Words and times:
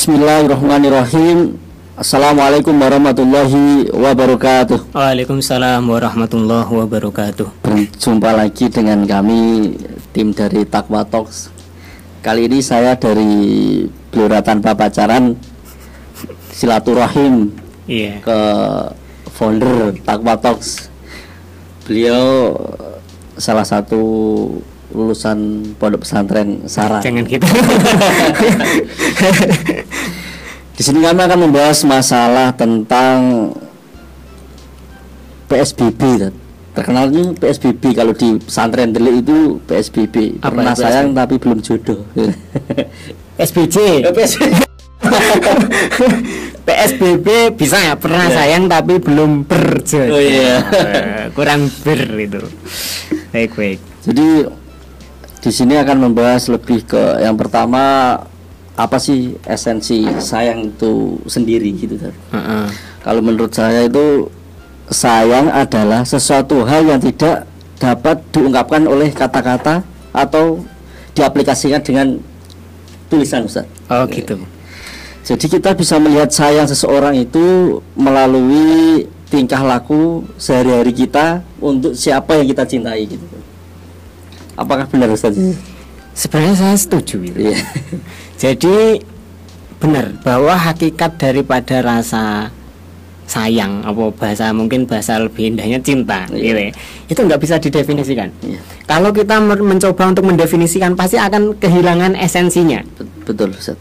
Bismillahirrahmanirrahim. 0.00 1.60
Assalamualaikum 1.92 2.72
warahmatullahi 2.72 3.92
wabarakatuh. 3.92 4.96
Waalaikumsalam 4.96 5.84
warahmatullahi 5.84 6.72
wabarakatuh. 6.72 7.60
Berjumpa 7.60 8.32
lagi 8.32 8.72
dengan 8.72 9.04
kami 9.04 9.76
tim 10.16 10.32
dari 10.32 10.64
Takwa 10.64 11.04
Talks. 11.04 11.52
Kali 12.24 12.48
ini 12.48 12.64
saya 12.64 12.96
dari 12.96 13.84
Blora 14.08 14.40
Tanpa 14.40 14.72
Pacaran 14.72 15.36
silaturahim 16.48 17.52
Iya. 17.84 18.24
ke 18.24 18.40
founder 19.36 20.00
Takwa 20.00 20.32
Talks. 20.40 20.88
Beliau 21.84 22.56
salah 23.36 23.68
satu 23.68 24.00
lulusan 24.90 25.38
pondok 25.78 26.02
pesantren 26.02 26.66
Sarah. 26.66 27.00
Jangan 27.02 27.24
gitu. 27.26 27.46
Di 30.76 30.82
sini 30.82 31.04
kami 31.04 31.20
akan 31.20 31.38
membahas 31.44 31.84
masalah 31.84 32.56
tentang 32.56 33.52
PSBB. 35.46 36.32
Terkenalnya 36.70 37.34
PSBB 37.34 37.98
kalau 37.98 38.14
di 38.14 38.38
pesantren 38.38 38.94
delik 38.94 39.26
itu 39.26 39.58
PSBB. 39.66 40.38
Apa 40.40 40.54
Pernah 40.54 40.72
itu 40.72 40.80
sayang 40.80 41.08
tapi 41.12 41.34
belum 41.36 41.58
jodoh. 41.60 42.00
SBJ. 43.50 43.76
PSBB 46.64 47.26
bisa 47.60 47.76
ya 47.80 47.94
pernah 47.98 48.30
Iya. 48.30 48.36
sayang 48.36 48.64
tapi 48.70 49.02
belum 49.02 49.44
berjodoh. 49.50 50.16
Oh, 50.16 50.22
iya. 50.22 50.62
Eh, 50.70 51.24
kurang 51.34 51.66
ber 51.82 52.00
itu. 52.16 52.40
Baik 53.34 53.52
baik. 53.58 53.78
Jadi 54.00 54.26
di 55.40 55.50
sini 55.50 55.80
akan 55.80 56.10
membahas 56.10 56.52
lebih 56.52 56.84
ke 56.84 57.24
yang 57.24 57.36
pertama 57.36 58.16
apa 58.76 58.96
sih 58.96 59.36
esensi 59.44 60.04
sayang 60.20 60.72
itu 60.72 61.20
sendiri 61.28 61.68
gitu 61.76 61.96
Tat. 61.96 62.16
Heeh. 62.32 62.66
Kalau 63.00 63.20
menurut 63.24 63.52
saya 63.52 63.88
itu 63.88 64.28
sayang 64.92 65.48
adalah 65.48 66.04
sesuatu 66.04 66.64
hal 66.64 66.84
yang 66.84 67.00
tidak 67.00 67.48
dapat 67.80 68.20
diungkapkan 68.32 68.84
oleh 68.84 69.08
kata-kata 69.12 69.80
atau 70.12 70.60
diaplikasikan 71.16 71.80
dengan 71.80 72.20
tulisan 73.08 73.48
Ustaz. 73.48 73.64
Oh 73.88 74.04
gitu. 74.08 74.36
Jadi 75.24 75.46
kita 75.48 75.76
bisa 75.76 75.96
melihat 76.00 76.32
sayang 76.32 76.68
seseorang 76.68 77.16
itu 77.16 77.78
melalui 77.96 79.08
tingkah 79.28 79.62
laku 79.62 80.26
sehari-hari 80.40 80.92
kita 80.92 81.44
untuk 81.62 81.94
siapa 81.94 82.40
yang 82.40 82.46
kita 82.48 82.64
cintai 82.66 83.04
gitu. 83.06 83.24
Apakah 84.60 84.84
benar 84.84 85.08
Ustaz? 85.08 85.32
Sebenarnya 86.12 86.54
saya 86.54 86.76
setuju 86.76 87.24
itu. 87.24 87.48
Iya. 87.48 87.56
Jadi 88.42 89.00
benar 89.76 90.12
bahwa 90.20 90.52
hakikat 90.52 91.16
daripada 91.16 91.80
rasa 91.80 92.52
sayang 93.24 93.80
apa 93.80 94.10
bahasa 94.10 94.50
mungkin 94.50 94.84
bahasa 94.84 95.16
lebih 95.16 95.54
indahnya 95.54 95.78
cinta 95.78 96.26
Iya. 96.28 96.42
gitu 96.42 96.60
ya. 96.60 96.72
itu 97.06 97.20
nggak 97.22 97.40
bisa 97.40 97.54
didefinisikan 97.56 98.28
Iya. 98.42 98.58
kalau 98.84 99.08
kita 99.08 99.38
mencoba 99.38 100.10
untuk 100.10 100.26
mendefinisikan 100.26 100.92
pasti 100.92 101.14
akan 101.14 101.54
kehilangan 101.56 102.18
esensinya 102.18 102.82
Bet- 102.92 103.08
Betul 103.24 103.54
Ustaz. 103.54 103.78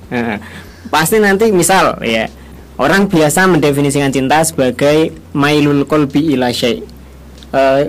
Pasti 0.87 1.17
nanti 1.17 1.49
misal 1.49 1.97
ya 1.99 2.29
orang 2.77 3.09
biasa 3.09 3.49
mendefinisikan 3.49 4.07
cinta 4.07 4.39
sebagai 4.39 5.11
mailul 5.33 5.83
kolbi 5.83 6.31
ila 6.31 6.53
syai' 6.53 6.85
Eh, 7.49 7.81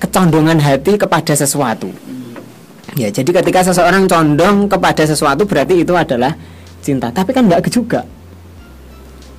kecondongan 0.00 0.56
hati 0.56 0.96
kepada 0.96 1.36
sesuatu 1.36 1.92
ya 2.96 3.08
jadi 3.08 3.30
ketika 3.42 3.60
seseorang 3.72 4.04
condong 4.04 4.68
kepada 4.68 5.02
sesuatu 5.08 5.48
berarti 5.48 5.80
itu 5.80 5.92
adalah 5.96 6.36
cinta 6.84 7.08
tapi 7.08 7.32
kan 7.32 7.48
nggak 7.48 7.64
juga 7.72 8.04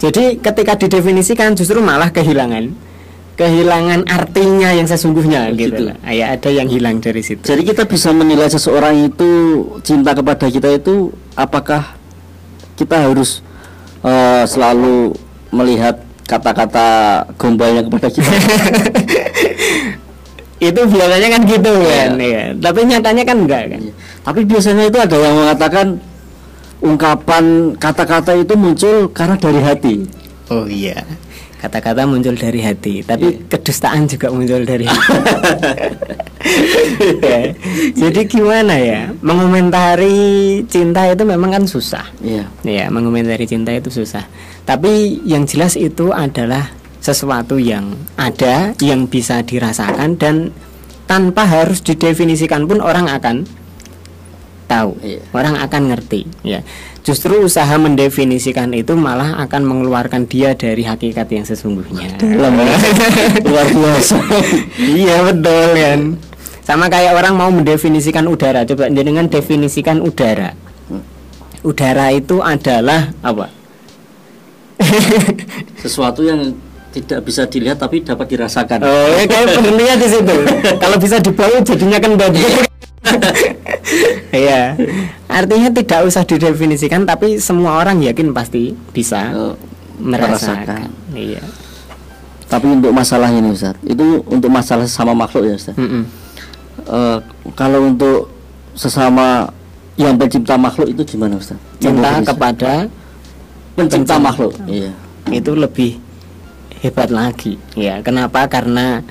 jadi 0.01 0.35
ketika 0.41 0.75
didefinisikan 0.75 1.55
justru 1.55 1.79
malah 1.79 2.11
kehilangan 2.11 2.73
kehilangan 3.33 4.05
artinya 4.05 4.69
yang 4.77 4.85
sesungguhnya 4.85 5.49
Oh, 5.49 5.57
gitu 5.57 5.73
gitu. 5.73 5.81
lah. 5.89 5.97
ya 6.05 6.37
ada 6.37 6.49
yang 6.53 6.69
hilang 6.69 7.01
dari 7.01 7.25
situ 7.25 7.41
Jadi 7.41 7.65
kita 7.65 7.89
bisa 7.89 8.13
menilai 8.13 8.45
seseorang 8.45 9.09
itu 9.09 9.29
cinta 9.81 10.13
kepada 10.13 10.45
kita 10.53 10.69
itu 10.69 11.09
apakah 11.33 11.97
kita 12.77 13.09
harus 13.09 13.41
eh, 14.05 14.45
selalu 14.45 15.17
melihat 15.49 15.97
kata-kata 16.23 16.87
gombalnya 17.35 17.83
kepada 17.83 18.07
kita. 18.09 18.31
itu 20.63 20.81
biasanya 20.85 21.27
kan 21.29 21.41
gitu 21.43 21.73
kan 21.83 22.11
Iya. 22.15 22.31
ya. 22.31 22.43
tapi 22.55 22.79
nyatanya 22.85 23.23
kan 23.23 23.37
enggak 23.39 23.63
kan 23.69 23.81
Tapi 24.23 24.39
biasanya 24.43 24.83
itu 24.87 24.97
ada 24.97 25.15
yang 25.15 25.35
mengatakan 25.35 25.87
ungkapan 26.79 27.43
kata-kata 27.75 28.35
itu 28.35 28.53
muncul 28.55 29.07
karena 29.09 29.35
dari 29.35 29.59
hati. 29.59 29.95
oh 30.47 30.63
iya 30.65 30.99
kata-kata 31.57 32.03
muncul 32.03 32.35
dari 32.35 32.59
hati 32.59 32.99
tapi 33.01 33.39
Iya. 33.39 33.47
kedustaan 33.49 34.03
juga 34.05 34.27
muncul 34.29 34.63
dari 34.63 34.83
hati 34.83 35.11
Ya. 37.23 37.55
jadi 37.95 38.27
gimana 38.27 38.75
ya 38.75 39.15
mengomentari 39.23 40.59
cinta 40.67 41.07
itu 41.07 41.23
memang 41.23 41.51
kan 41.51 41.63
susah 41.63 42.03
Iya. 42.19 42.51
Ya, 42.61 42.85
mengomentari 42.87 43.43
cinta 43.43 43.71
itu 43.71 43.87
susah. 43.89 44.27
Tapi 44.63 45.23
yang 45.23 45.43
jelas 45.43 45.75
itu 45.75 46.11
adalah 46.11 46.71
sesuatu 47.03 47.59
yang 47.59 47.99
ada, 48.15 48.71
yang 48.79 49.11
bisa 49.11 49.43
dirasakan 49.43 50.15
dan 50.15 50.55
tanpa 51.03 51.43
harus 51.43 51.83
didefinisikan 51.83 52.63
pun 52.63 52.79
orang 52.79 53.11
akan 53.11 53.43
tahu. 54.71 54.95
Iya. 55.03 55.19
Orang 55.35 55.59
akan 55.59 55.91
ngerti, 55.91 56.31
ya. 56.47 56.63
Justru 57.03 57.43
usaha 57.43 57.75
mendefinisikan 57.75 58.71
itu 58.71 58.95
malah 58.95 59.35
akan 59.43 59.67
mengeluarkan 59.67 60.23
dia 60.31 60.55
dari 60.55 60.87
hakikat 60.87 61.27
yang 61.27 61.43
sesungguhnya. 61.43 62.15
Luar 63.51 63.67
biasa. 63.67 64.17
iya, 64.79 65.27
betul 65.27 65.67
kan. 65.75 65.99
Sama 66.63 66.87
kayak 66.87 67.19
orang 67.19 67.35
mau 67.35 67.51
mendefinisikan 67.51 68.23
udara. 68.31 68.63
Coba 68.63 68.87
dengan 68.87 69.27
definisikan 69.27 69.99
udara. 69.99 70.55
Udara 71.67 72.15
itu 72.15 72.39
adalah 72.39 73.11
apa? 73.19 73.51
Sesuatu 75.83 76.23
yang 76.23 76.55
tidak 76.93 77.19
bisa 77.25 77.49
dilihat 77.49 77.81
tapi 77.81 78.05
dapat 78.05 78.29
dirasakan. 78.29 78.85
Oh, 78.85 79.09
ya 79.17 79.25
kayak 79.25 79.47
pentingnya 79.57 79.95
di 79.97 80.07
situ. 80.07 80.35
Kalau 80.77 80.97
bisa 81.01 81.17
dibawa 81.17 81.57
jadinya 81.59 81.97
kan 81.97 82.11
bagus. 82.15 82.53
Iya. 84.33 84.73
Artinya 85.29 85.69
tidak 85.69 86.09
usah 86.09 86.25
didefinisikan 86.25 87.05
tapi 87.05 87.37
semua 87.37 87.77
orang 87.77 88.01
yakin 88.01 88.33
pasti 88.33 88.73
bisa 88.89 89.29
Oh, 89.29 89.53
merasakan. 90.01 90.89
Iya. 91.13 91.43
Tapi 92.49 92.65
untuk 92.69 92.89
masalah 92.89 93.29
ini 93.29 93.53
Ustaz, 93.53 93.77
itu 93.85 94.25
untuk 94.25 94.49
masalah 94.49 94.89
sesama 94.89 95.13
makhluk 95.13 95.45
ya 95.45 95.53
Ustaz. 95.53 95.77
Mm-mm. 95.77 96.05
Eh, 96.81 97.17
kalau 97.53 97.85
untuk 97.85 98.33
sesama 98.73 99.53
yang 99.93 100.17
pencipta 100.17 100.57
makhluk 100.57 100.89
itu 100.89 101.13
gimana 101.13 101.37
Ustaz? 101.37 101.59
Cinta 101.77 102.17
kepada 102.25 102.89
pencipta 103.77 104.17
pencipta. 104.17 104.17
makhluk. 104.17 104.53
Iya. 104.65 104.91
itu 105.29 105.51
lebih 105.53 105.91
hebat 106.83 107.09
lagi. 107.09 107.55
Ya, 107.79 108.03
kenapa? 108.03 108.45
Karena 108.51 109.01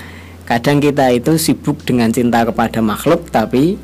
kadang 0.44 0.78
kita 0.78 1.08
itu 1.16 1.40
sibuk 1.40 1.80
dengan 1.88 2.12
cinta 2.12 2.44
kepada 2.44 2.84
makhluk 2.84 3.32
tapi 3.32 3.80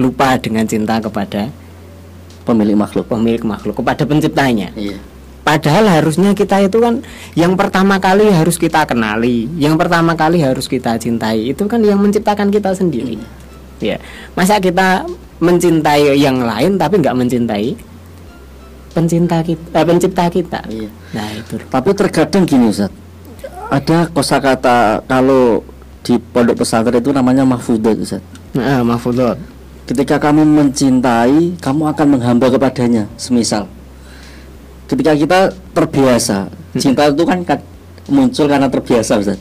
lupa 0.00 0.40
dengan 0.40 0.64
cinta 0.64 0.96
kepada 0.98 1.52
Pemilik 2.42 2.74
makhluk. 2.74 3.06
pemilik 3.06 3.38
makhluk, 3.46 3.78
kepada 3.78 4.02
penciptanya. 4.02 4.74
Iya. 4.74 4.98
Padahal 5.46 5.86
harusnya 5.86 6.34
kita 6.34 6.58
itu 6.66 6.78
kan 6.82 7.02
yang 7.38 7.54
pertama 7.54 8.02
kali 8.02 8.30
harus 8.30 8.58
kita 8.58 8.82
kenali, 8.82 9.46
yang 9.58 9.78
pertama 9.78 10.18
kali 10.18 10.42
harus 10.42 10.66
kita 10.66 10.98
cintai 10.98 11.54
itu 11.54 11.62
kan 11.70 11.78
yang 11.82 12.02
menciptakan 12.02 12.50
kita 12.50 12.74
sendiri. 12.74 13.18
Ya, 13.78 13.98
masa 14.34 14.58
kita 14.58 15.06
mencintai 15.38 16.18
yang 16.18 16.42
lain 16.42 16.78
tapi 16.78 16.98
nggak 17.02 17.14
mencintai 17.14 17.74
pencinta 18.94 19.42
kita, 19.42 19.66
eh, 19.74 19.86
pencipta 19.86 20.24
kita. 20.30 20.60
Iya. 20.66 20.90
Nah 21.14 21.28
itu. 21.34 21.58
Tapi 21.62 21.90
terkadang 21.94 22.42
gini 22.46 22.70
Ustaz. 22.70 23.01
Ada 23.72 24.04
kosakata 24.12 25.00
kalau 25.08 25.64
di 26.04 26.20
pondok 26.20 26.60
pesantren 26.60 27.00
itu 27.00 27.08
namanya 27.08 27.48
mahfudat 27.48 27.96
Ustaz. 27.96 28.20
Nah, 28.52 28.84
mahfudot. 28.84 29.40
Ketika 29.88 30.20
kamu 30.20 30.44
mencintai, 30.44 31.56
kamu 31.56 31.88
akan 31.88 32.06
menghamba 32.18 32.52
kepadanya. 32.52 33.08
Semisal, 33.16 33.64
ketika 34.92 35.16
kita 35.16 35.38
terbiasa, 35.72 36.52
cinta 36.76 37.08
itu 37.08 37.24
kan 37.24 37.40
muncul 38.12 38.44
karena 38.44 38.68
terbiasa, 38.68 39.24
Ustaz. 39.24 39.40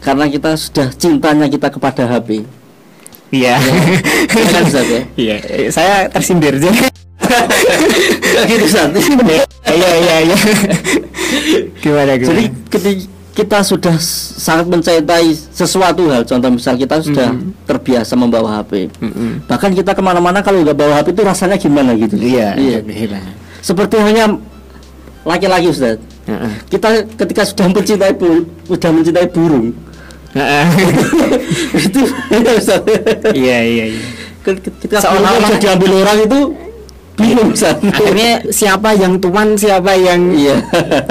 Karena 0.00 0.24
kita 0.32 0.56
sudah 0.56 0.88
cintanya 0.96 1.44
kita 1.44 1.68
kepada 1.68 2.08
HP. 2.08 2.48
Iya. 3.28 3.60
Iya 4.32 4.48
kan, 4.56 4.62
Ustaz, 4.64 4.88
ya? 4.88 5.02
Iya, 5.12 5.36
eh, 5.44 5.68
saya 5.68 6.08
tersindir 6.08 6.56
jadi. 6.56 6.88
gitu, 8.48 8.64
Ustaz. 8.64 8.88
Iya 9.68 9.90
iya 10.00 10.16
iya. 10.24 10.36
Gimana 11.84 12.16
gimana? 12.16 12.40
Jadi 12.40 12.44
ketika 12.72 13.17
kita 13.38 13.62
sudah 13.62 13.94
sangat 14.34 14.66
mencintai 14.66 15.30
sesuatu 15.30 16.10
hal, 16.10 16.26
contoh 16.26 16.50
misal 16.50 16.74
kita 16.74 16.98
sudah 16.98 17.30
Mm-mm. 17.30 17.54
terbiasa 17.62 18.18
membawa 18.18 18.58
HP. 18.58 18.90
Mm-mm. 18.98 19.46
Bahkan 19.46 19.78
kita 19.78 19.94
ke 19.94 20.02
mana-mana 20.02 20.42
kalau 20.42 20.66
nggak 20.66 20.74
bawa 20.74 20.98
HP 20.98 21.14
itu 21.14 21.22
rasanya 21.22 21.54
gimana 21.54 21.94
gitu? 21.94 22.18
Iya, 22.18 22.58
iya. 22.58 22.78
Seperti 23.62 23.94
hanya 24.02 24.34
laki-laki 25.22 25.70
Ustaz. 25.70 26.02
Heeh. 26.26 26.52
Kita 26.66 27.06
ketika 27.14 27.46
sudah 27.46 27.66
mencintai 27.70 28.12
bu, 28.18 28.42
sudah 28.66 28.90
mencintai 28.90 29.26
burung, 29.30 29.70
Heeh. 30.34 30.66
itu 31.86 32.00
itu. 32.34 32.74
Iya 33.38 33.58
iya 33.62 33.84
iya. 33.94 34.02
Ketika 34.42 34.98
Seolah-olah- 34.98 35.60
diambil 35.62 35.90
orang 36.02 36.18
itu 36.26 36.38
bingung. 37.18 37.50
Akhirnya 37.90 38.40
siapa 38.48 38.94
yang 38.94 39.18
tuan, 39.18 39.58
siapa 39.58 39.92
yang 39.98 40.30
iya. 40.32 40.56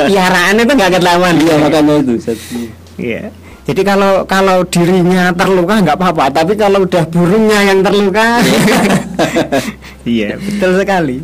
piaraan 0.08 0.64
itu 0.64 0.72
nggak 0.72 0.92
ketahuan. 0.96 1.36
Iya 1.36 1.56
makanya 1.60 1.94
itu. 2.00 2.14
Iya. 2.98 3.22
Jadi 3.68 3.82
kalau 3.84 4.24
kalau 4.24 4.64
dirinya 4.64 5.36
terluka 5.36 5.84
nggak 5.84 6.00
apa-apa, 6.00 6.32
tapi 6.32 6.56
kalau 6.56 6.88
udah 6.88 7.04
burungnya 7.12 7.68
yang 7.68 7.84
terluka, 7.84 8.40
iya 10.08 10.40
betul 10.40 10.80
sekali. 10.80 11.20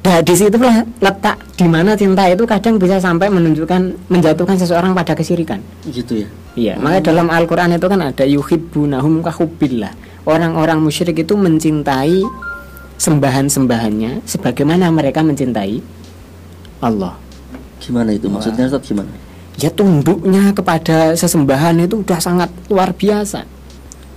Nah 0.00 0.18
di 0.26 0.34
situlah 0.34 0.82
letak 0.98 1.38
di 1.54 1.70
mana 1.70 1.94
cinta 1.94 2.26
itu 2.26 2.42
kadang 2.50 2.82
bisa 2.82 2.98
sampai 2.98 3.30
menunjukkan 3.30 4.10
menjatuhkan 4.10 4.58
seseorang 4.58 4.90
pada 4.90 5.14
kesirikan. 5.14 5.62
Gitu 5.86 6.26
ya. 6.26 6.28
Iya, 6.58 6.74
makanya 6.82 7.14
dalam 7.14 7.30
Al-Qur'an 7.30 7.70
itu 7.78 7.86
kan 7.86 8.00
ada 8.02 8.26
yuhibbunahum 8.26 9.22
kahubbillah. 9.22 9.94
Orang-orang 10.26 10.82
musyrik 10.82 11.22
itu 11.22 11.38
mencintai 11.38 12.26
sembahan-sembahannya 13.00 14.28
sebagaimana 14.28 14.92
mereka 14.92 15.24
mencintai 15.24 15.80
Allah. 16.84 17.16
Gimana 17.80 18.12
itu 18.12 18.28
maksudnya 18.28 18.68
Ustaz 18.68 18.84
gimana? 18.84 19.08
Ya 19.56 19.72
tunduknya 19.72 20.52
kepada 20.52 21.16
sesembahan 21.16 21.80
itu 21.80 22.04
udah 22.04 22.20
sangat 22.20 22.52
luar 22.68 22.92
biasa. 22.92 23.48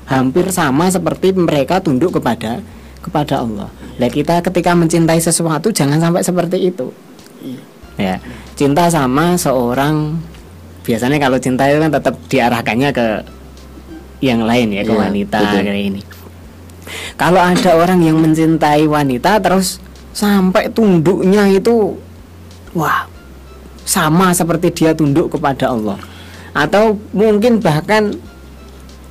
Hampir 0.04 0.52
sama 0.52 0.92
seperti 0.92 1.32
mereka 1.32 1.80
tunduk 1.80 2.20
kepada 2.20 2.60
kepada 3.00 3.40
Allah. 3.40 3.72
Nah, 4.00 4.10
kita 4.12 4.44
ketika 4.44 4.76
mencintai 4.76 5.20
sesuatu 5.20 5.72
jangan 5.72 6.00
sampai 6.00 6.24
seperti 6.24 6.72
itu. 6.72 6.92
Ya, 7.96 8.20
cinta 8.60 8.88
sama 8.92 9.40
seorang 9.40 10.20
biasanya 10.84 11.20
kalau 11.24 11.40
cinta 11.40 11.68
itu 11.72 11.80
kan 11.80 11.92
tetap 11.92 12.16
diarahkannya 12.28 12.90
ke 12.92 13.08
yang 14.24 14.44
lain 14.44 14.72
ya, 14.76 14.84
ke 14.88 14.92
Iya, 14.92 15.00
wanita 15.08 15.40
betul. 15.40 15.60
kayak 15.68 15.80
ini. 15.80 16.02
Kalau 17.14 17.38
ada 17.40 17.78
orang 17.78 18.02
yang 18.02 18.18
mencintai 18.18 18.90
wanita 18.90 19.38
terus 19.38 19.78
sampai 20.14 20.70
tunduknya 20.70 21.50
itu 21.50 21.98
wah 22.74 23.06
sama 23.84 24.34
seperti 24.34 24.84
dia 24.84 24.92
tunduk 24.96 25.34
kepada 25.38 25.70
Allah. 25.70 26.00
Atau 26.54 27.02
mungkin 27.14 27.62
bahkan 27.62 28.14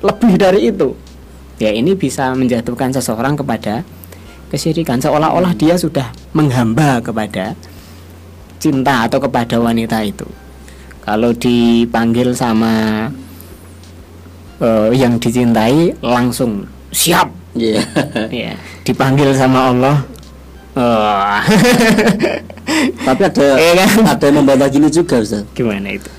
lebih 0.03 0.33
dari 0.35 0.71
itu. 0.71 0.95
Ya 1.61 1.71
ini 1.71 1.95
bisa 1.95 2.33
menjatuhkan 2.35 2.91
seseorang 2.91 3.39
kepada 3.39 3.87
kesyirikan. 4.51 4.99
Seolah-olah 4.99 5.55
dia 5.55 5.79
sudah 5.79 6.11
menghamba 6.35 6.99
kepada 6.99 7.55
cinta 8.59 9.07
atau 9.07 9.19
kepada 9.23 9.59
wanita 9.59 10.03
itu. 10.03 10.27
Kalau 11.03 11.35
dipanggil 11.35 12.31
sama 12.31 13.07
eh, 14.59 14.89
yang 14.95 15.19
dicintai 15.19 15.99
langsung 15.99 16.67
siap 16.95 17.42
Iya. 17.53 17.81
ya 18.29 18.53
dipanggil 18.81 19.29
sama 19.31 19.69
Allah 19.69 19.97
Tapi 23.05 23.21
ada 23.21 23.45
Iya 23.53 23.71
kan? 23.77 24.01
ada 24.09 24.23
yang 24.23 24.37
membantah 24.41 24.65
gini 24.67 24.89
juga 24.89 25.21
Ustaz. 25.21 25.45
gimana 25.53 25.93
itu 25.93 26.09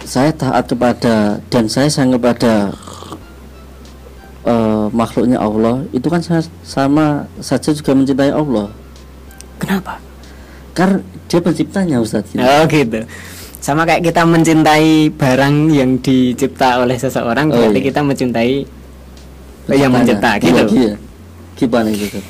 Saya 0.00 0.30
taat 0.30 0.68
kepada 0.68 1.42
dan 1.48 1.66
saya 1.66 1.88
sayang 1.88 2.14
kepada 2.14 2.70
eh, 4.44 4.86
makhluknya 4.90 5.40
Allah 5.40 5.82
itu 5.90 6.06
kan 6.06 6.20
sa- 6.20 6.46
sama 6.60 7.26
saja 7.38 7.72
juga 7.72 7.90
mencintai 7.92 8.30
Allah. 8.30 8.68
kenapa 9.56 9.98
Karena 10.70 10.98
dia 11.24 11.40
penciptanya 11.40 11.96
Ustaz. 11.98 12.26
Oh 12.34 12.62
gitu. 12.66 13.02
Sama 13.58 13.82
kayak 13.82 14.04
kita 14.04 14.22
mencintai 14.22 15.08
barang 15.08 15.56
yang 15.70 15.96
dicipta 15.96 16.78
oleh 16.78 16.94
seseorang, 16.94 17.48
Oh, 17.48 17.56
berarti 17.56 17.80
iya. 17.80 17.86
kita 17.88 18.00
mencintai 18.02 18.52
yang 19.72 19.92
mencipta 19.92 20.36
gitu. 20.36 20.62
Iya. 20.76 20.94
Gimana 21.56 21.88
itu? 21.88 22.20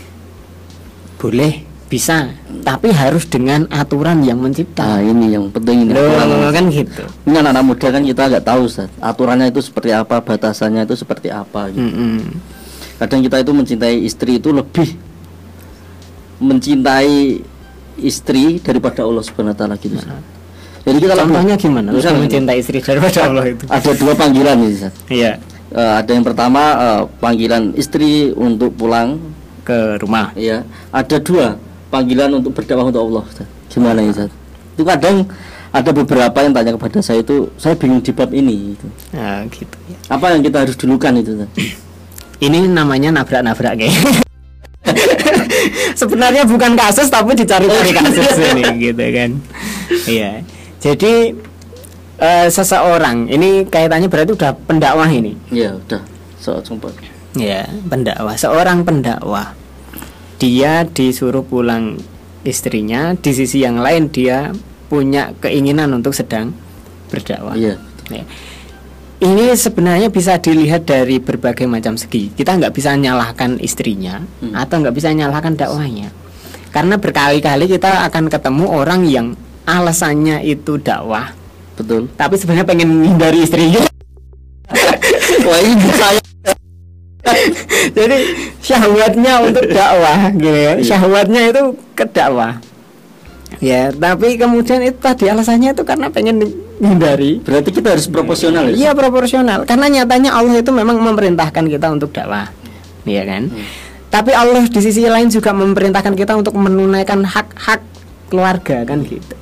Boleh, 1.18 1.64
bisa, 1.88 2.30
tapi 2.62 2.92
harus 2.92 3.24
dengan 3.24 3.64
aturan 3.72 4.20
yang 4.22 4.38
Nah, 4.38 4.50
mencipta. 4.50 5.00
ini 5.00 5.32
yang 5.32 5.48
penting 5.48 5.88
ini. 5.88 5.92
Loh, 5.96 6.52
kan 6.52 6.68
gitu. 6.68 7.02
Ini 7.24 7.36
anak-anak 7.40 7.64
muda 7.64 7.86
kan 7.88 8.02
kita 8.04 8.22
nggak 8.28 8.44
tahu 8.44 8.60
Ustaz. 8.68 8.90
Aturannya 9.00 9.48
itu 9.48 9.60
seperti 9.64 9.90
apa, 9.96 10.20
batasannya 10.20 10.84
itu 10.84 10.94
seperti 10.94 11.32
apa 11.32 11.72
gitu. 11.72 11.80
Mm-mm. 11.80 12.34
Kadang 13.00 13.20
kita 13.24 13.42
itu 13.42 13.52
mencintai 13.56 13.96
istri 14.04 14.38
itu 14.38 14.52
lebih 14.54 14.94
mencintai 16.38 17.40
istri 18.02 18.58
daripada 18.60 19.06
Allah 19.06 19.22
Subhanahu 19.22 19.54
wa 19.54 19.58
taala 19.58 19.74
gitu. 19.80 19.96
Ustaz. 19.96 20.18
Jadi 20.84 20.98
kita 21.00 21.14
Contohnya 21.16 21.56
gimana? 21.56 21.88
Terus 21.96 22.04
Misalnya, 22.04 22.20
mencintai 22.20 22.56
istri 22.60 22.78
daripada 22.84 23.18
Allah 23.24 23.44
itu. 23.48 23.64
Ada 23.72 23.90
dua 23.96 24.12
panggilan 24.12 24.56
nih. 24.60 24.92
Iya, 25.08 25.32
Eh, 25.74 25.94
ada 25.98 26.10
yang 26.14 26.22
pertama 26.22 26.62
eh, 26.78 27.02
panggilan 27.18 27.74
istri 27.74 28.30
untuk 28.30 28.78
pulang, 28.78 29.18
ke 29.64 29.98
rumah. 29.98 30.30
ya. 30.36 30.62
Ada 30.92 31.18
dua 31.18 31.58
panggilan 31.88 32.38
untuk 32.38 32.54
berdakwah 32.54 32.92
untuk 32.92 33.02
Allah. 33.10 33.24
Ustaz. 33.26 33.48
Gimana 33.72 33.98
ya, 34.04 34.12
Ustaz? 34.12 34.30
Itu 34.76 34.84
kadang 34.86 35.26
ada 35.74 35.90
beberapa 35.90 36.38
yang 36.44 36.52
tanya 36.54 36.70
kepada 36.78 37.02
saya 37.02 37.24
itu, 37.24 37.50
saya 37.58 37.74
bingung 37.74 38.04
di 38.04 38.12
bab 38.14 38.30
ini. 38.30 38.76
Gitu. 38.76 38.86
Nah, 39.16 39.42
gitu. 39.50 39.76
ya. 39.90 39.98
Apa 40.14 40.36
yang 40.36 40.46
kita 40.46 40.62
harus 40.62 40.76
dulukan 40.78 41.10
itu? 41.18 41.34
Ustaz? 41.34 41.50
Ini 42.46 42.68
namanya 42.70 43.10
nabrak-nabrak 43.10 43.74
kayak. 43.80 43.94
Sebenarnya 46.00 46.44
bukan 46.44 46.76
kasus 46.76 47.08
tapi 47.08 47.32
dicari-cari 47.32 47.90
kasus 48.04 48.36
ini 48.52 48.90
gitu 48.90 49.00
kan. 49.00 49.30
Iya. 50.04 50.44
Jadi 50.76 51.32
eh, 52.24 52.48
seseorang 52.48 53.28
ini 53.28 53.68
kaitannya 53.68 54.08
berarti 54.08 54.32
udah 54.32 54.56
pendakwah 54.64 55.12
ini. 55.12 55.36
Ya, 55.52 55.76
udah. 55.76 56.00
So, 56.40 56.64
sumpah. 56.64 56.90
Ya, 57.36 57.68
pendakwah. 57.92 58.34
Seorang 58.40 58.88
pendakwah. 58.88 59.52
Dia 60.40 60.88
disuruh 60.88 61.44
pulang 61.44 62.00
istrinya, 62.44 63.12
di 63.16 63.30
sisi 63.36 63.60
yang 63.60 63.80
lain 63.80 64.08
dia 64.08 64.52
punya 64.88 65.32
keinginan 65.40 65.92
untuk 65.96 66.12
sedang 66.12 66.52
berdakwah. 67.08 67.56
Iya. 67.56 67.76
Ya. 68.12 68.24
Ini 69.24 69.56
sebenarnya 69.56 70.12
bisa 70.12 70.36
dilihat 70.36 70.84
dari 70.84 71.16
berbagai 71.16 71.64
macam 71.64 71.96
segi. 71.96 72.28
Kita 72.34 72.60
nggak 72.60 72.74
bisa 72.76 72.92
nyalahkan 72.92 73.56
istrinya 73.62 74.20
Hmm. 74.44 74.52
atau 74.52 74.84
nggak 74.84 74.92
bisa 74.92 75.08
nyalahkan 75.16 75.56
dakwahnya, 75.56 76.12
karena 76.74 77.00
berkali-kali 77.00 77.64
kita 77.64 78.04
akan 78.04 78.28
ketemu 78.28 78.66
orang 78.68 79.08
yang 79.08 79.26
alasannya 79.64 80.44
itu 80.44 80.76
dakwah, 80.76 81.32
Betul. 81.74 82.06
tapi 82.14 82.34
sebenarnya 82.38 82.66
pengen 82.66 82.88
menghindari 82.90 83.42
istrinya. 83.42 83.82
Wah, 85.46 85.60
ini 85.60 85.88
saya 85.94 86.20
Jadi 87.96 88.16
syahwatnya 88.60 89.40
untuk 89.40 89.64
dakwah, 89.72 90.28
gitu 90.36 90.54
ya. 90.54 90.72
Iya. 90.76 90.84
Syahwatnya 90.84 91.40
itu 91.50 91.62
ke 91.96 92.04
dakwah. 92.04 92.60
Ya, 93.64 93.88
tapi 93.90 94.36
kemudian 94.36 94.84
itu 94.84 94.98
tadi 95.00 95.30
alasannya 95.30 95.72
itu 95.72 95.82
karena 95.86 96.12
pengen 96.12 96.42
menghindari 96.82 97.38
berarti 97.40 97.70
kita 97.70 97.94
harus 97.94 98.10
proporsional 98.10 98.70
ya. 98.70 98.74
Iya 98.74 98.90
proporsional 98.92 99.62
karena 99.64 99.86
nyatanya 99.88 100.34
Allah 100.34 100.58
itu 100.58 100.70
memang 100.74 100.98
memerintahkan 100.98 101.64
kita 101.70 101.86
untuk 101.94 102.10
dakwah, 102.10 102.50
iya 103.06 103.22
kan? 103.22 103.48
Tapi 104.10 104.30
Allah 104.34 104.66
di 104.66 104.80
sisi 104.82 105.06
lain 105.06 105.30
juga 105.30 105.54
memerintahkan 105.54 106.14
kita 106.14 106.34
untuk 106.34 106.54
menunaikan 106.58 107.22
hak-hak 107.22 107.82
keluarga 108.30 108.82
kan 108.86 109.06
gitu. 109.06 109.34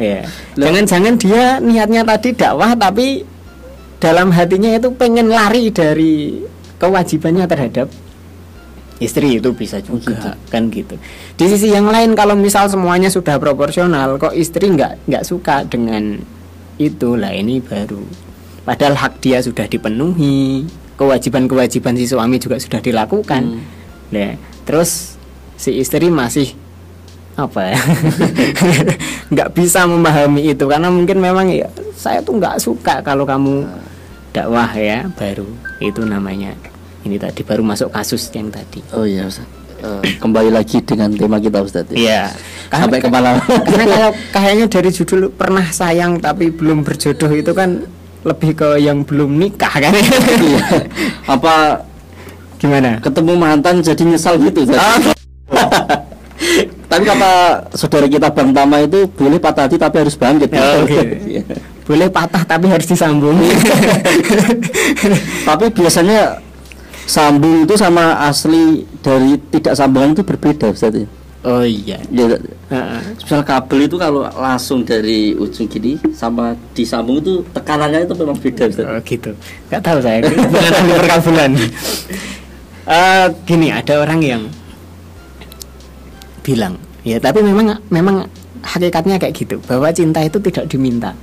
Ya. 0.00 0.24
Lah- 0.56 0.64
Jangan-jangan 0.64 1.14
dia 1.14 1.60
niatnya 1.60 2.02
tadi 2.02 2.32
dakwah 2.32 2.72
tapi 2.72 3.28
dalam 4.00 4.32
hatinya 4.32 4.72
itu 4.72 4.88
pengen 4.90 5.28
lari 5.28 5.68
dari 5.68 6.40
kewajibannya 6.80 7.44
terhadap 7.44 7.92
istri 8.96 9.36
itu 9.36 9.52
bisa 9.52 9.76
juga 9.78 10.36
kan 10.48 10.68
gitu. 10.68 10.96
Di 11.34 11.44
sisi 11.46 11.68
yang 11.68 11.84
lain 11.84 12.12
kalau 12.12 12.32
misal 12.32 12.64
semuanya 12.64 13.08
sudah 13.08 13.36
proporsional 13.36 14.16
kok 14.16 14.32
istri 14.32 14.68
nggak 14.68 15.04
nggak 15.04 15.24
suka 15.24 15.64
dengan 15.64 16.16
itu 16.76 17.12
lah 17.12 17.28
ini 17.30 17.60
baru 17.60 18.00
padahal 18.62 18.96
hak 18.96 19.20
dia 19.20 19.40
sudah 19.40 19.64
dipenuhi 19.64 20.64
kewajiban-kewajiban 20.96 21.92
si 21.94 22.04
suami 22.04 22.36
juga 22.36 22.56
sudah 22.56 22.80
dilakukan 22.80 23.42
Hmm. 23.42 23.64
Nah, 24.10 24.32
terus 24.64 25.14
si 25.54 25.76
istri 25.76 26.08
masih 26.08 26.50
apa 27.40 27.72
ya 27.72 27.78
nggak 29.32 29.48
bisa 29.54 29.86
memahami 29.86 30.52
itu 30.52 30.64
karena 30.66 30.88
mungkin 30.92 31.16
memang 31.22 31.46
ya 31.48 31.68
saya 31.96 32.20
tuh 32.20 32.36
nggak 32.36 32.56
suka 32.60 33.00
kalau 33.00 33.24
kamu 33.24 33.64
dakwah 34.30 34.70
ya 34.74 35.08
baru 35.16 35.46
itu 35.80 36.04
namanya 36.04 36.52
ini 37.02 37.16
tadi 37.16 37.40
baru 37.42 37.64
masuk 37.64 37.88
kasus 37.90 38.28
yang 38.30 38.52
tadi 38.52 38.84
Oh 38.92 39.08
iya, 39.08 39.24
Ustaz. 39.24 39.48
Eh, 39.80 40.20
kembali 40.20 40.52
lagi 40.52 40.84
dengan 40.84 41.08
tema 41.08 41.40
kita 41.40 41.64
Ustaz. 41.64 41.88
ya. 41.88 41.96
Iya. 41.96 42.22
Sampai 42.68 43.00
ke 43.00 43.08
mana? 43.08 43.40
Karena 43.66 43.84
kalau 43.88 44.10
kayaknya 44.36 44.66
dari 44.68 44.90
judul 44.92 45.32
pernah 45.32 45.64
sayang 45.72 46.20
tapi 46.20 46.52
belum 46.52 46.84
berjodoh 46.84 47.32
itu 47.32 47.56
kan 47.56 47.88
lebih 48.20 48.52
ke 48.52 48.68
yang 48.76 49.00
belum 49.08 49.40
nikah 49.40 49.72
kan? 49.72 49.96
Iya. 49.96 50.64
Apa 51.24 51.80
Gimana? 52.60 53.00
ketemu 53.00 53.32
mantan 53.40 53.80
jadi 53.80 54.02
nyesal 54.04 54.36
gitu 54.36 54.68
Ustaz? 54.68 55.16
Tapi 56.90 57.06
kata 57.06 57.32
saudara 57.78 58.10
kita 58.10 58.34
Bang 58.34 58.50
Tama 58.50 58.82
itu 58.82 59.06
boleh 59.14 59.38
patah 59.38 59.70
hati 59.70 59.78
tapi 59.78 60.02
harus 60.02 60.18
bangkit. 60.18 60.50
Oh, 60.58 60.82
oke. 60.82 61.02
Boleh 61.90 62.06
patah 62.06 62.46
tapi 62.46 62.70
harus 62.70 62.86
disambung. 62.86 63.34
tapi 65.48 65.66
biasanya 65.74 66.38
sambung 67.02 67.66
itu 67.66 67.74
sama 67.74 68.14
asli 68.30 68.86
dari 69.02 69.34
tidak 69.50 69.74
sambungan 69.74 70.14
itu 70.14 70.22
berbeda 70.22 70.70
Ustaz 70.70 70.94
ya. 70.94 71.10
oh 71.42 71.66
iya. 71.66 71.98
Ya, 72.14 72.38
Heeh. 72.70 73.02
misal 73.18 73.42
kabel 73.42 73.90
itu 73.90 73.98
kalau 73.98 74.22
langsung 74.38 74.86
dari 74.86 75.34
ujung 75.34 75.66
gini 75.66 75.98
sama 76.14 76.54
disambung 76.78 77.18
itu 77.18 77.42
tekanannya 77.50 78.06
itu 78.06 78.14
memang 78.14 78.38
beda 78.38 78.70
Ustaz. 78.70 78.86
Oh 78.86 79.02
gitu. 79.02 79.34
Gak 79.66 79.82
tahu 79.82 79.98
saya. 79.98 80.22
Bukan 80.30 80.74
ahli 80.74 80.92
perkabulan. 80.94 81.50
Eh, 82.86 83.26
gini 83.50 83.74
ada 83.74 83.98
orang 83.98 84.20
yang 84.22 84.42
bilang. 86.42 86.74
Ya 87.00 87.16
tapi 87.16 87.40
memang 87.40 87.80
memang 87.88 88.28
hakikatnya 88.60 89.16
kayak 89.16 89.34
gitu. 89.36 89.56
Bahwa 89.64 89.88
cinta 89.92 90.20
itu 90.20 90.36
tidak 90.40 90.68
diminta. 90.68 91.16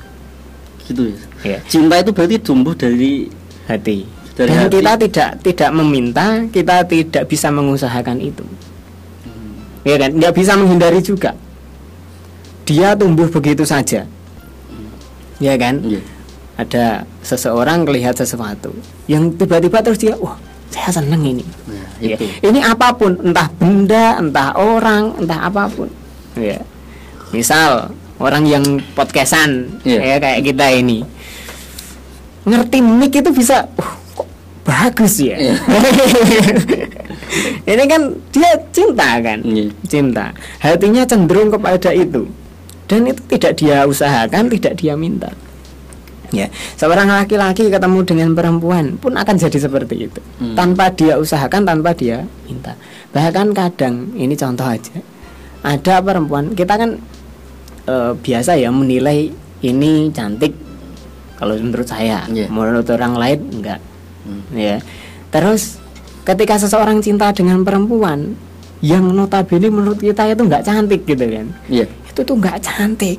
Gitu 0.85 1.13
ya. 1.13 1.17
ya. 1.45 1.59
Cinta 1.69 2.01
itu 2.01 2.09
berarti 2.13 2.37
tumbuh 2.41 2.73
dari 2.73 3.29
hati. 3.69 4.07
Dari 4.33 4.49
dan 4.49 4.57
hati. 4.65 4.73
kita 4.79 4.91
tidak 5.01 5.29
tidak 5.41 5.69
meminta 5.73 6.25
kita 6.49 6.85
tidak 6.85 7.23
bisa 7.29 7.47
mengusahakan 7.49 8.17
itu. 8.21 8.45
Ya 9.85 9.95
kan? 10.01 10.11
Nggak 10.17 10.33
bisa 10.35 10.53
menghindari 10.57 10.99
juga. 10.99 11.31
Dia 12.67 12.97
tumbuh 12.97 13.29
begitu 13.31 13.63
saja. 13.63 14.03
Ya 15.37 15.53
kan? 15.55 15.79
Iya. 15.85 16.01
ada 16.57 17.05
seseorang 17.21 17.85
melihat 17.85 18.17
sesuatu 18.17 18.73
yang 19.05 19.29
tiba-tiba 19.37 19.77
terus 19.85 20.01
dia 20.01 20.17
wah 20.17 20.41
saya 20.73 20.89
seneng 20.89 21.21
ini. 21.21 21.45
Nah, 21.69 21.76
Ya. 21.97 22.17
Ini 22.19 22.59
apa 22.61 22.93
pun, 22.93 23.17
entah 23.21 23.49
benda, 23.57 24.21
entah 24.21 24.53
orang, 24.53 25.17
entah 25.17 25.49
apa 25.49 25.65
pun. 25.65 25.89
Ya. 26.37 26.61
Misal 27.33 27.89
orang 28.21 28.45
yang 28.45 28.63
podcastan, 28.93 29.81
Iya. 29.81 29.99
ya 30.01 30.15
kayak 30.21 30.41
kita 30.45 30.65
ini, 30.77 31.01
ngerti 32.45 32.77
mic 32.81 33.13
itu 33.13 33.29
bisa, 33.33 33.65
uh, 33.77 33.93
kok 34.13 34.27
bagus 34.61 35.17
ya. 35.21 35.37
Iya. 35.37 35.55
ini 37.73 37.83
kan 37.89 38.01
dia 38.29 38.51
cinta 38.69 39.09
kan, 39.19 39.39
Iya. 39.41 39.65
cinta. 39.89 40.25
Hatinya 40.61 41.03
cenderung 41.03 41.49
kepada 41.49 41.89
itu, 41.93 42.29
dan 42.85 43.09
itu 43.09 43.21
tidak 43.25 43.53
dia 43.57 43.83
usahakan, 43.89 44.53
tidak 44.53 44.73
dia 44.77 44.93
minta. 44.93 45.33
Ya, 46.35 46.51
seorang 46.75 47.07
laki-laki 47.07 47.71
ketemu 47.71 48.03
dengan 48.03 48.29
perempuan 48.35 48.99
pun 48.99 49.15
akan 49.15 49.35
jadi 49.39 49.63
seperti 49.63 50.11
itu. 50.11 50.19
Hmm. 50.43 50.59
Tanpa 50.59 50.91
dia 50.91 51.15
usahakan, 51.15 51.63
tanpa 51.63 51.95
dia 51.95 52.27
minta. 52.43 52.75
Bahkan 53.15 53.55
kadang 53.55 54.11
ini 54.11 54.35
contoh 54.35 54.67
aja. 54.67 54.91
Ada 55.63 56.03
perempuan, 56.03 56.51
kita 56.51 56.75
kan 56.75 56.99
eh, 57.87 58.11
biasa 58.19 58.59
ya 58.59 58.69
menilai 58.75 59.31
ini 59.63 60.11
cantik 60.11 60.51
kalau 61.39 61.55
menurut 61.55 61.87
saya. 61.87 62.27
Iya. 62.27 62.51
Menurut 62.51 62.85
orang 62.91 63.15
lain 63.15 63.39
enggak. 63.61 63.79
Hmm. 64.27 64.43
Ya. 64.51 64.83
Terus 65.31 65.79
ketika 66.27 66.59
seseorang 66.59 66.99
cinta 66.99 67.31
dengan 67.31 67.63
perempuan 67.63 68.35
yang 68.83 69.09
notabene 69.09 69.71
menurut 69.71 69.97
kita 69.97 70.27
itu 70.29 70.43
enggak 70.45 70.61
cantik 70.61 71.01
gitu 71.07 71.25
kan 71.25 71.47
Iya. 71.65 71.85
itu 71.87 72.19
tuh 72.21 72.35
nggak 72.37 72.61
cantik. 72.61 73.17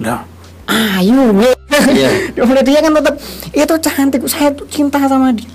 Nah, 0.00 0.24
ayo, 0.68 1.32
we. 1.36 1.59
Iya. 1.70 2.10
Menurut 2.46 2.66
dia 2.66 2.78
kan 2.82 2.92
tetap 2.94 3.14
itu 3.50 3.74
cantik. 3.78 4.20
Saya 4.26 4.48
tuh 4.52 4.66
cinta 4.66 4.98
sama 5.06 5.30
dia. 5.30 5.46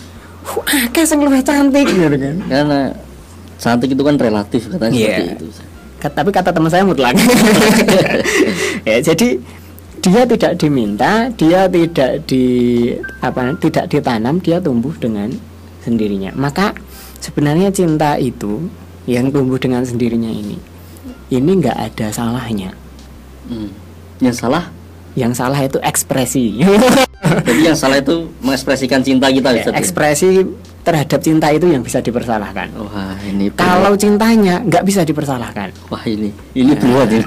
Uh, 0.45 0.61
akeh 0.85 1.03
sing 1.03 1.19
luwih 1.19 1.41
cantik 1.41 1.85
gitu 1.85 2.05
kan. 2.15 2.37
Karena 2.45 2.79
cantik 3.57 3.89
itu 3.91 4.03
kan 4.05 4.15
relatif 4.15 4.61
katanya 4.69 4.93
Iya. 4.93 5.07
seperti 5.09 5.33
itu. 5.33 5.45
Kat- 5.99 6.15
Tapi 6.15 6.29
kata 6.29 6.49
teman 6.53 6.69
saya 6.69 6.83
mutlak. 6.85 7.17
ya, 8.89 8.97
jadi 9.01 9.41
dia 10.05 10.21
tidak 10.29 10.53
diminta, 10.61 11.33
dia 11.33 11.65
tidak 11.65 12.29
di 12.29 12.45
apa 13.19 13.57
tidak 13.57 13.89
ditanam, 13.89 14.37
dia 14.37 14.61
tumbuh 14.61 14.93
dengan 14.93 15.33
sendirinya. 15.81 16.29
Maka 16.37 16.77
sebenarnya 17.17 17.73
cinta 17.73 18.21
itu 18.21 18.69
yang 19.09 19.33
tumbuh 19.33 19.57
dengan 19.57 19.81
sendirinya 19.81 20.29
ini 20.29 20.57
ini 21.33 21.51
nggak 21.57 21.77
ada 21.93 22.07
salahnya. 22.13 22.73
Hmm. 23.49 23.69
Yang 24.21 24.45
salah, 24.45 24.69
Yang 25.15 25.31
salah 25.33 25.59
itu 25.59 25.79
ekspresi. 25.79 26.59
jadi 27.41 27.61
yang 27.65 27.77
salah 27.77 27.97
itu 27.97 28.27
mengekspresikan 28.39 28.99
cinta 28.99 29.31
kita 29.31 29.49
Ya, 29.49 29.63
ya? 29.63 29.71
ekspresi 29.73 30.43
terhadap 30.83 31.17
cinta 31.17 31.49
itu 31.49 31.65
yang 31.65 31.81
bisa 31.81 31.97
dipersalahkan. 31.97 32.69
Wah, 32.77 33.17
ini 33.23 33.49
Kalau 33.51 33.95
cintanya 33.95 34.61
nggak 34.61 34.83
bisa 34.83 35.01
dipersalahkan. 35.01 35.71
wah 35.87 36.03
ini 36.05 36.29
ini 36.53 36.75
berat 36.75 37.09
ini. 37.09 37.25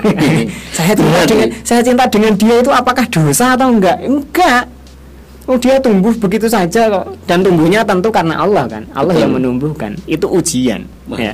saya 0.76 0.92
cinta 0.92 1.11
Berat 1.11 1.26
dengan 1.26 1.49
ini. 1.49 1.57
saya 1.64 1.80
cinta 1.83 2.04
dengan 2.07 2.33
dia 2.37 2.57
itu 2.61 2.71
apakah 2.71 3.04
dosa 3.09 3.57
atau 3.57 3.68
enggak? 3.68 3.99
Enggak. 4.00 4.62
Oh 5.49 5.57
dia 5.57 5.80
tumbuh 5.80 6.12
begitu 6.14 6.45
saja 6.45 6.92
kok 6.92 7.16
dan 7.25 7.40
tumbuhnya 7.40 7.80
tentu 7.80 8.12
karena 8.12 8.37
Allah 8.37 8.68
kan. 8.68 8.85
Allah 8.92 9.11
Betul. 9.11 9.23
yang 9.25 9.33
menumbuhkan. 9.33 9.97
Itu 10.04 10.28
ujian. 10.28 10.85
Wah, 11.09 11.18
Ya. 11.18 11.33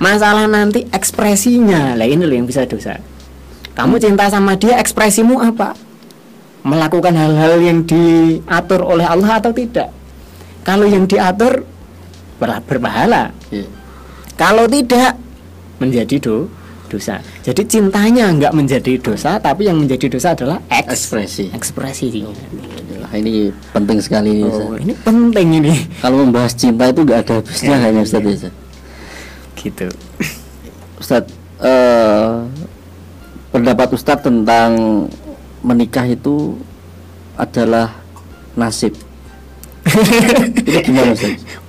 Masalah 0.00 0.48
nanti 0.48 0.88
ekspresinya. 0.88 1.92
Lah 1.92 2.08
ini 2.08 2.24
loh 2.24 2.32
yang 2.32 2.48
bisa 2.48 2.64
dosa. 2.64 2.96
Kamu 3.76 4.00
cinta 4.00 4.26
sama 4.26 4.56
dia 4.56 4.80
ekspresimu 4.80 5.38
apa? 5.38 5.76
Melakukan 6.60 7.16
hal-hal 7.16 7.56
yang 7.58 7.84
diatur 7.84 8.84
oleh 8.84 9.04
Allah 9.04 9.40
atau 9.40 9.48
tidak? 9.50 9.88
Kalau 10.60 10.84
yang 10.84 11.08
diatur 11.08 11.64
ber- 12.36 12.62
berpahala. 12.64 13.32
Iya. 13.48 13.64
Kalau 14.36 14.68
tidak 14.68 15.16
menjadi 15.80 16.16
do 16.20 16.36
dosa. 16.90 17.22
Jadi 17.46 17.62
cintanya 17.64 18.28
nggak 18.34 18.50
menjadi 18.52 18.98
dosa, 18.98 19.38
tapi 19.38 19.70
yang 19.70 19.78
menjadi 19.78 20.10
dosa 20.10 20.34
adalah 20.34 20.58
eks 20.68 21.06
Ekspresi. 21.06 21.46
ekspresi. 21.54 22.06
Wah, 22.26 23.14
ini 23.14 23.54
penting 23.70 24.02
sekali 24.02 24.42
ini. 24.42 24.44
Oh, 24.44 24.74
ini 24.74 24.92
penting 25.00 25.48
ini. 25.62 25.72
Kalau 26.02 26.26
membahas 26.26 26.52
cinta 26.52 26.90
itu 26.90 27.06
nggak 27.06 27.20
ada 27.24 27.32
habisnya 27.40 27.70
Ya, 27.70 27.78
hanya 27.78 28.02
ya, 28.02 28.06
Ustaz 28.10 28.22
ya. 28.26 28.50
Gitu. 29.54 29.86
Ustaz, 30.98 31.24
eh, 31.62 32.28
pendapat 33.50 33.88
Ustaz 33.94 34.18
tentang 34.20 34.70
menikah 35.60 36.06
itu 36.08 36.56
adalah 37.36 37.96
nasib. 38.56 38.96
itu 40.68 40.80
gimana? 40.84 41.16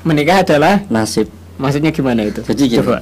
Menikah 0.04 0.44
adalah 0.44 0.84
Nasib. 0.92 1.32
maksudnya 1.56 1.94
gimana 1.96 2.28
itu? 2.28 2.44
Jadi 2.44 2.64
gini. 2.68 2.80
Coba. 2.84 3.00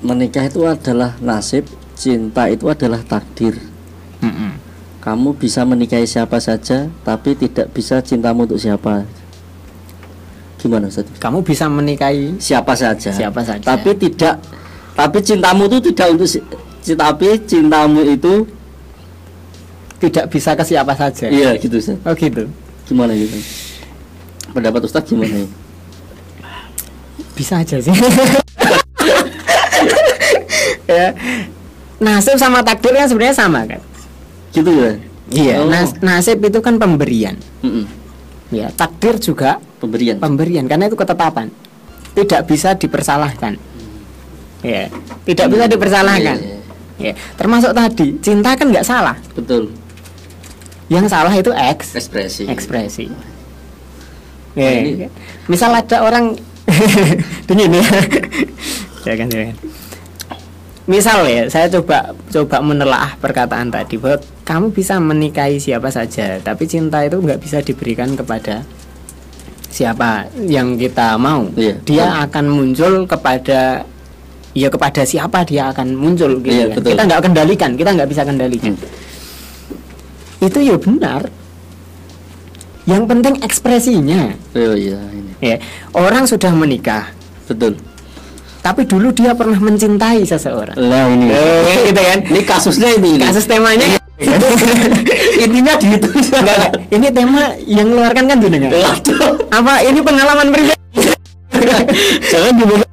Menikah 0.00 0.48
itu 0.48 0.64
adalah 0.64 1.16
nasib, 1.20 1.68
cinta 1.92 2.48
itu 2.48 2.68
adalah 2.72 3.04
takdir. 3.04 3.56
Mm-mm. 4.24 4.56
Kamu 5.00 5.36
bisa 5.36 5.64
menikahi 5.64 6.04
siapa 6.04 6.40
saja, 6.40 6.88
tapi 7.04 7.36
tidak 7.36 7.72
bisa 7.72 8.00
cintamu 8.00 8.44
untuk 8.44 8.60
siapa. 8.60 9.04
Gimana 10.60 10.92
Ustaz? 10.92 11.08
Kamu 11.16 11.40
bisa 11.40 11.72
menikahi 11.72 12.36
Siapa 12.36 12.76
saja. 12.76 13.08
Siapa 13.08 13.40
saja. 13.40 13.64
Tapi 13.64 13.96
tidak 13.96 14.36
tapi 14.92 15.18
cintamu 15.24 15.64
itu 15.64 15.80
tidak 15.88 16.06
untuk 16.12 16.28
si- 16.28 16.44
tapi 16.82 17.38
cintamu 17.44 18.00
itu 18.02 18.48
tidak 20.00 20.28
bisa 20.28 20.56
ke 20.56 20.64
siapa 20.64 20.96
saja. 20.96 21.28
iya 21.28 21.52
gitu 21.56 21.76
Ustaz. 21.76 22.00
Oh 22.02 22.14
gitu. 22.14 22.48
Gimana 22.88 23.12
gitu? 23.12 23.36
Pendapat 24.50 24.80
Ustaz 24.82 25.04
gimana? 25.04 25.44
Bisa 27.36 27.60
aja 27.60 27.76
sih. 27.76 27.92
ya. 30.88 31.12
Nasib 32.00 32.40
sama 32.40 32.64
takdir 32.64 32.96
kan 32.96 33.06
sebenarnya 33.06 33.36
sama 33.36 33.60
kan? 33.68 33.80
Gitu 34.50 34.70
ya? 34.72 34.90
Iya. 35.30 35.54
Oh. 35.62 35.68
Nas- 35.68 36.00
nasib 36.00 36.40
itu 36.40 36.58
kan 36.58 36.80
pemberian. 36.80 37.36
Mm-mm. 37.60 37.84
Ya, 38.50 38.66
takdir 38.74 39.14
juga 39.22 39.62
Pemberian. 39.78 40.18
pemberian 40.18 40.66
karena 40.66 40.90
itu 40.90 40.98
ketetapan 40.98 41.54
tidak 42.12 42.44
bisa 42.44 42.74
dipersalahkan 42.74 43.54
ya 44.60 44.90
tidak 45.22 45.46
bisa 45.48 45.64
dipersalahkan 45.70 46.36
Iya, 46.36 46.59
ya 47.00 47.12
termasuk 47.34 47.72
tadi 47.72 48.12
cinta 48.20 48.52
kan 48.52 48.68
nggak 48.68 48.84
salah. 48.84 49.16
Betul. 49.32 49.72
yang 50.86 51.06
salah 51.06 51.30
itu 51.30 51.48
eks 51.50 51.94
Ekspresi. 51.96 52.44
ekspresi. 52.44 53.06
Nah, 53.06 54.58
ya, 54.60 54.70
ini- 54.82 55.06
misal 55.46 55.70
ada 55.70 56.02
orang 56.02 56.34
dingin 57.46 57.74
ya. 57.74 57.86
Ya 59.00 59.14
kan 59.14 59.26
ya 59.26 59.42
kan. 59.46 59.56
misal 60.84 61.22
ya 61.24 61.46
saya 61.46 61.70
coba 61.70 62.10
coba 62.26 62.58
menelaah 62.58 63.14
perkataan 63.16 63.70
tadi 63.70 63.94
bahwa 63.94 64.18
kamu 64.42 64.66
bisa 64.70 64.98
menikahi 64.98 65.56
siapa 65.56 65.86
saja 65.86 66.42
tapi 66.42 66.66
cinta 66.66 66.98
itu 67.00 67.14
nggak 67.16 67.38
bisa 67.38 67.62
diberikan 67.62 68.12
kepada 68.12 68.66
siapa 69.70 70.26
yang 70.42 70.74
kita 70.74 71.14
mau. 71.14 71.46
Iya, 71.54 71.78
dia 71.80 72.04
betul. 72.04 72.24
akan 72.26 72.44
muncul 72.50 72.92
kepada 73.06 73.86
ya 74.50 74.66
kepada 74.66 75.02
siapa 75.02 75.42
dia 75.42 75.70
akan 75.70 75.94
muncul 75.94 76.38
gitu 76.38 76.50
Iya, 76.50 76.64
kan. 76.70 76.76
betul. 76.76 76.90
kita 76.92 77.02
nggak 77.06 77.20
kendalikan 77.22 77.70
kita 77.74 77.90
nggak 77.94 78.08
bisa 78.08 78.22
kendalikan 78.24 78.74
Hmm. 78.74 78.88
itu 80.40 80.58
ya 80.58 80.74
benar 80.74 81.20
yang 82.84 83.06
penting 83.06 83.38
ekspresinya 83.40 84.34
Oh 84.52 84.74
iya 84.74 84.98
ini. 85.12 85.32
ya 85.38 85.56
orang 85.92 86.26
sudah 86.26 86.50
menikah 86.50 87.12
Betul. 87.46 87.78
tapi 88.60 88.82
dulu 88.84 89.10
dia 89.10 89.32
pernah 89.32 89.56
mencintai 89.56 90.20
seseorang. 90.22 90.76
Lah 90.76 91.08
ini. 91.08 91.32
Eh, 91.32 91.88
gitu 91.88 91.96
kan? 91.96 92.18
Ini 92.28 92.40
kasusnya 92.44 92.92
ini. 92.92 93.16
ini. 93.16 93.22
Kasus 93.22 93.48
temanya 93.48 93.88
Intinya 95.44 95.72
di 95.74 95.96
itu. 95.96 96.08
Ini 96.92 97.08
tema 97.08 97.56
yang 97.64 97.88
mengeluarkan 97.88 98.24
kan 98.28 98.36
jenengan. 98.36 98.68
Waduh. 98.68 99.48
Apa 99.48 99.80
ini 99.80 100.04
pengalaman 100.04 100.52
pribadi? 100.52 100.76
Jangan 102.28 102.52
dibuka. 102.52 102.89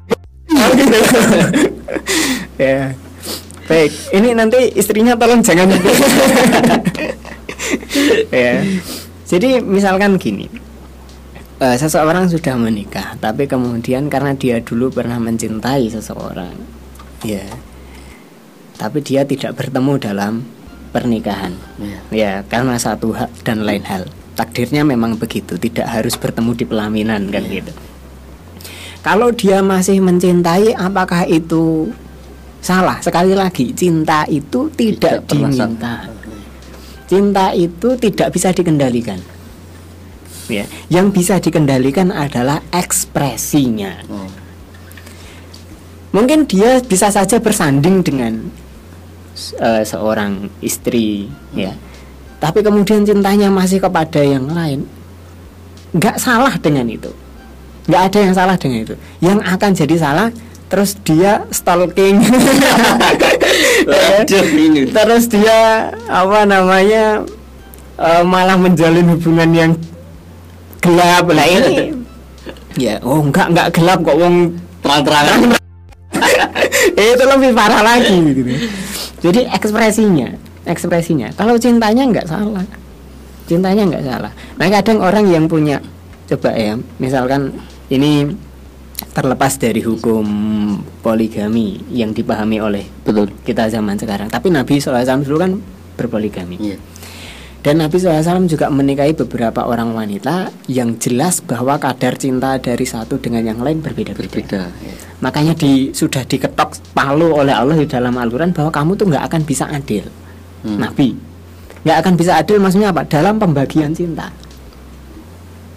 ya. 2.62 2.94
Baik, 3.67 3.91
ini 4.15 4.32
nanti 4.32 4.72
istrinya 4.79 5.12
tolong 5.20 5.44
jangan 5.44 5.67
ya. 8.32 8.63
Jadi 9.27 9.60
misalkan 9.60 10.15
gini. 10.15 10.48
eh, 11.60 11.75
seseorang 11.75 12.32
sudah 12.32 12.56
menikah, 12.56 13.20
tapi 13.20 13.44
kemudian 13.50 14.08
karena 14.08 14.32
dia 14.38 14.62
dulu 14.63 14.94
pernah 14.94 15.17
mencintai 15.17 15.89
seseorang, 15.89 16.53
ya, 17.25 17.41
tapi 18.77 19.01
dia 19.01 19.25
tidak 19.25 19.58
bertemu 19.58 19.98
dalam 19.98 20.46
pernikahan, 20.94 21.58
Ya. 21.82 21.98
ya, 22.13 22.34
karena 22.46 22.77
satu 22.77 23.10
hak 23.10 23.41
dan 23.41 23.65
lain 23.65 23.82
hal. 23.89 24.06
Takdirnya 24.38 24.86
memang 24.86 25.17
begitu, 25.17 25.58
tidak 25.58 25.89
harus 25.89 26.13
bertemu 26.13 26.53
di 26.53 26.65
pelaminan 26.70 27.25
kan 27.34 27.41
gitu. 27.50 27.74
Kalau 29.08 29.32
dia 29.32 29.64
masih 29.64 30.04
mencintai, 30.04 30.76
apakah 30.76 31.24
itu 31.32 31.88
salah? 32.60 33.00
Sekali 33.00 33.32
lagi, 33.32 33.72
cinta 33.72 34.28
itu 34.28 34.68
tidak, 34.76 35.24
Tidak 35.24 35.32
diminta. 35.32 36.12
Cinta 37.08 37.56
itu 37.56 37.96
tidak 37.96 38.36
bisa 38.36 38.52
dikendalikan. 38.52 39.16
Ya, 40.52 40.68
yang 40.92 41.16
bisa 41.16 41.40
dikendalikan 41.40 42.12
adalah 42.12 42.60
ekspresinya. 42.76 44.04
Oh. 44.12 44.28
Mungkin 46.12 46.44
dia 46.44 46.84
bisa 46.84 47.08
saja 47.08 47.40
bersanding 47.40 48.04
dengan 48.04 48.52
eh, 49.56 49.84
seorang 49.88 50.52
istri, 50.60 51.32
ya. 51.56 51.72
Tapi 52.44 52.60
kemudian 52.60 53.08
cintanya 53.08 53.48
masih 53.48 53.80
kepada 53.80 54.20
yang 54.20 54.52
lain. 54.52 54.84
Nggak 55.96 56.20
salah 56.20 56.60
dengan 56.60 56.92
itu. 56.92 57.26
Nggak 57.88 58.01
ada 58.12 58.17
yang 58.20 58.34
salah 58.36 58.56
dengan 58.60 58.77
itu. 58.84 58.96
Yang 59.24 59.39
akan 59.48 59.72
jadi 59.74 59.96
salah 59.98 60.27
terus 60.67 61.00
dia 61.08 61.48
stalking. 61.50 62.20
Terus 64.91 65.24
dia 65.32 65.89
apa 66.12 66.44
namanya 66.44 67.24
eh, 67.96 68.24
malah 68.27 68.60
menjalin 68.60 69.08
hubungan 69.15 69.50
yang 69.56 69.72
gelap 70.84 71.25
lah 71.32 71.48
ini 71.48 71.96
ya 72.84 73.01
oh 73.01 73.24
enggak 73.25 73.50
enggak 73.50 73.67
gelap 73.74 74.00
kok 74.06 74.17
wong 74.20 74.53
Terang-terangan. 74.88 75.39
Itu 76.96 77.24
lebih 77.27 77.51
parah 77.51 77.82
lagi 77.84 78.15
gitu. 78.32 78.41
Jadi 79.20 79.41
ekspresinya, 79.51 80.32
ekspresinya. 80.63 81.27
Kalau 81.36 81.60
cintanya 81.60 82.08
nggak 82.08 82.27
salah, 82.29 82.63
cintanya 83.50 83.84
nggak 83.84 84.06
salah. 84.06 84.32
Nah 84.56 84.67
kadang 84.72 85.03
orang 85.03 85.25
yang 85.27 85.50
punya, 85.50 85.84
coba 86.32 86.56
ya, 86.56 86.79
misalkan 87.01 87.51
ini 87.88 88.27
terlepas 89.13 89.62
dari 89.62 89.82
hukum 89.86 90.25
poligami 91.06 91.77
yang 91.94 92.13
dipahami 92.13 92.58
oleh 92.58 92.86
Betul. 93.06 93.29
kita 93.46 93.70
zaman 93.70 93.98
sekarang. 93.98 94.27
Tapi 94.29 94.50
Nabi 94.50 94.82
SAW 94.82 95.22
dulu 95.22 95.38
kan 95.38 95.51
berpoligami. 95.98 96.58
Iya. 96.58 96.77
Dan 97.62 97.84
Nabi 97.84 98.00
SAW 98.00 98.48
juga 98.48 98.72
menikahi 98.72 99.12
beberapa 99.17 99.65
orang 99.65 99.91
wanita 99.91 100.53
yang 100.72 100.96
jelas 101.01 101.44
bahwa 101.44 101.75
kadar 101.82 102.15
cinta 102.15 102.56
dari 102.62 102.86
satu 102.88 103.20
dengan 103.20 103.44
yang 103.44 103.60
lain 103.60 103.82
berbeda-beda. 103.84 104.39
Berbeda. 104.39 104.62
ya. 104.72 104.96
Makanya 105.20 105.53
di 105.57 105.92
sudah 105.92 106.24
diketok 106.24 106.94
palu 106.94 107.33
oleh 107.33 107.51
Allah 107.51 107.75
di 107.75 107.90
dalam 107.90 108.14
Al-Quran 108.16 108.53
bahwa 108.53 108.72
kamu 108.72 108.92
tuh 108.96 109.05
nggak 109.09 109.25
akan 109.29 109.42
bisa 109.44 109.66
adil. 109.68 110.05
Hmm. 110.64 110.79
Nabi 110.79 111.18
nggak 111.85 111.98
akan 112.03 112.14
bisa 112.18 112.40
adil 112.40 112.57
maksudnya 112.59 112.92
apa? 112.96 113.03
Dalam 113.05 113.35
pembagian 113.35 113.92
cinta. 113.94 114.31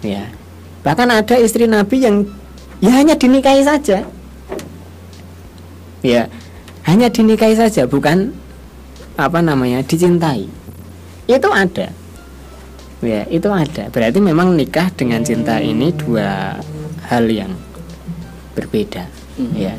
Ya. 0.01 0.40
Bahkan 0.81 1.07
ada 1.13 1.35
istri 1.37 1.69
Nabi 1.69 2.01
yang 2.01 2.25
ya 2.81 2.91
hanya 2.93 3.13
dinikahi 3.13 3.61
saja. 3.61 4.05
Ya, 6.01 6.25
hanya 6.89 7.13
dinikahi 7.13 7.53
saja 7.53 7.85
bukan 7.85 8.33
apa 9.13 9.39
namanya 9.45 9.85
dicintai. 9.85 10.49
Itu 11.29 11.49
ada. 11.53 11.93
Ya, 13.01 13.21
itu 13.29 13.49
ada. 13.49 13.89
Berarti 13.93 14.17
memang 14.21 14.57
nikah 14.57 14.89
dengan 14.93 15.21
cinta 15.21 15.61
ini 15.61 15.93
dua 15.93 16.57
hal 17.09 17.25
yang 17.29 17.53
berbeda. 18.57 19.05
Mhm. 19.37 19.53
Ya. 19.57 19.73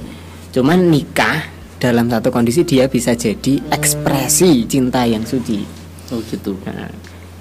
Cuman 0.54 0.90
nikah 0.90 1.50
dalam 1.82 2.06
satu 2.06 2.30
kondisi 2.30 2.62
dia 2.62 2.86
bisa 2.86 3.18
jadi 3.18 3.58
ekspresi 3.74 4.66
cinta 4.70 5.02
yang 5.02 5.26
suci. 5.26 5.66
Oh 6.14 6.22
gitu. 6.30 6.54
Nah, 6.62 6.86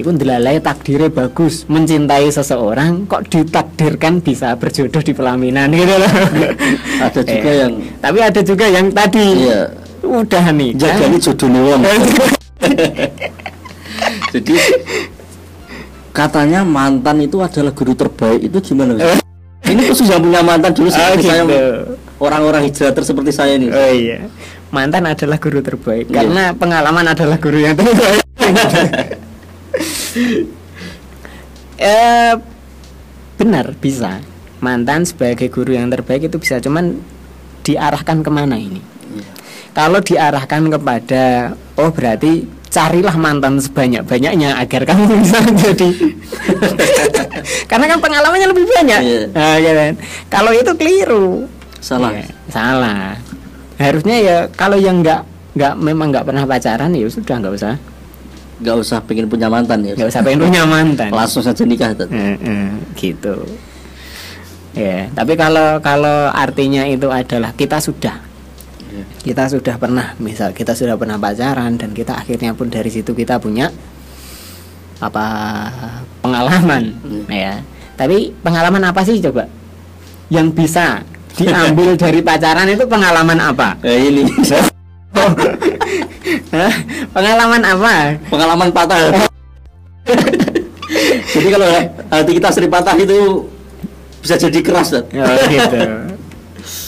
itu 0.01 0.09
ndelalai 0.09 0.57
takdirnya 0.57 1.07
bagus 1.07 1.63
mencintai 1.65 2.27
seseorang 2.27 3.05
kok 3.05 3.29
ditakdirkan 3.29 4.19
bisa 4.19 4.57
berjodoh 4.57 4.99
di 4.99 5.13
pelaminan 5.13 5.69
gitu 5.69 5.93
loh. 5.95 6.11
Ada 7.05 7.21
juga 7.21 7.49
Eh, 7.49 7.55
yang 7.61 7.71
tapi 7.97 8.17
ada 8.19 8.41
juga 8.41 8.65
yang 8.65 8.85
tadi 8.89 9.25
Iya. 9.45 9.61
udah 10.01 10.43
nih 10.51 10.69
jaga 10.75 11.03
ini 11.05 11.17
jodoh 11.17 11.47
wong. 11.49 11.81
Jadi 14.31 14.55
katanya 16.11 16.63
mantan 16.63 17.21
itu 17.21 17.37
adalah 17.39 17.71
guru 17.71 17.93
terbaik 17.93 18.41
itu 18.41 18.57
gimana? 18.73 18.97
Ini 19.61 19.87
khusus 19.87 20.09
yang 20.09 20.19
punya 20.19 20.41
mantan 20.41 20.73
dulu 20.73 20.89
Oh, 20.89 21.13
gitu. 21.15 21.37
orang-orang 22.19 22.65
hijrah 22.65 22.91
seperti 22.97 23.31
saya 23.31 23.55
ini. 23.55 23.71
Oh 23.71 23.91
iya. 23.93 24.27
Mantan 24.67 25.07
adalah 25.07 25.37
guru 25.39 25.63
terbaik 25.63 26.09
Iya. 26.09 26.15
karena 26.17 26.43
pengalaman 26.51 27.05
adalah 27.07 27.37
guru 27.39 27.61
yang 27.61 27.77
terbaik. 27.77 28.25
Eh 31.81 32.33
benar 33.39 33.73
bisa. 33.79 34.21
Mantan 34.61 35.09
sebagai 35.09 35.49
guru 35.49 35.73
yang 35.73 35.89
terbaik 35.89 36.29
itu 36.29 36.37
bisa 36.37 36.61
cuman 36.61 37.01
diarahkan 37.65 38.21
ke 38.21 38.29
mana 38.29 38.53
ini? 38.61 38.77
Iya. 39.09 39.25
Kalau 39.73 39.99
diarahkan 40.03 40.61
kepada 40.69 41.57
oh 41.81 41.89
berarti 41.89 42.45
carilah 42.71 43.17
mantan 43.17 43.57
sebanyak-banyaknya 43.57 44.55
agar 44.61 44.85
kamu 44.85 45.11
bisa 45.25 45.43
jadi 45.43 45.89
karena 47.71 47.85
kan 47.89 47.99
pengalamannya 47.99 48.47
lebih 48.53 48.65
banyak. 48.69 49.01
Iya. 49.01 49.21
Nah, 49.33 49.55
ya 49.57 49.71
kan? 49.73 49.93
Kalau 50.29 50.51
itu 50.53 50.71
keliru. 50.77 51.49
Salah. 51.81 52.13
Iya, 52.13 52.29
salah. 52.53 53.17
Harusnya 53.81 54.17
ya 54.21 54.37
kalau 54.53 54.77
yang 54.77 55.01
nggak 55.01 55.25
nggak 55.57 55.73
memang 55.81 56.13
nggak 56.13 56.25
pernah 56.29 56.45
pacaran 56.45 56.93
ya 56.95 57.09
sudah 57.11 57.35
nggak 57.41 57.55
usah 57.57 57.75
Gak 58.61 58.77
usah 58.77 59.01
pengen 59.01 59.25
punya 59.25 59.49
mantan 59.49 59.81
ya. 59.81 59.93
nggak 59.93 60.09
usah 60.09 60.21
pengen 60.21 60.45
punya 60.45 60.63
mantan. 60.63 61.09
Langsung 61.09 61.41
saja 61.41 61.65
nikah. 61.65 61.97
Eh, 61.97 62.37
gitu. 62.93 63.41
Ya, 64.71 65.11
tapi 65.11 65.35
kalau 65.35 65.81
kalau 65.81 66.31
artinya 66.31 66.85
itu 66.85 67.09
adalah 67.09 67.51
kita 67.51 67.81
sudah 67.81 68.21
Iya. 68.91 69.03
kita 69.23 69.43
sudah 69.47 69.75
pernah 69.79 70.11
misal 70.19 70.51
kita 70.51 70.75
sudah 70.75 70.99
pernah 70.99 71.15
pacaran 71.15 71.79
dan 71.79 71.95
kita 71.95 72.11
akhirnya 72.11 72.51
pun 72.51 72.67
dari 72.67 72.91
situ 72.91 73.15
kita 73.15 73.39
punya 73.39 73.71
apa 74.99 75.25
pengalaman 76.19 76.91
ya 77.25 77.63
tapi 77.95 78.35
pengalaman 78.43 78.83
apa 78.83 78.99
sih 79.01 79.23
coba 79.23 79.47
yang 80.27 80.51
bisa 80.51 81.07
diambil 81.33 81.95
dari 82.03 82.19
pacaran 82.19 82.67
itu 82.67 82.83
pengalaman 82.83 83.39
apa 83.39 83.79
Eh, 83.79 84.11
ini? 84.11 84.27
pengalaman 87.13 87.61
apa 87.63 87.93
pengalaman 88.29 88.69
patah. 88.71 88.99
Jadi 91.31 91.47
kalau 91.47 91.67
hati 92.11 92.31
kita 92.35 92.49
sering 92.51 92.71
patah 92.71 92.95
itu 92.99 93.47
bisa 94.21 94.35
jadi 94.35 94.59
keras. 94.59 94.91
Oh, 94.93 95.01
gitu 95.49 95.79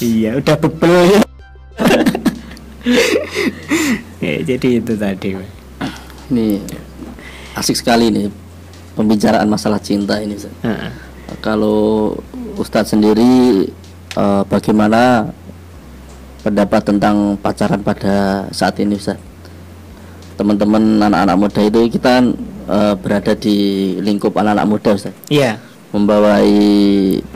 iya 0.03 0.37
udah 0.37 0.55
bebel 0.57 1.19
ya 4.23 4.33
jadi 4.43 4.67
itu 4.79 4.93
tadi 4.95 5.29
Ini 6.31 6.59
asik 7.59 7.77
sekali 7.77 8.09
nih 8.09 8.31
pembicaraan 8.95 9.45
masalah 9.45 9.77
cinta 9.77 10.17
ini. 10.23 10.39
Heeh. 10.39 10.91
Kalau 11.43 12.15
Ustadz 12.55 12.95
sendiri 12.95 13.67
eh, 14.17 14.43
bagaimana 14.47 15.29
pendapat 16.41 16.81
tentang 16.87 17.35
pacaran 17.37 17.83
pada 17.83 18.47
saat 18.55 18.79
ini 18.79 18.95
Ustaz? 18.95 19.19
Teman-teman 20.33 20.97
anak-anak 20.97 21.37
muda 21.37 21.61
itu 21.61 21.79
kita 21.93 22.25
eh, 22.69 22.93
berada 22.97 23.33
di 23.37 23.55
lingkup 24.01 24.33
anak-anak 24.33 24.65
muda 24.65 24.89
Ustaz. 24.97 25.13
iya 25.29 25.59
Membawai 25.93 26.49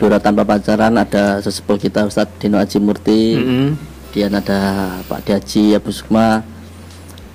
Blora 0.02 0.18
tanpa 0.18 0.42
pacaran 0.42 0.98
ada 0.98 1.38
sesepuh 1.46 1.78
kita 1.78 2.10
Ustadz 2.10 2.42
Dino 2.42 2.58
Aji 2.58 2.82
Murti. 2.82 3.38
Mm-mm. 3.38 3.70
Kemudian 4.10 4.34
ada 4.34 4.62
Pak 5.06 5.30
Diaji 5.30 5.78
Abu 5.78 5.94
Sukma 5.94 6.42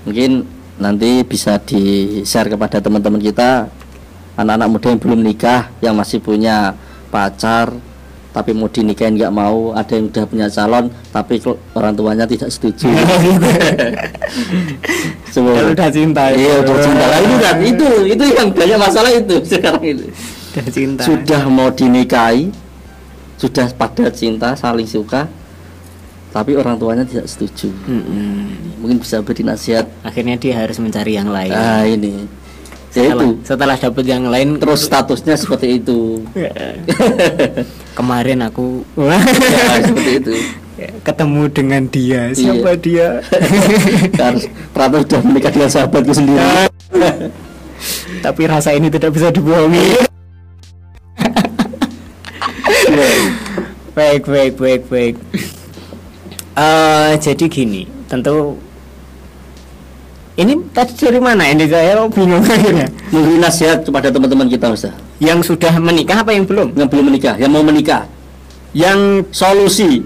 Mungkin 0.03 0.43
nanti 0.83 1.23
bisa 1.23 1.63
di-share 1.63 2.51
kepada 2.51 2.83
teman-teman 2.83 3.23
kita 3.23 3.71
Anak-anak 4.35 4.67
muda 4.67 4.87
yang 4.91 4.99
belum 4.99 5.21
nikah 5.23 5.71
Yang 5.79 5.95
masih 5.95 6.19
punya 6.19 6.75
pacar 7.15 7.71
tapi 8.33 8.51
mau 8.51 8.65
dinikahin 8.65 9.13
nggak 9.15 9.29
mau 9.29 9.71
ada 9.73 9.93
yang 9.93 10.09
udah 10.09 10.25
punya 10.25 10.49
calon 10.49 10.89
tapi 11.13 11.37
orang 11.73 11.93
tuanya 11.93 12.25
tidak 12.25 12.49
setuju. 12.49 12.89
Semua 15.33 15.53
udah 15.69 15.89
cinta 15.89 16.25
iya 16.33 16.61
udah 16.61 16.77
cinta. 16.81 17.05
Lah 17.09 17.21
itu 17.21 17.37
kan 17.39 17.57
itu 17.61 17.89
itu 18.09 18.25
yang 18.33 18.49
banyak 18.53 18.79
masalah 18.79 19.11
itu 19.13 19.37
sekarang 19.49 19.85
itu 19.85 20.05
Udah 20.53 20.67
cinta. 20.69 21.03
sudah 21.05 21.43
mau 21.49 21.69
dinikahi 21.73 22.53
sudah 23.41 23.73
pada 23.73 24.13
cinta 24.13 24.53
saling 24.53 24.87
suka 24.87 25.27
tapi 26.33 26.57
orang 26.57 26.81
tuanya 26.81 27.05
tidak 27.05 27.29
setuju. 27.29 27.69
Mm-mm. 27.85 28.81
mungkin 28.81 28.97
bisa 28.97 29.21
beri 29.21 29.45
nasihat. 29.45 29.85
Akhirnya 30.01 30.41
dia 30.41 30.57
harus 30.57 30.81
mencari 30.81 31.13
yang 31.13 31.29
lain. 31.29 31.53
ah 31.53 31.85
ini 31.85 32.25
setelah, 32.93 33.25
itu 33.25 33.29
setelah 33.43 33.77
dapat 33.81 34.05
yang 34.05 34.25
lain 34.29 34.61
terus 34.61 34.85
statusnya 34.85 35.35
seperti 35.41 35.81
itu 35.81 36.21
kemarin 37.99 38.45
aku 38.45 38.85
ya, 39.01 39.19
seperti 39.89 40.13
itu 40.21 40.35
ketemu 41.03 41.43
dengan 41.53 41.83
dia. 41.87 42.33
Siapa 42.35 42.75
dia? 42.79 43.23
harus 44.23 44.51
ternyata 44.75 44.97
sudah 45.07 45.21
menikah 45.23 45.53
dengan 45.53 45.71
sahabatku 45.71 46.13
sendiri 46.15 46.43
Tapi 48.23 48.43
rasa 48.47 48.75
ini 48.75 48.91
tidak 48.91 49.15
bisa 49.15 49.31
dibohongi. 49.35 50.07
baik, 53.93 54.23
baik, 54.25 54.55
baik, 54.57 54.83
baik. 54.89 55.15
Eh, 56.53 57.11
jadi 57.19 57.45
gini, 57.49 57.89
tentu 58.07 58.57
ini 60.33 60.57
tadi 60.73 60.97
dari 60.97 61.21
mana 61.21 61.45
ini 61.45 61.69
saya 61.69 62.09
bingung 62.09 62.41
akhirnya. 62.41 62.89
memberi 63.13 63.37
nasihat 63.37 63.85
kepada 63.85 64.09
teman-teman 64.09 64.49
kita 64.49 64.73
Ustaz 64.73 64.97
Yang 65.21 65.53
sudah 65.53 65.77
menikah 65.77 66.25
apa 66.25 66.33
yang 66.33 66.49
belum? 66.49 66.73
yang 66.73 66.89
belum 66.89 67.05
menikah 67.13 67.37
yang 67.37 67.53
mau 67.53 67.61
menikah. 67.61 68.09
Yang 68.73 69.29
solusi. 69.29 70.01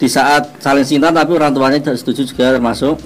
Di 0.00 0.10
saat 0.10 0.58
saling 0.58 0.82
cinta 0.82 1.14
tapi 1.14 1.38
orang 1.38 1.54
tuanya 1.54 1.78
tidak 1.78 2.02
setuju 2.02 2.26
juga 2.26 2.58
termasuk. 2.58 2.98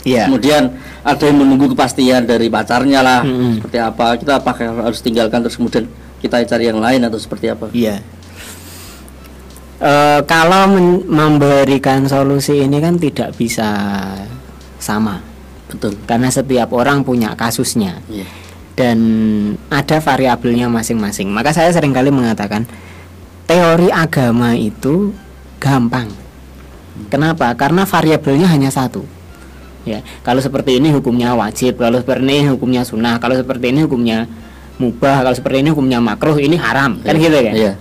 Ya 0.00 0.24
kemudian 0.24 0.80
ada 1.04 1.20
yang 1.20 1.36
menunggu 1.36 1.76
kepastian 1.76 2.24
dari 2.24 2.48
pacarnya 2.48 3.04
lah 3.04 3.20
Mm-mm. 3.20 3.60
seperti 3.60 3.78
apa. 3.84 4.16
Kita 4.16 4.40
apakah 4.40 4.88
harus 4.88 5.04
tinggalkan 5.04 5.44
terus 5.44 5.60
kemudian 5.60 5.84
kita 6.24 6.40
cari 6.48 6.72
yang 6.72 6.80
lain 6.80 7.04
atau 7.04 7.20
seperti 7.20 7.52
apa. 7.52 7.68
Iya. 7.76 8.00
Eh, 9.80 10.20
kalau 10.24 10.72
men- 10.72 11.04
memberikan 11.04 12.08
solusi 12.08 12.64
ini 12.64 12.80
kan 12.80 12.96
tidak 12.96 13.36
bisa 13.36 13.68
sama 14.80 15.29
betul 15.70 15.94
karena 16.04 16.28
setiap 16.28 16.74
orang 16.74 17.00
punya 17.00 17.32
kasusnya 17.32 18.02
Iya. 18.10 18.26
dan 18.74 18.98
ada 19.68 20.00
variabelnya 20.00 20.66
masing-masing. 20.66 21.30
Maka 21.30 21.52
saya 21.52 21.70
sering 21.70 21.92
kali 21.92 22.10
mengatakan 22.10 22.66
teori 23.46 23.88
agama 23.88 24.56
itu 24.56 25.12
gampang. 25.60 26.08
Kenapa? 27.08 27.52
Karena 27.54 27.84
variabelnya 27.84 28.48
hanya 28.48 28.68
satu. 28.68 29.04
Ya, 29.88 30.04
kalau 30.20 30.44
seperti 30.44 30.76
ini 30.76 30.92
hukumnya 30.92 31.32
wajib, 31.32 31.80
kalau 31.80 31.96
seperti 32.00 32.24
ini 32.28 32.44
hukumnya 32.52 32.84
sunnah, 32.84 33.16
kalau 33.16 33.32
seperti 33.32 33.72
ini 33.72 33.80
hukumnya 33.88 34.28
mubah, 34.76 35.24
kalau 35.24 35.32
seperti 35.36 35.64
ini 35.64 35.70
hukumnya 35.72 36.00
makruh, 36.00 36.36
ini 36.36 36.56
haram, 36.60 37.00
kan 37.00 37.16
Iya. 37.16 37.22
gitu 37.24 37.38
kan? 37.40 37.54
Iya. 37.56 37.72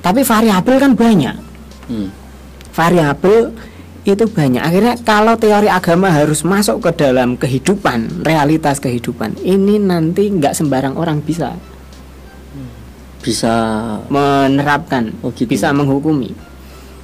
Tapi 0.00 0.20
variabel 0.24 0.76
kan 0.80 0.92
banyak. 0.96 1.36
Hmm. 1.92 2.08
Variabel 2.72 3.52
itu 4.14 4.30
banyak. 4.30 4.62
Akhirnya 4.62 4.94
kalau 5.02 5.34
teori 5.34 5.66
agama 5.66 6.14
harus 6.14 6.46
masuk 6.46 6.78
ke 6.78 6.90
dalam 6.94 7.34
kehidupan, 7.34 8.22
realitas 8.22 8.78
kehidupan, 8.78 9.34
ini 9.42 9.82
nanti 9.82 10.30
nggak 10.30 10.54
sembarang 10.54 10.94
orang 10.94 11.18
bisa 11.18 11.58
bisa 13.18 13.54
menerapkan, 14.06 15.10
Oh, 15.18 15.34
gitu. 15.34 15.50
bisa 15.50 15.74
menghukumi. 15.74 16.30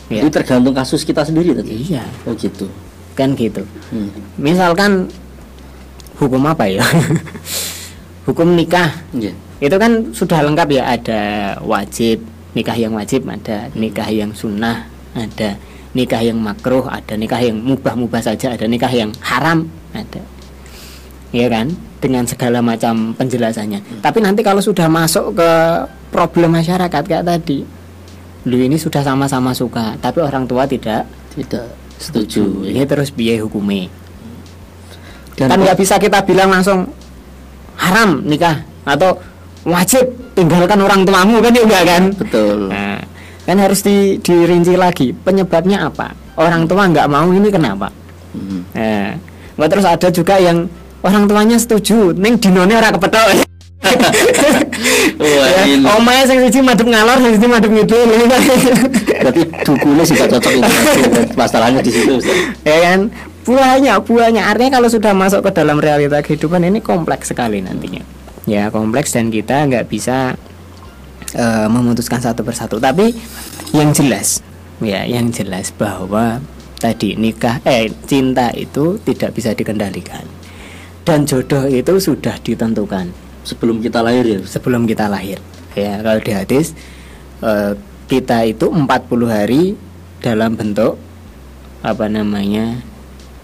Ya. 0.06 0.22
Jadi 0.22 0.30
tergantung 0.30 0.70
kasus 0.70 1.02
kita 1.02 1.26
sendiri 1.26 1.50
tadi. 1.50 1.82
Iya, 1.90 2.06
Oh 2.22 2.34
gitu. 2.38 2.70
kan 3.12 3.34
gitu. 3.34 3.66
Hmm. 3.92 4.08
Misalkan 4.38 5.10
hukum 6.16 6.40
apa 6.46 6.64
ya? 6.70 6.80
hukum 8.26 8.54
nikah 8.54 8.88
Iya. 9.12 9.34
itu 9.58 9.76
kan 9.76 10.14
sudah 10.14 10.40
lengkap 10.46 10.68
ya 10.70 10.94
ada 10.94 11.22
wajib 11.60 12.22
nikah 12.54 12.78
yang 12.78 12.94
wajib 12.94 13.26
ada 13.26 13.66
nikah 13.74 14.06
yang 14.06 14.30
sunnah 14.30 14.86
ada 15.12 15.58
nikah 15.92 16.24
yang 16.24 16.40
makruh 16.40 16.88
ada 16.88 17.14
nikah 17.16 17.40
yang 17.40 17.60
mubah-mubah 17.60 18.24
saja 18.24 18.56
ada 18.56 18.64
nikah 18.64 18.90
yang 18.92 19.12
haram 19.20 19.68
ada. 19.92 20.24
Ya 21.32 21.48
kan? 21.48 21.72
Dengan 22.02 22.28
segala 22.28 22.60
macam 22.60 23.14
penjelasannya. 23.16 24.04
Tapi 24.04 24.18
nanti 24.20 24.44
kalau 24.44 24.60
sudah 24.60 24.90
masuk 24.90 25.38
ke 25.38 25.50
problem 26.12 26.52
masyarakat 26.52 27.02
kayak 27.08 27.24
tadi 27.24 27.64
lu 28.42 28.58
ini 28.58 28.74
sudah 28.74 29.06
sama-sama 29.06 29.54
suka 29.54 29.94
tapi 30.02 30.18
orang 30.18 30.50
tua 30.50 30.66
tidak 30.66 31.06
Tidak 31.32 31.96
setuju. 31.96 32.66
ini 32.66 32.82
terus 32.82 33.14
biaya 33.14 33.38
hukumnya 33.46 33.86
Dan 35.38 35.46
kan 35.46 35.58
nggak 35.62 35.78
bisa 35.78 35.96
kita 36.02 36.26
bilang 36.26 36.50
langsung 36.50 36.90
haram 37.78 38.20
nikah 38.26 38.66
atau 38.82 39.14
wajib 39.62 40.02
tinggalkan 40.34 40.76
orang 40.82 41.06
tuamu 41.06 41.38
kan 41.38 41.54
ya 41.54 41.62
enggak 41.62 41.84
kan? 41.86 42.02
Betul. 42.18 42.58
nah, 42.68 42.91
kan 43.46 43.56
harus 43.58 43.82
di, 43.82 44.18
dirinci 44.22 44.74
lagi. 44.78 45.10
Penyebabnya 45.12 45.90
apa? 45.90 46.14
Orang 46.38 46.66
tua 46.70 46.88
nggak 46.88 47.08
mau 47.10 47.28
ini 47.30 47.48
kenapa? 47.52 47.90
Hmm. 48.32 48.64
nah, 49.60 49.68
terus 49.68 49.84
ada 49.84 50.08
juga 50.08 50.40
yang 50.40 50.66
orang 51.04 51.28
tuanya 51.28 51.58
setuju. 51.60 52.16
Neng 52.16 52.40
dinone 52.40 52.72
ora 52.72 52.88
kepethuk. 52.94 53.44
Wah, 55.22 55.48
ya, 55.66 55.76
omae 55.98 56.22
sing 56.24 56.38
siji 56.48 56.62
madhep 56.62 56.86
ngalor 56.86 57.18
sing 57.18 57.32
siji 57.36 57.46
madhep 57.50 57.70
ngidul. 57.70 58.08
Berarti 59.22 59.42
dukunya 59.66 60.02
sih 60.06 60.14
gak 60.16 60.30
cocok 60.32 60.52
itu. 60.54 60.72
Masalahnya 61.34 61.80
di 61.82 61.90
situ. 61.92 62.14
Ya 62.62 62.78
kan? 62.90 63.10
Buahnya 63.42 63.98
buahnya. 64.02 64.42
Artinya 64.48 64.78
kalau 64.78 64.88
sudah 64.88 65.12
masuk 65.12 65.42
ke 65.46 65.50
dalam 65.54 65.82
realita 65.82 66.22
kehidupan 66.22 66.62
ini 66.62 66.78
kompleks 66.78 67.34
sekali 67.34 67.58
nantinya. 67.58 68.02
Ya 68.46 68.70
kompleks 68.74 69.14
dan 69.14 69.30
kita 69.30 69.66
nggak 69.70 69.86
bisa 69.86 70.34
eh, 71.36 71.66
memutuskan 71.68 72.20
satu 72.20 72.44
persatu 72.44 72.76
tapi 72.80 73.12
yang 73.72 73.92
jelas 73.92 74.40
ya 74.82 75.06
yang 75.06 75.30
jelas 75.30 75.70
bahwa 75.74 76.42
tadi 76.82 77.14
nikah 77.14 77.62
eh 77.62 77.88
cinta 78.04 78.50
itu 78.52 78.98
tidak 79.06 79.36
bisa 79.36 79.54
dikendalikan 79.54 80.26
dan 81.02 81.26
jodoh 81.26 81.66
itu 81.66 81.98
sudah 81.98 82.38
ditentukan 82.42 83.10
Sebelum 83.42 83.82
kita 83.82 84.06
lahir 84.06 84.22
ya. 84.22 84.38
Sebelum 84.46 84.86
kita 84.86 85.10
lahir 85.10 85.42
ya 85.74 85.98
kalau 85.98 86.20
di 86.22 86.32
hadis 86.32 86.78
eh, 87.42 87.74
kita 88.06 88.46
itu 88.46 88.70
40 88.70 88.86
hari 89.26 89.74
dalam 90.22 90.54
bentuk 90.54 91.00
apa 91.82 92.06
namanya 92.06 92.78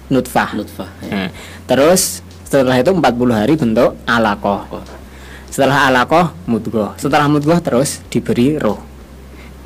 nutfah 0.07 0.55
Nutfah. 0.55 0.91
Ya. 1.03 1.11
Nah, 1.11 1.29
terus 1.67 2.23
setelah 2.47 2.79
itu 2.79 2.95
40 2.95 3.35
hari 3.35 3.55
bentuk 3.59 3.99
alakoh 4.07 4.63
Oh. 4.71 4.98
Setelah 5.59 5.91
alakoh 5.91 6.31
mudgoh 6.47 6.95
setelah 6.95 7.27
mudgoh 7.27 7.59
terus 7.59 7.99
diberi 8.07 8.55
roh 8.55 8.79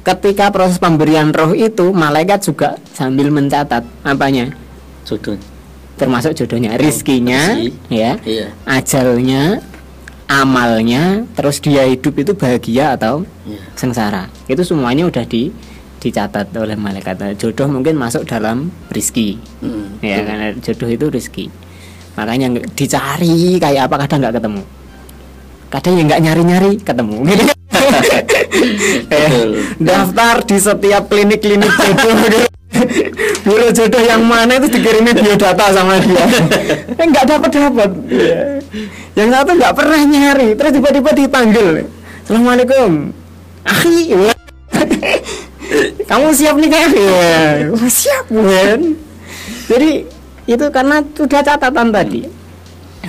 ketika 0.01 0.49
proses 0.49 0.81
pemberian 0.81 1.29
roh 1.31 1.53
itu 1.53 1.93
malaikat 1.93 2.41
juga 2.41 2.81
sambil 2.97 3.29
mencatat 3.29 3.85
apanya 4.01 4.57
Jodoh. 5.05 5.37
termasuk 6.01 6.33
jodohnya 6.33 6.81
rizkinya 6.81 7.53
rezeki. 7.53 7.93
ya 7.93 8.13
Iya. 8.25 8.47
ajalnya 8.65 9.61
amalnya 10.27 11.29
terus 11.37 11.61
dia 11.61 11.85
hidup 11.85 12.17
itu 12.17 12.33
bahagia 12.33 12.97
atau 12.97 13.29
Iya. 13.45 13.61
sengsara 13.77 14.33
itu 14.49 14.65
semuanya 14.65 15.05
udah 15.05 15.29
di 15.29 15.53
dicatat 16.01 16.57
oleh 16.57 16.75
malaikat 16.75 17.37
jodoh 17.37 17.69
mungkin 17.69 17.95
masuk 17.95 18.25
dalam 18.25 18.73
rizki 18.89 19.37
Hmm. 19.61 20.01
ya 20.01 20.25
karena 20.25 20.57
jodoh 20.57 20.89
itu 20.89 21.07
rizki 21.13 21.47
makanya 22.17 22.49
dicari 22.73 23.61
kayak 23.61 23.93
apa 23.93 24.09
kadang 24.09 24.25
nggak 24.25 24.41
ketemu 24.41 24.63
kadang 25.73 25.95
yang 25.97 26.07
nggak 26.13 26.23
nyari 26.23 26.43
nyari 26.45 26.71
ketemu. 26.81 27.17
Gitu. 27.33 27.45
Eh, 29.11 29.59
daftar 29.81 30.45
di 30.45 30.57
setiap 30.61 31.09
klinik-klinik 31.09 31.73
jodoh. 31.73 32.15
Gitu. 32.29 32.41
Biro 33.43 33.69
jodoh 33.75 34.03
yang 34.05 34.23
mana 34.23 34.61
itu 34.61 34.69
dikirimin 34.71 35.17
biodata 35.17 35.73
sama 35.73 35.99
dia. 35.99 36.25
Eh, 36.95 37.07
nggak 37.09 37.25
dapat 37.27 37.51
dapat. 37.51 37.91
Yang 39.17 39.29
satu 39.35 39.51
nggak 39.57 39.75
pernah 39.75 40.01
nyari 40.05 40.49
terus 40.55 40.73
tiba-tiba 40.77 41.11
dipanggil. 41.17 41.69
Assalamualaikum. 42.23 43.11
Akhi 43.67 44.13
kamu 46.11 46.29
siap 46.37 46.59
nikah 46.59 46.91
ya 46.91 47.71
Wah, 47.71 47.89
siap 47.89 48.29
kan 48.29 48.81
jadi 49.71 50.05
itu 50.45 50.67
karena 50.75 51.01
sudah 51.15 51.41
catatan 51.41 51.89
tadi. 51.95 52.27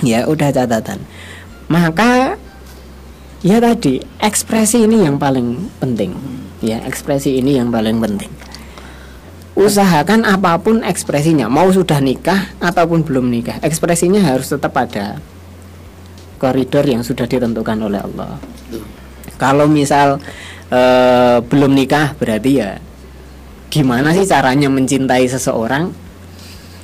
Ya 0.06 0.24
udah 0.24 0.48
catatan. 0.54 1.02
Maka 1.66 2.38
ya 3.44 3.60
tadi 3.60 4.00
ekspresi 4.18 4.88
ini 4.88 5.04
yang 5.04 5.20
paling 5.20 5.68
penting. 5.78 6.16
Ya 6.64 6.80
ekspresi 6.82 7.36
ini 7.36 7.60
yang 7.60 7.68
paling 7.68 8.00
penting. 8.00 8.32
Usahakan 9.54 10.26
apa 10.26 10.58
pun 10.58 10.82
ekspresinya 10.82 11.46
mau 11.46 11.68
sudah 11.70 12.00
nikah 12.02 12.50
ataupun 12.58 13.06
belum 13.06 13.30
nikah 13.30 13.62
ekspresinya 13.62 14.18
harus 14.18 14.50
tetap 14.50 14.74
ada 14.74 15.22
koridor 16.42 16.82
yang 16.82 17.06
sudah 17.06 17.28
ditentukan 17.28 17.78
oleh 17.78 18.02
Allah. 18.02 18.40
Kalau 19.38 19.70
misal 19.70 20.18
eh, 20.72 21.38
belum 21.44 21.70
nikah 21.70 22.16
berarti 22.18 22.50
ya 22.58 22.80
gimana 23.70 24.10
sih 24.16 24.26
caranya 24.26 24.66
mencintai 24.66 25.28
seseorang 25.28 25.92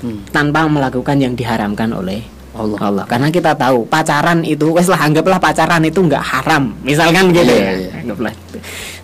Hmm. 0.01 0.25
tanpa 0.33 0.64
melakukan 0.64 1.20
yang 1.20 1.37
diharamkan 1.37 1.92
oleh 1.92 2.25
Allah. 2.51 2.79
Allah 2.81 3.05
karena 3.07 3.29
kita 3.29 3.55
tahu 3.55 3.87
pacaran 3.87 4.43
itu 4.43 4.67
wes 4.71 4.87
lah 4.87 5.01
anggaplah 5.01 5.39
pacaran 5.39 5.83
itu 5.83 6.01
nggak 6.01 6.19
haram 6.21 6.75
misalkan 6.83 7.31
gitu 7.31 7.47
Iya, 7.47 7.63
ya 7.63 7.73
iya. 7.79 7.91
anggaplah 8.01 8.35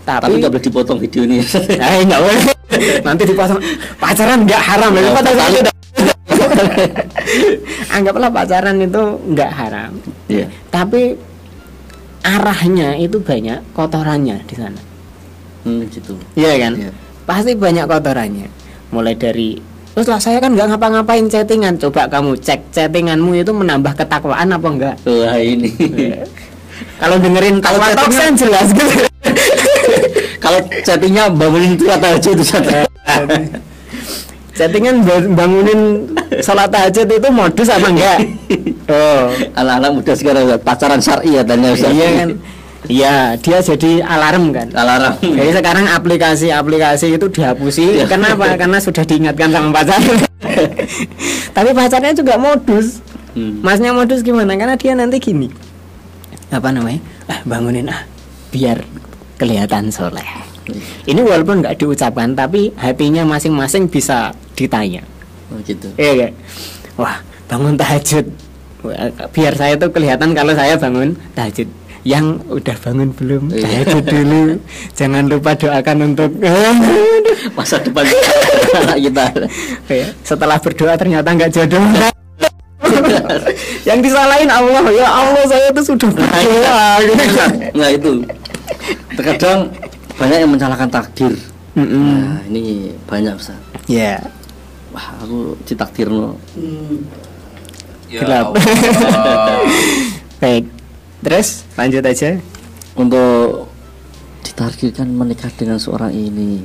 Tapi 0.03 0.23
tapi 0.23 0.35
nggak 0.39 0.53
boleh 0.53 0.65
dipotong 0.65 0.99
video 0.99 1.23
ini. 1.25 1.43
eh 1.83 2.03
nggak 2.03 2.21
boleh 2.21 2.43
nanti 3.03 3.23
dipasang 3.25 3.59
pacaran 3.97 4.39
nggak 4.43 4.63
haram 4.65 4.91
ya 4.93 5.11
pacaran 5.13 5.35
total. 5.35 5.49
itu 5.49 5.61
udah- 5.63 5.75
anggaplah 7.89 8.31
pacaran 8.31 8.77
itu 8.79 9.03
nggak 9.27 9.51
haram 9.53 9.91
Iya. 10.27 10.47
tapi 10.69 11.15
arahnya 12.23 12.99
itu 12.99 13.19
banyak 13.19 13.63
kotorannya 13.73 14.43
di 14.45 14.55
sana 14.55 14.81
Hmm, 15.63 15.83
gitu. 15.89 16.15
iya 16.35 16.55
kan 16.61 16.73
Iya. 16.77 16.91
pasti 17.23 17.55
banyak 17.55 17.87
kotorannya 17.87 18.47
mulai 18.89 19.15
dari 19.15 19.59
terus 19.97 20.07
lah 20.07 20.21
saya 20.21 20.37
kan 20.39 20.53
nggak 20.53 20.69
ngapa-ngapain 20.69 21.25
chattingan 21.25 21.81
coba 21.81 22.05
kamu 22.07 22.37
cek 22.37 22.69
chattinganmu 22.69 23.33
itu 23.35 23.49
menambah 23.49 23.97
ketakwaan 23.97 24.53
apa 24.53 24.69
enggak 24.69 24.95
Wah 25.03 25.41
ini. 25.41 25.73
kalau 27.01 27.17
dengerin 27.17 27.57
Kalau 27.59 27.81
takwa 27.81 27.97
chattingan- 27.97 28.21
kan 28.21 28.33
jelas 28.37 28.69
gitu 28.71 28.95
Kalau 30.45 30.59
chattingnya 30.85 31.25
bangunin 31.27 31.75
itu 31.75 31.89
aja 31.89 32.13
itu 32.13 32.45
satu. 32.45 32.71
chattingan 34.53 35.01
ba- 35.01 35.31
bangunin 35.35 35.81
sholat 36.41 36.69
tahajud 36.69 37.09
itu 37.11 37.29
modus 37.31 37.69
apa 37.69 37.89
enggak 37.89 38.19
oh 38.93 39.33
Anak-anak 39.55 39.91
muda 39.93 40.13
sekarang 40.13 40.45
pacaran 40.61 41.01
syar'i 41.01 41.35
katanya 41.35 41.73
Ustaz. 41.73 41.91
iya 41.91 42.09
kan 42.15 42.29
iya 42.87 43.35
dia 43.39 43.59
jadi 43.63 44.03
alarm 44.03 44.55
kan. 44.55 44.69
Alarm. 44.73 45.19
jadi 45.23 45.51
sekarang 45.59 45.87
aplikasi-aplikasi 45.91 47.17
itu 47.17 47.27
dihapusi. 47.31 48.03
Iya. 48.03 48.07
kenapa? 48.09 48.55
Karena 48.55 48.79
sudah 48.79 49.05
diingatkan 49.07 49.51
sama 49.51 49.71
pacar. 49.71 50.01
Tapi 51.57 51.71
pacarnya 51.73 52.13
juga 52.15 52.37
modus. 52.37 53.03
Hmm. 53.37 53.61
masnya 53.61 53.93
modus 53.93 54.25
gimana? 54.25 54.57
Karena 54.57 54.81
dia 54.81 54.97
nanti 54.97 55.21
gini. 55.21 55.53
Apa 56.49 56.73
namanya? 56.73 57.05
Ah 57.29 57.41
bangunin 57.45 57.93
ah 57.93 58.09
biar 58.49 58.81
kelihatan 59.37 59.93
soleh. 59.93 60.25
Ini 61.07 61.21
walaupun 61.23 61.63
nggak 61.63 61.79
diucapkan 61.79 62.35
tapi 62.35 62.73
hatinya 62.75 63.23
masing-masing 63.23 63.87
bisa 63.87 64.35
ditanya. 64.59 65.05
Oh, 65.47 65.63
gitu. 65.63 65.87
iya 65.95 66.27
gak? 66.27 66.33
wah 66.99 67.23
bangun 67.47 67.79
tahajud. 67.79 68.27
Biar 69.31 69.55
saya 69.55 69.79
tuh 69.79 69.95
kelihatan 69.95 70.35
kalau 70.35 70.55
saya 70.59 70.75
bangun 70.75 71.15
tahajud 71.39 71.69
yang 72.07 72.39
udah 72.47 72.77
bangun 72.79 73.11
belum 73.11 73.51
Iya. 73.51 73.67
tahajud 73.83 74.05
dulu 74.07 74.43
jangan 74.95 75.25
lupa 75.27 75.59
doakan 75.59 75.97
untuk 76.07 76.31
Masa 77.59 77.83
depan 77.83 78.07
kita. 78.97 79.27
Ya, 79.91 80.07
setelah 80.23 80.57
berdoa 80.57 80.95
ternyata 80.95 81.29
nggak 81.29 81.51
jodoh 81.51 81.83
yang 83.83 83.99
disalahin 83.99 84.47
Allah 84.47 84.87
ya 84.91 85.07
Allah 85.07 85.43
saya 85.45 85.69
tuh 85.75 85.85
sudah 85.85 86.11
berdoa 86.11 86.87
gitu. 87.03 87.25
Nah 87.75 87.89
itu. 87.91 88.11
Terkadang 89.17 89.71
banyak 90.15 90.39
yang 90.45 90.51
menyalahkan 90.51 90.89
takdir. 90.89 91.33
Mm-mm. 91.77 92.07
Nah, 92.25 92.41
ini 92.49 92.95
banyak 93.05 93.37
Ustaz. 93.37 93.59
ya 93.85 94.17
Wah, 94.91 95.13
aku 95.21 95.53
ditakdir 95.69 96.09
no. 96.09 96.41
Ya 98.09 98.23
Gelap. 98.25 98.55
Allah. 98.57 99.61
baik 100.43 100.65
terus 101.25 101.69
lanjut 101.77 102.05
aja 102.05 102.41
untuk 102.97 103.71
ditakdirkan 104.45 105.09
menikah 105.13 105.53
dengan 105.53 105.77
seorang 105.77 106.13
ini. 106.15 106.65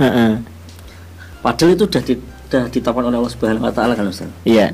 Heeh. 0.00 0.40
Padahal 1.44 1.74
itu 1.76 1.84
sudah 1.86 2.02
di, 2.02 2.14
sudah 2.16 2.62
ditetapkan 2.72 3.04
oleh 3.04 3.18
Allah 3.20 3.32
Subhanahu 3.32 3.66
wa 3.68 3.74
taala 3.74 3.92
kan 3.94 4.08
Ustaz. 4.08 4.30
iya 4.42 4.72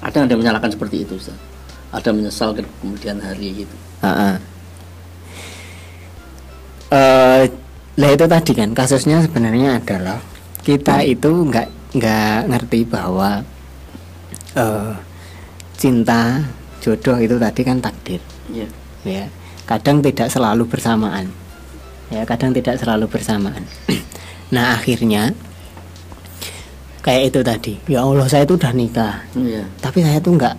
Ada 0.00 0.24
yang 0.24 0.26
ada 0.32 0.36
menyalahkan 0.38 0.70
seperti 0.72 1.04
itu 1.04 1.18
Ustaz. 1.18 1.36
Ada 1.90 2.14
menyesal 2.14 2.54
ke 2.54 2.62
kemudian 2.80 3.18
hari 3.18 3.66
gitu. 3.66 3.76
Heeh. 4.06 4.34
Eh, 6.90 7.42
lah 8.00 8.10
itu 8.10 8.24
tadi 8.26 8.52
kan 8.54 8.70
kasusnya 8.74 9.22
sebenarnya 9.22 9.82
adalah 9.82 10.18
kita 10.62 11.02
itu 11.06 11.30
nggak 11.30 11.68
nggak 11.94 12.38
ngerti 12.46 12.80
bahwa 12.86 13.42
eh 14.54 14.94
cinta 15.74 16.44
jodoh 16.80 17.18
itu 17.18 17.36
tadi 17.36 17.60
kan 17.66 17.78
takdir 17.82 18.20
Iya. 18.50 18.68
ya 19.06 19.24
kadang 19.64 20.02
tidak 20.02 20.28
selalu 20.28 20.66
bersamaan. 20.66 21.30
Ya 22.10 22.26
kadang 22.26 22.50
tidak 22.50 22.76
selalu 22.82 23.06
bersamaan. 23.06 23.62
Nah 24.50 24.74
akhirnya 24.74 25.30
kayak 27.06 27.30
itu 27.30 27.40
tadi. 27.46 27.74
Ya 27.86 28.02
Allah 28.02 28.26
saya 28.26 28.42
itu 28.42 28.58
udah 28.58 28.74
nikah. 28.74 29.22
Iya, 29.38 29.62
tapi 29.78 30.02
saya 30.02 30.18
tuh 30.18 30.34
nggak 30.34 30.54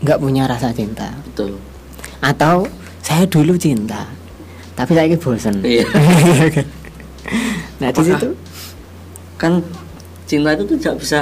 nggak 0.00 0.16
punya 0.16 0.48
rasa 0.48 0.72
cinta. 0.72 1.12
Betul. 1.28 1.60
atau 2.24 2.64
saya 3.04 3.28
dulu 3.28 3.52
cinta 3.60 4.08
tapi 4.72 4.96
saya 4.96 5.12
ini 5.12 5.20
bosen. 5.20 5.60
Iya. 5.60 5.84
nah 7.80 7.92
di 7.92 8.00
situ 8.00 8.28
Kan 9.36 9.60
cinta 10.24 10.56
itu 10.56 10.64
tuh 10.64 10.76
tidak 10.80 10.96
bisa 11.04 11.20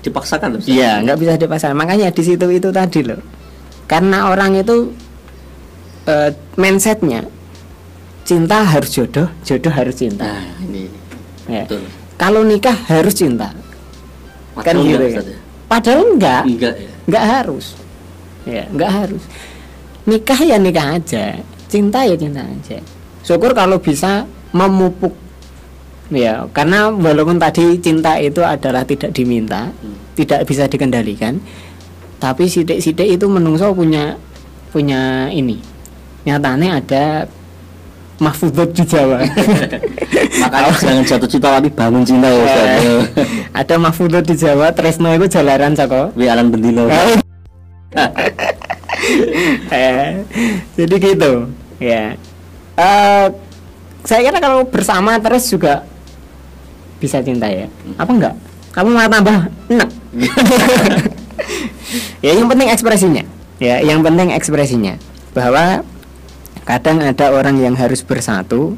dipaksakan 0.00 0.56
loh. 0.56 0.60
Iya 0.64 1.04
nggak 1.04 1.18
bisa 1.20 1.32
dipasang 1.36 1.76
makanya 1.76 2.08
di 2.08 2.22
situ 2.24 2.46
itu 2.48 2.68
tadi 2.72 3.04
loh 3.04 3.20
karena 3.86 4.28
orang 4.28 4.54
itu 4.54 4.92
eh, 6.04 6.30
mindsetnya 6.54 7.26
cinta 8.22 8.62
harus 8.62 8.90
jodoh 8.90 9.30
jodoh 9.42 9.70
harus 9.70 9.94
cinta 9.94 10.26
Nah, 10.26 10.46
ini 10.62 10.90
Ya. 11.46 11.62
betul. 11.62 11.86
kalau 12.18 12.42
nikah 12.42 12.74
harus 12.90 13.14
cinta 13.14 13.54
kan 14.56 14.74
Padahal 14.74 14.82
gitu 14.82 14.96
enggak, 14.96 15.06
ya 15.06 15.10
Ustaz, 15.12 15.26
ya. 15.26 15.38
padahal 15.68 16.00
enggak 16.08 16.42
Enggak 16.44 16.74
ya. 16.74 16.90
nggak 17.06 17.24
harus 17.24 17.66
ya 18.42 18.64
nggak 18.66 18.90
harus 18.92 19.22
nikah 20.04 20.40
ya 20.40 20.56
nikah 20.56 20.86
aja 20.94 21.24
cinta 21.66 21.98
ya 22.02 22.14
cinta 22.14 22.42
aja 22.42 22.78
syukur 23.22 23.50
kalau 23.52 23.78
bisa 23.78 24.26
memupuk 24.50 25.14
ya 26.08 26.46
karena 26.50 26.90
walaupun 26.90 27.36
tadi 27.36 27.78
cinta 27.78 28.14
itu 28.16 28.38
adalah 28.40 28.82
tidak 28.82 29.10
diminta 29.10 29.70
Hmm. 29.70 29.94
tidak 30.14 30.46
bisa 30.46 30.66
dikendalikan 30.66 31.38
tapi 32.16 32.48
sidik-sidik 32.48 33.20
itu 33.20 33.26
menungso 33.28 33.72
punya 33.76 34.16
punya 34.72 35.28
ini. 35.32 35.60
Nyatanya 36.24 36.80
ada 36.82 37.04
mahfudzat 38.18 38.72
di 38.72 38.84
Jawa. 38.84 39.20
Makanya 40.42 40.70
jangan 40.76 41.04
jatuh 41.04 41.28
cinta 41.28 41.48
tapi 41.60 41.68
bangun 41.68 42.02
cinta 42.04 42.28
ya 42.28 42.40
Ustaz. 42.44 42.68
Ada 43.60 43.74
mahfudzat 43.80 44.24
di 44.24 44.34
Jawa 44.36 44.72
Tresno 44.72 45.12
itu 45.12 45.28
jalaran 45.28 45.76
Sako 45.76 46.12
Wi 46.16 46.28
alan 46.28 46.52
bendino. 46.52 46.88
eh, 49.72 50.24
jadi 50.76 50.94
gitu. 50.96 51.48
Ya. 51.80 52.16
Eh, 52.76 53.26
saya 54.04 54.20
kira 54.24 54.38
kalau 54.40 54.64
bersama 54.68 55.16
terus 55.20 55.48
juga 55.48 55.84
bisa 57.00 57.20
cinta 57.20 57.48
ya. 57.48 57.68
Apa 57.96 58.10
enggak? 58.12 58.34
Kamu 58.72 58.92
malah 58.92 59.08
tambah 59.08 59.36
enak 59.72 59.88
ya 62.24 62.32
yang 62.36 62.48
penting 62.48 62.68
ekspresinya. 62.70 63.24
Ya 63.56 63.80
yang 63.80 64.00
penting 64.04 64.32
ekspresinya. 64.32 64.94
Bahwa 65.32 65.84
kadang 66.66 67.00
ada 67.04 67.32
orang 67.32 67.60
yang 67.60 67.74
harus 67.78 68.02
bersatu 68.02 68.76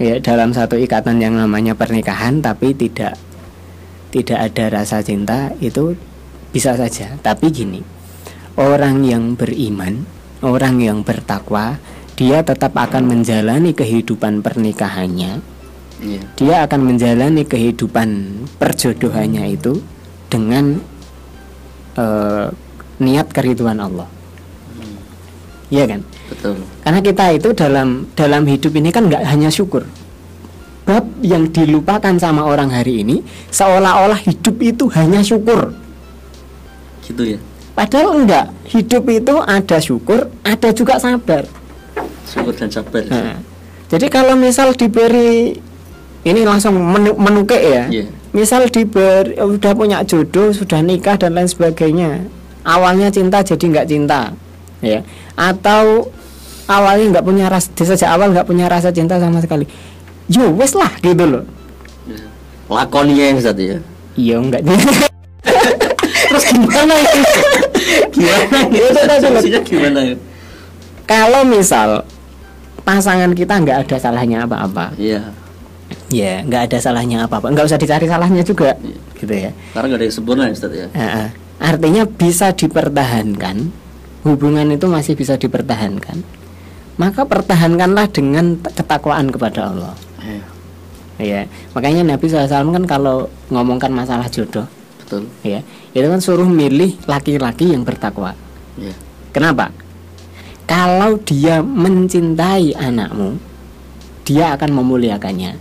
ya 0.00 0.18
dalam 0.18 0.50
satu 0.50 0.74
ikatan 0.80 1.22
yang 1.22 1.38
namanya 1.38 1.78
pernikahan 1.78 2.42
tapi 2.42 2.74
tidak 2.74 3.14
tidak 4.10 4.38
ada 4.52 4.82
rasa 4.82 5.00
cinta 5.00 5.50
itu 5.62 5.94
bisa 6.50 6.74
saja. 6.74 7.16
Tapi 7.20 7.50
gini 7.50 7.80
orang 8.54 9.02
yang 9.02 9.34
beriman 9.34 10.06
orang 10.44 10.78
yang 10.78 11.02
bertakwa 11.02 11.78
dia 12.14 12.46
tetap 12.46 12.76
akan 12.78 13.10
menjalani 13.10 13.74
kehidupan 13.74 14.44
pernikahannya. 14.44 15.54
Iya. 16.04 16.22
dia 16.36 16.56
akan 16.68 16.80
menjalani 16.90 17.48
kehidupan 17.48 18.08
perjodohannya 18.60 19.56
itu 19.56 19.80
dengan 20.28 20.82
eh, 21.98 22.46
niat 23.00 23.28
keriduan 23.30 23.78
Allah. 23.82 24.08
Iya 25.72 25.84
kan? 25.90 26.00
Betul. 26.24 26.56
karena 26.80 27.00
kita 27.04 27.24
itu 27.36 27.48
dalam 27.52 28.08
dalam 28.16 28.42
hidup 28.48 28.72
ini 28.76 28.88
kan 28.94 29.08
nggak 29.08 29.24
hanya 29.28 29.52
syukur. 29.52 29.84
Bab 30.84 31.04
yang 31.24 31.48
dilupakan 31.48 32.12
sama 32.20 32.44
orang 32.44 32.68
hari 32.68 33.00
ini 33.00 33.24
seolah-olah 33.48 34.20
hidup 34.20 34.56
itu 34.60 34.84
hanya 34.92 35.24
syukur. 35.24 35.72
Gitu 37.04 37.36
ya. 37.36 37.38
padahal 37.76 38.24
enggak. 38.24 38.46
Hidup 38.68 39.04
itu 39.08 39.34
ada 39.44 39.76
syukur 39.80 40.28
ada 40.44 40.68
juga 40.72 41.00
sabar. 41.00 41.44
Syukur 42.28 42.52
dan 42.56 42.68
sabar. 42.72 43.04
Nah, 43.08 43.40
jadi 43.88 44.06
kalau 44.08 44.36
misal 44.36 44.72
diberi 44.76 45.60
ini 46.24 46.40
langsung 46.42 46.74
menu, 46.76 47.12
menukik 47.14 47.60
ya. 47.60 47.84
Iya. 47.88 48.04
Misal 48.32 48.66
diberi 48.66 49.36
eh, 49.36 49.46
udah 49.46 49.72
punya 49.72 50.02
jodoh, 50.02 50.50
sudah 50.50 50.80
nikah 50.80 51.14
dan 51.14 51.36
lain 51.36 51.46
sebagainya. 51.46 52.24
Awalnya 52.64 53.12
cinta 53.12 53.44
jadi 53.44 53.60
nggak 53.60 53.86
cinta, 53.86 54.32
ya. 54.80 55.04
Atau 55.36 56.08
awalnya 56.64 57.20
nggak 57.20 57.24
punya 57.24 57.46
rasa 57.52 57.68
sejak 57.76 58.08
awal 58.08 58.32
nggak 58.32 58.48
punya 58.48 58.64
rasa 58.66 58.88
cinta 58.88 59.20
sama 59.20 59.36
sekali 59.36 59.68
yo 60.32 60.48
wes 60.56 60.72
lah 60.72 60.88
gitu 61.04 61.28
loh 61.28 61.44
Lakoninya 62.72 63.28
yang 63.28 63.36
satu 63.36 63.60
ya. 63.60 63.78
iya 64.16 64.40
enggak 64.40 64.64
Terus 66.32 66.44
gimana 66.48 66.96
ya? 66.96 67.12
gimana 68.08 68.56
ya? 68.72 69.60
Gimana 69.60 70.00
ya? 70.00 70.16
kalau 71.04 71.44
misal 71.44 72.00
pasangan 72.80 73.36
kita 73.36 73.60
nggak 73.60 73.84
ada 73.84 73.96
salahnya 74.00 74.48
apa-apa 74.48 74.96
Iya. 74.96 75.20
Ya 76.08 76.44
nggak 76.44 76.68
ada 76.68 76.78
salahnya 76.78 77.24
apa-apa 77.24 77.48
nggak 77.50 77.64
usah 77.64 77.80
dicari 77.80 78.04
salahnya 78.04 78.42
juga 78.42 78.76
gitu 79.16 79.30
ya 79.30 79.50
Karena 79.72 79.86
nggak 79.88 79.98
ada 80.00 80.06
yang 80.06 80.14
sempurna 80.14 80.42
ya 80.48 80.52
Ustaz 80.52 80.72
ya. 80.72 80.86
Heeh. 80.90 81.28
artinya 81.60 82.02
bisa 82.04 82.52
dipertahankan 82.52 83.56
hubungan 84.24 84.68
itu 84.68 84.84
masih 84.84 85.14
bisa 85.14 85.36
dipertahankan 85.36 86.20
maka 86.94 87.24
pertahankanlah 87.24 88.06
dengan 88.12 88.56
ketakwaan 88.60 89.28
kepada 89.28 89.70
Allah 89.72 89.94
Iya. 90.24 90.42
ya 91.20 91.40
makanya 91.72 92.16
Nabi 92.16 92.26
SAW 92.26 92.48
kan 92.74 92.84
kalau 92.84 93.16
ngomongkan 93.48 93.92
masalah 93.92 94.26
jodoh 94.26 94.64
Betul. 94.98 95.28
ya 95.40 95.60
itu 95.92 96.04
kan 96.04 96.18
suruh 96.18 96.48
milih 96.48 96.96
laki-laki 97.06 97.70
yang 97.70 97.84
bertakwa 97.84 98.32
Iya. 98.76 98.92
kenapa 99.30 99.70
kalau 100.64 101.20
dia 101.20 101.60
mencintai 101.60 102.72
anakmu 102.74 103.36
dia 104.24 104.56
akan 104.56 104.70
memuliakannya 104.72 105.60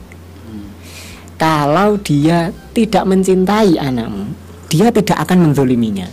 kalau 1.36 2.00
dia 2.00 2.54
tidak 2.74 3.04
mencintai 3.04 3.78
anakmu 3.78 4.32
dia 4.70 4.90
tidak 4.90 5.18
akan 5.22 5.50
menzoliminya 5.50 6.08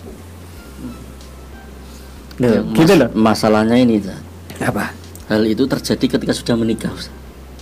Loh, 2.41 2.57
Ya, 2.57 2.61
gitu 2.73 2.93
loh 2.97 3.13
Masalahnya 3.13 3.77
ini 3.77 4.01
Ustaz. 4.01 4.17
apa 4.65 4.97
Hal 5.29 5.45
itu 5.45 5.69
terjadi 5.69 6.17
ketika 6.17 6.33
sudah 6.33 6.57
menikah 6.57 6.91
Ustaz. 6.91 7.13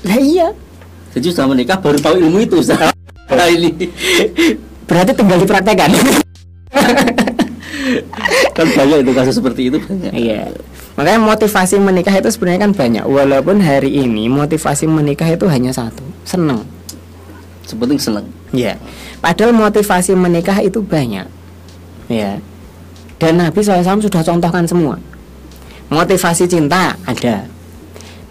lah 0.06 0.18
iya 0.18 0.48
Jadi 1.14 1.34
sudah 1.34 1.50
menikah 1.50 1.76
baru 1.82 1.98
tahu 1.98 2.14
ilmu 2.22 2.38
itu 2.42 2.62
Ustaz. 2.62 2.78
Nah 3.28 3.44
ini 3.44 3.68
berarti 4.88 5.12
tinggal 5.12 5.36
dipraktekkan 5.36 5.92
kan 8.56 8.66
banyak 8.74 8.98
itu 9.04 9.12
kasus 9.12 9.34
seperti 9.36 9.68
itu 9.68 9.76
banyak. 9.78 10.12
Iya. 10.12 10.42
Makanya 10.96 11.20
motivasi 11.22 11.78
menikah 11.78 12.14
itu 12.16 12.28
sebenarnya 12.32 12.66
kan 12.66 12.72
banyak. 12.74 13.04
Walaupun 13.06 13.62
hari 13.62 14.02
ini 14.02 14.26
motivasi 14.26 14.90
menikah 14.90 15.28
itu 15.30 15.46
hanya 15.46 15.70
satu, 15.70 16.02
seneng. 16.26 16.66
Sepenting 17.68 18.00
senang. 18.00 18.24
Iya. 18.48 18.80
Padahal 19.20 19.52
motivasi 19.52 20.16
menikah 20.16 20.56
itu 20.64 20.80
banyak. 20.80 21.28
Ya. 22.08 22.40
Dan 23.20 23.36
Nabi 23.36 23.60
SAW 23.60 24.00
sudah 24.00 24.24
contohkan 24.24 24.64
semua. 24.64 24.96
Motivasi 25.92 26.48
cinta 26.48 26.96
ada. 27.04 27.44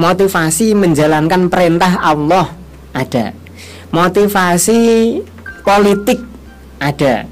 Motivasi 0.01 0.73
menjalankan 0.73 1.53
perintah 1.53 2.01
Allah 2.01 2.49
ada. 2.97 3.37
Motivasi 3.93 5.21
politik 5.61 6.17
ada. 6.81 7.29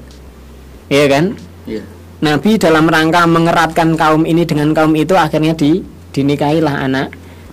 Iya 0.86 1.04
kan? 1.10 1.24
Iya. 1.66 1.82
Nabi 2.22 2.54
dalam 2.54 2.86
rangka 2.86 3.26
mengeratkan 3.26 3.98
kaum 3.98 4.22
ini 4.22 4.46
dengan 4.46 4.70
kaum 4.70 4.94
itu 4.94 5.18
akhirnya 5.18 5.58
di 5.58 5.82
dinikahilah 6.14 6.86
anak 6.86 7.10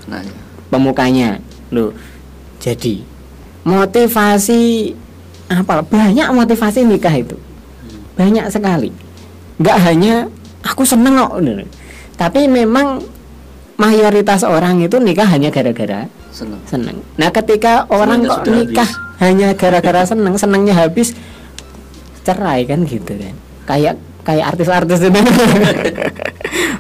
Nah, 0.08 0.20
ya. 0.22 0.34
pemukanya. 0.70 1.40
Loh. 1.72 1.96
Jadi 2.60 3.13
motivasi 3.64 4.92
apa 5.52 5.84
banyak 5.84 6.28
motivasi 6.32 6.84
nikah 6.88 7.16
itu. 7.16 7.36
Banyak 8.16 8.48
sekali. 8.52 8.92
Nggak 9.60 9.78
hanya 9.90 10.16
aku 10.64 10.84
seneng 10.88 11.20
kok. 11.20 11.40
Loh. 11.40 11.68
Tapi 12.16 12.46
memang 12.48 13.02
mayoritas 13.80 14.46
orang 14.46 14.80
itu 14.86 15.02
nikah 15.02 15.26
hanya 15.28 15.50
gara-gara 15.50 16.08
senang. 16.30 16.62
seneng. 16.70 16.98
Nah, 17.18 17.30
ketika 17.34 17.90
orang 17.90 18.26
Senangnya 18.26 18.38
kok 18.38 18.44
nikah 18.50 18.90
hanya 19.22 19.48
gara-gara 19.58 20.02
seneng, 20.06 20.34
senengnya 20.38 20.74
habis 20.78 21.18
cerai 22.24 22.66
kan 22.70 22.86
gitu 22.86 23.14
kan. 23.18 23.36
Kayak 23.68 23.96
kayak 24.24 24.56
artis-artis 24.56 25.00
itu. 25.04 25.20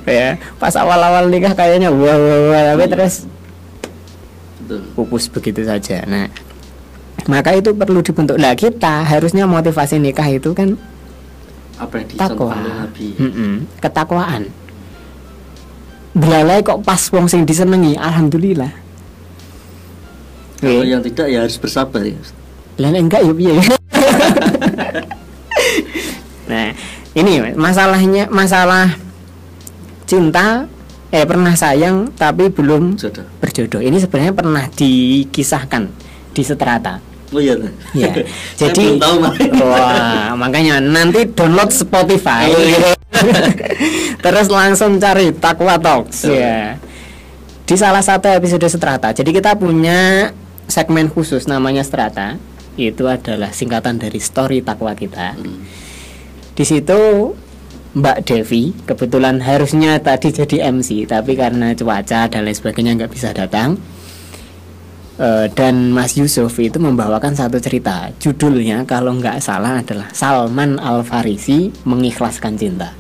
ya, 0.08 0.38
pas 0.60 0.74
awal-awal 0.76 1.28
nikah 1.28 1.54
kayaknya 1.56 1.92
wah 1.92 2.18
wah 2.18 2.40
wah 2.52 2.62
tapi 2.74 2.86
terus 2.88 3.14
Betul. 4.64 4.82
pupus 4.96 5.28
begitu 5.28 5.62
saja. 5.68 6.08
Nah, 6.08 6.32
maka 7.28 7.56
itu 7.56 7.72
perlu 7.72 8.04
dibentuk. 8.04 8.36
Lah 8.40 8.54
kita 8.56 9.04
harusnya 9.08 9.48
motivasi 9.48 10.00
nikah 10.00 10.28
itu 10.28 10.52
kan 10.52 10.76
Apa 11.80 12.00
yang 12.00 12.10
takwa, 12.16 12.56
ketakwaan. 13.82 14.44
Belalai 16.14 16.62
kok 16.62 16.86
pas 16.86 17.02
wong 17.10 17.26
sing 17.26 17.44
disenengi, 17.44 17.98
alhamdulillah. 17.98 18.70
Kalau 20.62 20.86
yang 20.86 21.02
tidak 21.04 21.28
ya 21.28 21.44
harus 21.44 21.58
bersabar 21.60 22.06
ya. 22.06 22.16
Nek 22.80 23.02
enggak 23.04 23.22
ya 23.26 23.34
piye? 23.36 23.54
nah, 26.50 26.70
ini 27.18 27.34
masalahnya 27.58 28.32
masalah 28.32 28.96
cinta 30.08 30.70
eh 31.14 31.26
pernah 31.30 31.54
sayang 31.54 32.10
tapi 32.18 32.50
belum 32.50 32.98
Jodoh. 32.98 33.26
berjodoh. 33.38 33.82
Ini 33.86 33.98
sebenarnya 34.02 34.34
pernah 34.34 34.66
dikisahkan 34.72 35.84
di 36.34 36.42
Seterata. 36.42 37.13
Oh 37.34 37.42
iya. 37.42 37.58
Ya. 37.98 38.10
Jadi 38.58 38.98
tahu. 38.98 39.22
Wah, 39.62 40.34
makanya 40.38 40.82
nanti 40.82 41.30
download 41.30 41.70
Spotify. 41.74 42.50
Oh, 42.50 42.62
iya. 42.62 42.94
Terus 44.24 44.48
langsung 44.50 44.98
cari 44.98 45.34
Takwa 45.34 45.78
Talks 45.78 46.26
ya. 46.30 46.78
Di 47.64 47.76
salah 47.78 48.02
satu 48.02 48.30
episode 48.30 48.66
Strata. 48.70 49.14
Jadi 49.14 49.30
kita 49.34 49.58
punya 49.58 50.34
segmen 50.70 51.10
khusus 51.10 51.46
namanya 51.50 51.86
Strata. 51.86 52.38
Itu 52.74 53.06
adalah 53.06 53.54
singkatan 53.54 54.02
dari 54.02 54.18
story 54.18 54.66
takwa 54.66 54.98
kita. 54.98 55.38
Hmm. 55.38 55.62
Di 56.58 56.66
situ 56.66 57.34
Mbak 57.94 58.18
Devi 58.26 58.74
kebetulan 58.90 59.38
harusnya 59.46 60.02
tadi 60.02 60.34
jadi 60.34 60.74
MC, 60.74 61.06
tapi 61.06 61.38
karena 61.38 61.78
cuaca 61.78 62.26
dan 62.26 62.42
lain 62.42 62.58
sebagainya 62.58 62.98
nggak 62.98 63.14
bisa 63.14 63.30
datang. 63.30 63.78
Eh, 65.14 65.46
dan 65.54 65.94
Mas 65.94 66.18
Yusuf 66.18 66.58
itu 66.58 66.82
membawakan 66.82 67.38
satu 67.38 67.62
cerita. 67.62 68.10
Judulnya 68.18 68.82
kalau 68.90 69.14
nggak 69.14 69.38
salah 69.46 69.86
adalah 69.86 70.10
Salman 70.10 70.82
Al 70.82 71.06
Farisi 71.06 71.70
mengikhlaskan 71.86 72.58
cinta. 72.58 72.98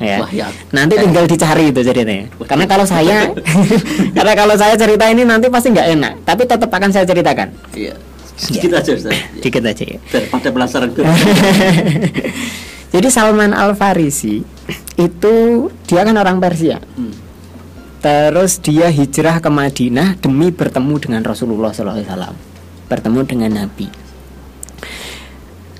Ya. 0.00 0.20
Wah, 0.22 0.30
ya. 0.32 0.48
Nanti 0.72 0.96
tinggal 0.96 1.28
dicari 1.28 1.68
itu 1.68 1.80
ceritanya. 1.84 2.28
Karena 2.48 2.64
kalau 2.64 2.86
saya, 2.88 3.28
karena 4.16 4.32
kalau 4.32 4.54
saya 4.56 4.78
cerita 4.80 5.04
ini 5.12 5.28
nanti 5.28 5.52
pasti 5.52 5.76
nggak 5.76 5.88
enak. 5.96 6.12
Tapi 6.24 6.42
tetap 6.48 6.70
akan 6.72 6.90
saya 6.92 7.04
ceritakan. 7.04 7.48
Iya. 7.76 7.94
Sedikit 8.36 8.80
aja 8.80 8.90
Ustaz. 8.96 9.12
Ya. 9.12 9.24
Dikit 9.40 9.64
aja 9.64 9.84
ya. 9.84 9.98
Daripada 10.12 10.48
penasaran. 10.52 10.88
Jadi 12.96 13.08
Salman 13.12 13.52
Al 13.52 13.76
Farisi 13.76 14.40
itu 14.96 15.34
dia 15.84 16.00
kan 16.04 16.16
orang 16.16 16.40
Persia. 16.40 16.80
Hmm. 16.96 17.25
Terus 18.06 18.62
dia 18.62 18.86
hijrah 18.86 19.42
ke 19.42 19.50
Madinah 19.50 20.14
demi 20.22 20.54
bertemu 20.54 20.94
dengan 21.02 21.26
Rasulullah 21.26 21.74
SAW, 21.74 22.38
bertemu 22.86 23.20
dengan 23.26 23.50
Nabi. 23.50 23.90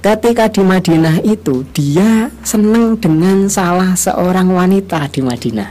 Ketika 0.03 0.51
di 0.51 0.59
Madinah 0.67 1.23
itu 1.23 1.63
dia 1.71 2.35
senang 2.43 2.99
dengan 2.99 3.47
salah 3.47 3.95
seorang 3.95 4.51
wanita 4.51 5.07
di 5.07 5.23
Madinah. 5.23 5.71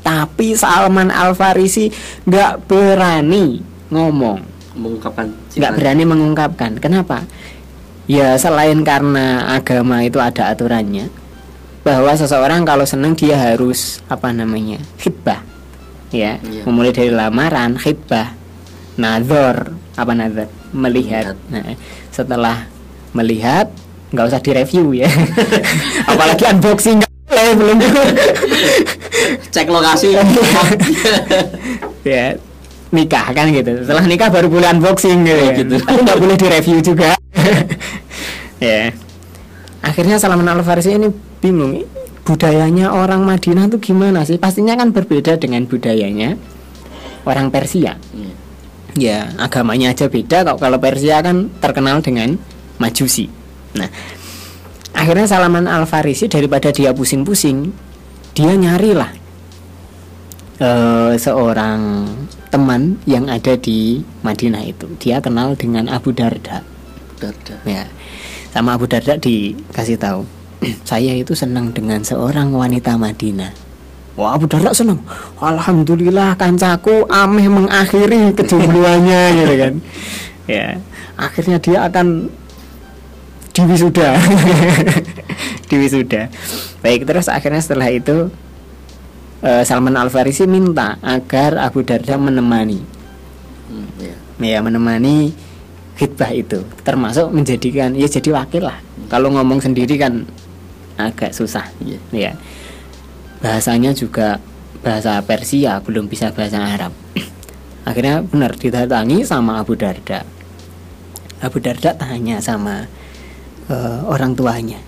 Tapi 0.00 0.56
Salman 0.56 1.12
Al 1.12 1.36
Farisi 1.36 1.92
nggak 2.24 2.64
berani 2.64 3.60
ngomong, 3.92 4.40
Mengungkapkan 4.80 5.28
nggak 5.28 5.72
berani 5.76 6.04
mengungkapkan. 6.08 6.80
Kenapa? 6.80 7.28
Ya 8.08 8.32
selain 8.40 8.80
karena 8.80 9.60
agama 9.60 10.08
itu 10.08 10.16
ada 10.16 10.48
aturannya 10.48 11.12
bahwa 11.82 12.14
seseorang 12.14 12.62
kalau 12.62 12.86
senang 12.86 13.12
dia 13.12 13.34
harus 13.34 13.98
apa 14.06 14.30
namanya 14.30 14.78
khidbah 14.98 15.42
ya 16.14 16.38
Iya. 16.38 16.62
memulai 16.64 16.92
dari 16.92 17.10
lamaran 17.10 17.74
khidbah 17.74 18.38
nazar 18.94 19.72
apa 19.96 20.12
nazar 20.12 20.46
melihat. 20.70 21.34
Nah, 21.48 21.74
setelah 22.08 22.68
melihat 23.12 23.68
nggak 24.12 24.26
usah 24.28 24.40
direview 24.40 24.92
ya. 24.94 25.08
Apalagi 26.12 26.44
unboxing. 26.48 27.00
Nggak 27.00 27.32
boleh 27.32 27.54
belum. 27.56 27.78
Cek 29.48 29.68
lokasi. 29.68 30.12
ya 32.04 32.36
nikah 32.92 33.26
kan 33.32 33.48
gitu. 33.48 33.72
Setelah 33.84 34.04
nikah 34.04 34.28
baru 34.28 34.52
boleh 34.52 34.68
unboxing 34.70 35.24
gitu, 35.24 35.40
Oh, 35.40 35.48
ya. 35.48 35.56
gitu. 35.56 35.76
nggak 35.80 36.18
boleh 36.20 36.36
direview 36.36 36.78
juga. 36.80 37.16
Ya 38.62 38.94
akhirnya 39.82 40.16
Salman 40.16 40.48
Al 40.48 40.62
Farisi 40.62 40.94
ini 40.94 41.10
bingung 41.42 41.82
budayanya 42.22 42.94
orang 42.94 43.26
Madinah 43.26 43.66
tuh 43.66 43.82
gimana 43.82 44.22
sih 44.22 44.38
pastinya 44.38 44.78
kan 44.78 44.94
berbeda 44.94 45.36
dengan 45.36 45.66
budayanya 45.66 46.38
orang 47.26 47.50
Persia 47.50 47.98
Iya. 48.14 48.32
ya 48.94 49.18
agamanya 49.42 49.90
aja 49.90 50.06
beda 50.06 50.46
kok 50.46 50.58
kalau 50.62 50.78
Persia 50.78 51.18
kan 51.18 51.50
terkenal 51.58 51.98
dengan 51.98 52.38
majusi 52.78 53.26
nah 53.74 53.90
akhirnya 54.94 55.26
Salman 55.26 55.66
Al 55.66 55.84
Farisi 55.90 56.30
daripada 56.30 56.70
dia 56.70 56.94
pusing-pusing 56.94 57.74
dia 58.32 58.54
nyarilah 58.54 59.12
eh, 60.62 61.14
seorang 61.18 62.06
teman 62.52 63.00
yang 63.08 63.32
ada 63.32 63.56
di 63.56 64.04
Madinah 64.20 64.62
itu. 64.68 64.84
Dia 65.00 65.24
kenal 65.24 65.56
dengan 65.56 65.88
Abu 65.88 66.12
Darda. 66.12 66.60
Darda. 67.16 67.56
Ya. 67.64 67.88
Sama 68.52 68.76
Abu 68.76 68.84
Darda 68.84 69.16
dikasih 69.16 69.96
tahu. 69.96 70.28
Saya 70.88 71.16
itu 71.16 71.32
senang 71.32 71.72
dengan 71.72 72.04
seorang 72.04 72.52
wanita 72.52 72.94
Madinah. 73.00 73.50
Wah 74.14 74.36
Abu 74.36 74.44
Darda 74.44 74.76
senang. 74.76 75.00
Alhamdulillah 75.40 76.36
kancaku 76.36 77.08
ameh 77.08 77.48
mengakhiri 77.48 78.36
kejombloannya 78.36 79.22
gitu 79.40 79.54
kan. 79.56 79.74
Ya. 80.44 80.66
Akhirnya 81.16 81.56
dia 81.56 81.88
akan 81.88 82.28
diwisuda. 83.56 84.16
diwisuda. 85.72 86.28
Baik 86.84 87.08
terus 87.08 87.32
akhirnya 87.32 87.64
setelah 87.64 87.88
itu 87.88 88.28
eh, 89.40 89.64
Salman 89.64 89.96
Al 89.96 90.12
Farisi 90.12 90.44
minta 90.44 91.00
agar 91.00 91.56
Abu 91.56 91.80
Darda 91.80 92.20
menemani 92.20 93.00
Hmm, 93.72 93.88
ya. 93.96 94.12
ya 94.36 94.58
menemani 94.60 95.32
khidbah 95.94 96.32
itu. 96.32 96.64
Termasuk 96.82 97.28
menjadikan 97.30 97.92
ya 97.92 98.06
jadi 98.06 98.32
wakil 98.32 98.64
lah. 98.64 98.78
Kalau 99.08 99.28
ngomong 99.30 99.60
sendiri 99.60 99.96
kan 99.96 100.24
agak 100.96 101.32
susah 101.32 101.68
Iya. 101.80 101.98
ya 102.12 102.32
bahasanya 103.40 103.90
juga 103.90 104.38
bahasa 104.80 105.18
Persia 105.24 105.82
belum 105.82 106.06
bisa 106.06 106.30
bahasa 106.30 106.62
Arab. 106.62 106.92
Akhirnya 107.88 108.22
benar 108.22 108.54
didatangi 108.54 109.26
sama 109.26 109.58
Abu 109.58 109.74
Darda. 109.74 110.22
Abu 111.42 111.58
Darda 111.58 111.90
tanya 111.98 112.38
sama 112.38 112.86
eh, 113.66 113.98
orang 114.06 114.38
tuanya. 114.38 114.78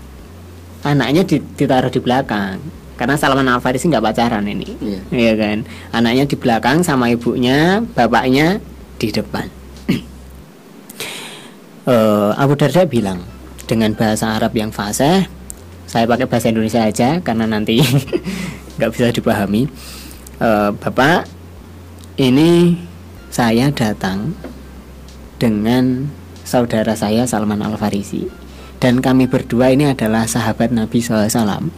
Anaknya 0.85 1.25
di- 1.25 1.43
ditaruh 1.43 1.91
di 1.91 1.99
belakang. 1.99 2.61
Karena 2.95 3.19
Salman 3.19 3.51
Al 3.51 3.59
Farisi 3.59 3.91
nggak 3.91 3.99
pacaran 3.99 4.47
ini. 4.47 4.71
Iya. 4.79 4.99
Iya 5.11 5.33
kan? 5.35 5.57
Anaknya 5.91 6.23
di 6.23 6.35
belakang 6.39 6.79
sama 6.79 7.11
ibunya 7.11 7.83
bapaknya 7.91 8.63
di 8.95 9.11
depan 9.11 9.51
Eh, 11.85 12.31
Abu 12.33 12.57
Darda 12.57 12.89
bilang 12.89 13.21
dengan 13.69 13.93
bahasa 13.93 14.33
Arab 14.33 14.57
yang 14.57 14.73
fasih 14.73 15.29
saya 15.85 16.09
pakai 16.09 16.25
bahasa 16.25 16.49
Indonesia 16.49 16.81
aja 16.81 17.21
karena 17.21 17.45
nanti 17.45 17.77
nggak 18.77 18.89
bisa 18.89 19.13
dipahami 19.13 19.69
Eh, 20.35 20.71
bapak 20.75 21.31
ini 22.19 22.75
saya 23.31 23.71
datang 23.71 24.35
dengan 25.39 26.11
saudara 26.43 26.91
saya 26.91 27.23
Salman 27.23 27.63
Al 27.63 27.79
Farisi 27.79 28.27
dan 28.83 28.99
kami 28.99 29.31
berdua 29.31 29.71
ini 29.71 29.87
adalah 29.87 30.27
sahabat 30.27 30.75
Nabi 30.75 30.99
SAW 30.99 31.71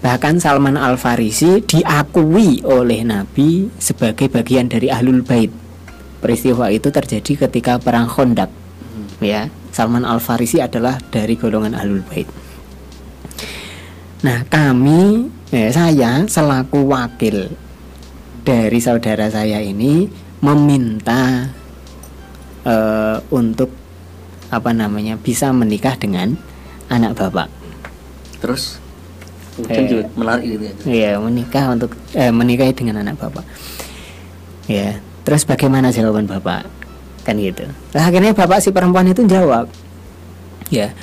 Bahkan 0.00 0.40
Salman 0.40 0.80
Al 0.80 0.96
Farisi 0.96 1.60
diakui 1.60 2.64
oleh 2.64 3.04
Nabi 3.04 3.68
sebagai 3.76 4.32
bagian 4.32 4.72
dari 4.72 4.86
Ahlul 4.92 5.24
Bait. 5.24 5.52
Peristiwa 6.20 6.68
itu 6.70 6.88
terjadi 6.92 7.48
ketika 7.48 7.80
perang 7.80 8.06
Khandaq. 8.06 8.65
Ya, 9.20 9.48
Salman 9.72 10.04
Al 10.04 10.20
Farisi 10.20 10.60
adalah 10.60 11.00
dari 11.08 11.40
golongan 11.40 11.72
Ahlul 11.72 12.04
Bait. 12.04 12.28
Nah, 14.24 14.44
kami 14.48 15.32
eh, 15.52 15.72
saya 15.72 16.24
selaku 16.28 16.84
wakil 16.84 17.48
dari 18.44 18.78
saudara 18.80 19.28
saya 19.32 19.62
ini 19.64 20.08
meminta 20.44 21.48
eh, 22.64 23.18
untuk 23.32 23.72
apa 24.52 24.70
namanya 24.70 25.16
bisa 25.16 25.50
menikah 25.50 25.96
dengan 25.96 26.36
anak 26.92 27.16
bapak. 27.16 27.48
Terus 28.38 28.84
Eh. 29.56 30.04
menarik 30.12 30.44
gitu 30.44 30.64
ya. 30.68 30.74
Iya 30.84 31.10
menikah 31.16 31.72
untuk 31.72 31.96
eh, 32.12 32.28
menikahi 32.28 32.76
dengan 32.76 33.00
anak 33.00 33.16
bapak. 33.16 33.44
Ya 34.68 35.00
terus 35.24 35.48
bagaimana 35.48 35.88
jawaban 35.88 36.28
bapak 36.28 36.68
kan 37.26 37.34
gitu. 37.34 37.66
Nah, 37.90 38.06
akhirnya 38.06 38.30
bapak 38.30 38.62
si 38.62 38.70
perempuan 38.70 39.10
itu 39.10 39.26
jawab, 39.26 39.66
ya 40.70 40.94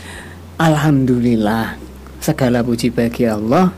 Alhamdulillah 0.55 1.75
segala 2.17 2.63
puji 2.63 2.87
bagi 2.89 3.27
Allah 3.27 3.75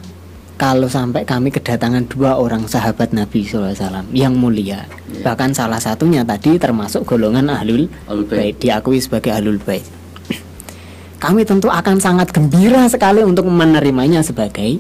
kalau 0.55 0.87
sampai 0.87 1.25
kami 1.25 1.49
kedatangan 1.49 2.05
dua 2.07 2.37
orang 2.37 2.63
sahabat 2.63 3.11
Nabi 3.11 3.43
SAW 3.43 3.73
yang 4.13 4.37
mulia 4.37 4.85
Iya. 5.09 5.23
bahkan 5.25 5.49
salah 5.49 5.79
satunya 5.79 6.21
tadi 6.21 6.55
termasuk 6.55 7.03
golongan 7.03 7.47
ahlul 7.49 7.87
Bait. 8.27 8.29
bait 8.29 8.55
diakui 8.55 8.99
sebagai 8.99 9.31
ahlul 9.31 9.57
bait 9.57 9.83
kami 11.23 11.41
tentu 11.43 11.67
akan 11.67 11.97
sangat 11.97 12.29
gembira 12.29 12.85
sekali 12.85 13.23
untuk 13.23 13.47
menerimanya 13.47 14.21
sebagai 14.21 14.77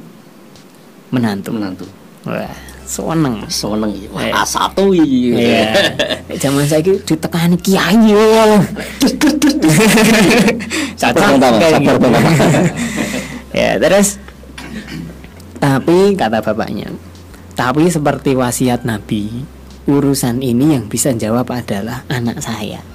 menantu 1.09 1.55
Menantu. 1.55 1.85
wah 2.23 2.51
seneng 2.85 3.43
Seneng 3.49 3.91
ya. 3.91 4.07
Eh. 4.07 4.31
Wah, 4.31 4.45
satu 4.45 4.93
iki. 4.93 5.35
Iya. 5.35 5.73
Zaman 6.41 6.65
saya 6.69 6.81
ditekani 6.85 7.57
kiai 7.59 7.99
yo. 8.09 8.21
Sabar, 10.95 11.35
sabar, 11.35 11.59
gitu. 11.81 12.07
Ya 13.55 13.79
terus 13.79 14.19
tapi 15.65 16.13
kata 16.13 16.45
bapaknya 16.45 16.93
tapi 17.57 17.89
seperti 17.89 18.37
wasiat 18.37 18.85
Nabi 18.85 19.47
urusan 19.89 20.45
ini 20.45 20.77
yang 20.77 20.85
bisa 20.85 21.09
jawab 21.15 21.49
adalah 21.49 22.05
anak 22.05 22.37
saya 22.43 22.85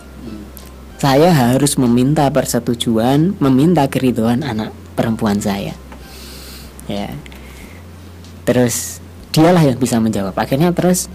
saya 1.00 1.32
harus 1.32 1.80
meminta 1.80 2.28
persetujuan 2.30 3.40
meminta 3.42 3.88
keriduan 3.90 4.46
anak 4.46 4.70
perempuan 4.94 5.40
saya 5.40 5.74
ya 6.86 7.10
terus 8.46 8.99
dialah 9.30 9.62
yang 9.62 9.78
bisa 9.78 9.98
menjawab. 10.02 10.34
Akhirnya 10.34 10.74
terus 10.74 11.06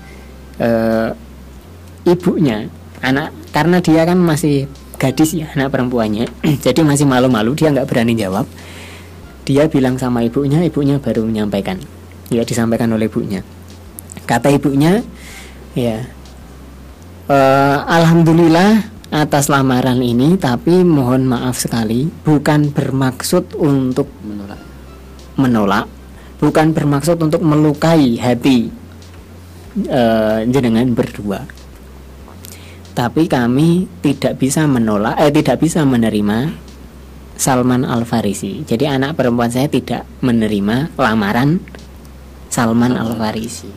eh, 0.59 1.11
ibunya 2.07 2.72
anak 3.03 3.36
karena 3.51 3.80
dia 3.84 4.07
kan 4.07 4.18
masih 4.20 4.68
gadis 4.95 5.36
ya 5.36 5.51
anak 5.51 5.76
perempuannya 5.76 6.32
jadi 6.66 6.82
masih 6.82 7.03
malu-malu 7.03 7.53
dia 7.55 7.72
nggak 7.72 7.88
berani 7.88 8.16
jawab. 8.16 8.47
Dia 9.45 9.70
bilang 9.70 10.01
sama 10.01 10.26
ibunya 10.26 10.66
ibunya 10.66 10.97
baru 10.97 11.28
menyampaikan. 11.28 11.78
Ya 12.34 12.41
disampaikan 12.41 12.89
oleh 12.89 13.05
ibunya. 13.05 13.45
Kata 14.26 14.49
ibunya 14.49 15.05
ya 15.78 16.07
eh, 17.30 17.78
alhamdulillah 17.86 18.95
atas 19.13 19.47
lamaran 19.47 20.01
ini 20.01 20.36
tapi 20.36 20.82
mohon 20.82 21.30
maaf 21.30 21.55
sekali 21.55 22.09
bukan 22.26 22.74
bermaksud 22.74 23.53
untuk 23.55 24.09
Menolak. 24.26 24.59
menolak 25.38 25.86
bukan 26.45 26.77
bermaksud 26.77 27.17
untuk 27.17 27.41
melukai 27.41 28.21
hati 28.21 28.69
eh, 29.81 30.39
jenengan 30.45 30.85
berdua. 30.93 31.41
Tapi 32.95 33.27
kami 33.27 33.89
tidak 34.05 34.37
bisa 34.37 34.69
menolak 34.69 35.17
eh 35.19 35.33
tidak 35.33 35.59
bisa 35.59 35.83
menerima 35.83 36.65
Salman 37.35 37.83
Al 37.83 38.07
Farisi 38.07 38.63
jadi 38.63 38.95
anak 38.95 39.19
perempuan 39.19 39.51
saya 39.51 39.67
tidak 39.67 40.07
menerima 40.23 40.95
lamaran 40.95 41.59
Salman 42.47 42.95
Al 42.95 43.11
Farisi 43.19 43.67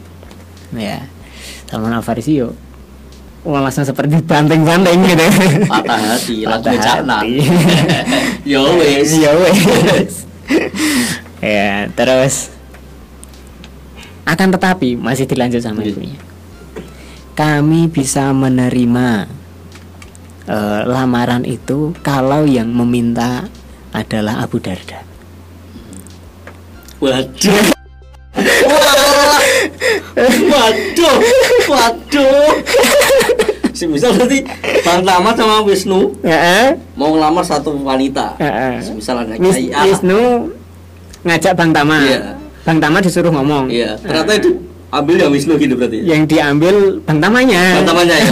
ya 0.70 1.02
Salman 1.66 1.98
Al 1.98 2.06
Farisi 2.06 2.38
yuk 2.38 2.54
Wah, 3.46 3.62
langsung 3.64 3.86
seperti 3.86 4.18
banteng-banteng 4.26 4.98
gitu. 5.08 5.24
Patah 5.70 5.96
hati, 6.10 6.42
langsung 6.42 6.74
Patah 6.74 7.00
cakna. 7.00 7.22
wes. 8.82 9.08
ya 9.14 9.30
wes. 9.30 10.26
Ya 11.38 11.86
terus 11.94 12.50
akan 14.28 14.48
tetapi 14.52 14.92
masih 14.94 15.24
dilanjut 15.24 15.58
sama 15.58 15.80
Iya. 15.80 15.88
ibunya 15.90 16.18
kami 17.32 17.86
bisa 17.86 18.28
menerima 18.30 19.26
eh, 20.44 20.80
lamaran 20.84 21.42
itu 21.42 21.92
kalau 22.00 22.44
yang 22.44 22.68
meminta 22.68 23.48
adalah 23.90 24.40
Abu 24.40 24.58
Darda 24.58 25.04
Waduh. 26.98 27.62
Waduh. 30.50 31.16
Waduh. 31.70 32.50
Si 33.70 33.86
misal 33.86 34.10
berarti 34.12 34.42
Bang 34.82 35.06
Tama 35.06 35.30
sama 35.32 35.62
Wisnu 35.62 36.10
ya 36.20 36.74
mau 36.98 37.14
ngelamar 37.14 37.46
satu 37.46 37.70
wanita. 37.78 38.34
ya 38.36 38.82
Misalnya 38.90 39.38
Wis, 39.38 39.54
kayak 39.54 39.72
A. 39.72 39.82
Wisnu 39.86 40.50
ngajak 41.22 41.52
Bang 41.54 41.70
Tama 41.70 41.96
Iya. 42.02 42.34
Bang 42.68 42.78
Tama 42.84 43.00
disuruh 43.00 43.32
ngomong 43.32 43.72
Iya, 43.72 43.96
ternyata 43.96 44.36
itu 44.36 44.60
ambil 44.92 45.16
yang 45.16 45.32
Wisnu 45.32 45.56
gitu 45.56 45.72
berarti. 45.72 46.04
yang 46.04 46.28
diambil 46.28 47.00
Bang 47.00 47.18
Tamanya 47.24 47.80
Bang 47.80 47.88
Tamanya 47.88 48.16
ya. 48.20 48.28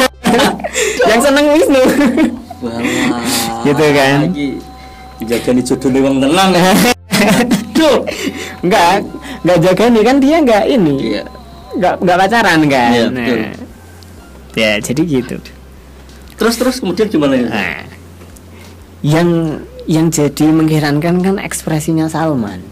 yang 1.10 1.20
seneng 1.24 1.46
Wisnu 1.56 1.82
Wah. 2.60 2.80
Gitu 3.64 3.84
kan. 3.92 4.18
Iki 4.32 4.46
dijagani 5.20 5.60
jodone 5.64 5.98
wong 6.00 6.16
tenang. 6.24 6.50
Duh. 7.76 7.98
Enggak, 8.64 9.04
enggak 9.44 9.58
jaga 9.60 9.84
nih 9.92 10.02
kan 10.04 10.16
dia 10.20 10.36
enggak 10.40 10.64
ini. 10.68 10.94
Iya. 11.16 11.22
Enggak 11.76 11.94
enggak 12.00 12.16
pacaran 12.16 12.60
kan. 12.68 12.90
Iya, 12.92 13.04
nah. 13.12 13.20
betul. 13.20 13.38
Ya, 14.56 14.70
jadi 14.80 15.02
gitu. 15.04 15.36
Terus 16.36 16.54
terus 16.56 16.76
kemudian 16.80 17.08
gimana 17.12 17.34
ya? 17.36 17.48
Nah, 17.48 17.80
yang 19.04 19.28
yang 19.84 20.06
jadi 20.08 20.48
mengherankan 20.48 21.20
kan 21.20 21.36
ekspresinya 21.36 22.08
Salman. 22.08 22.64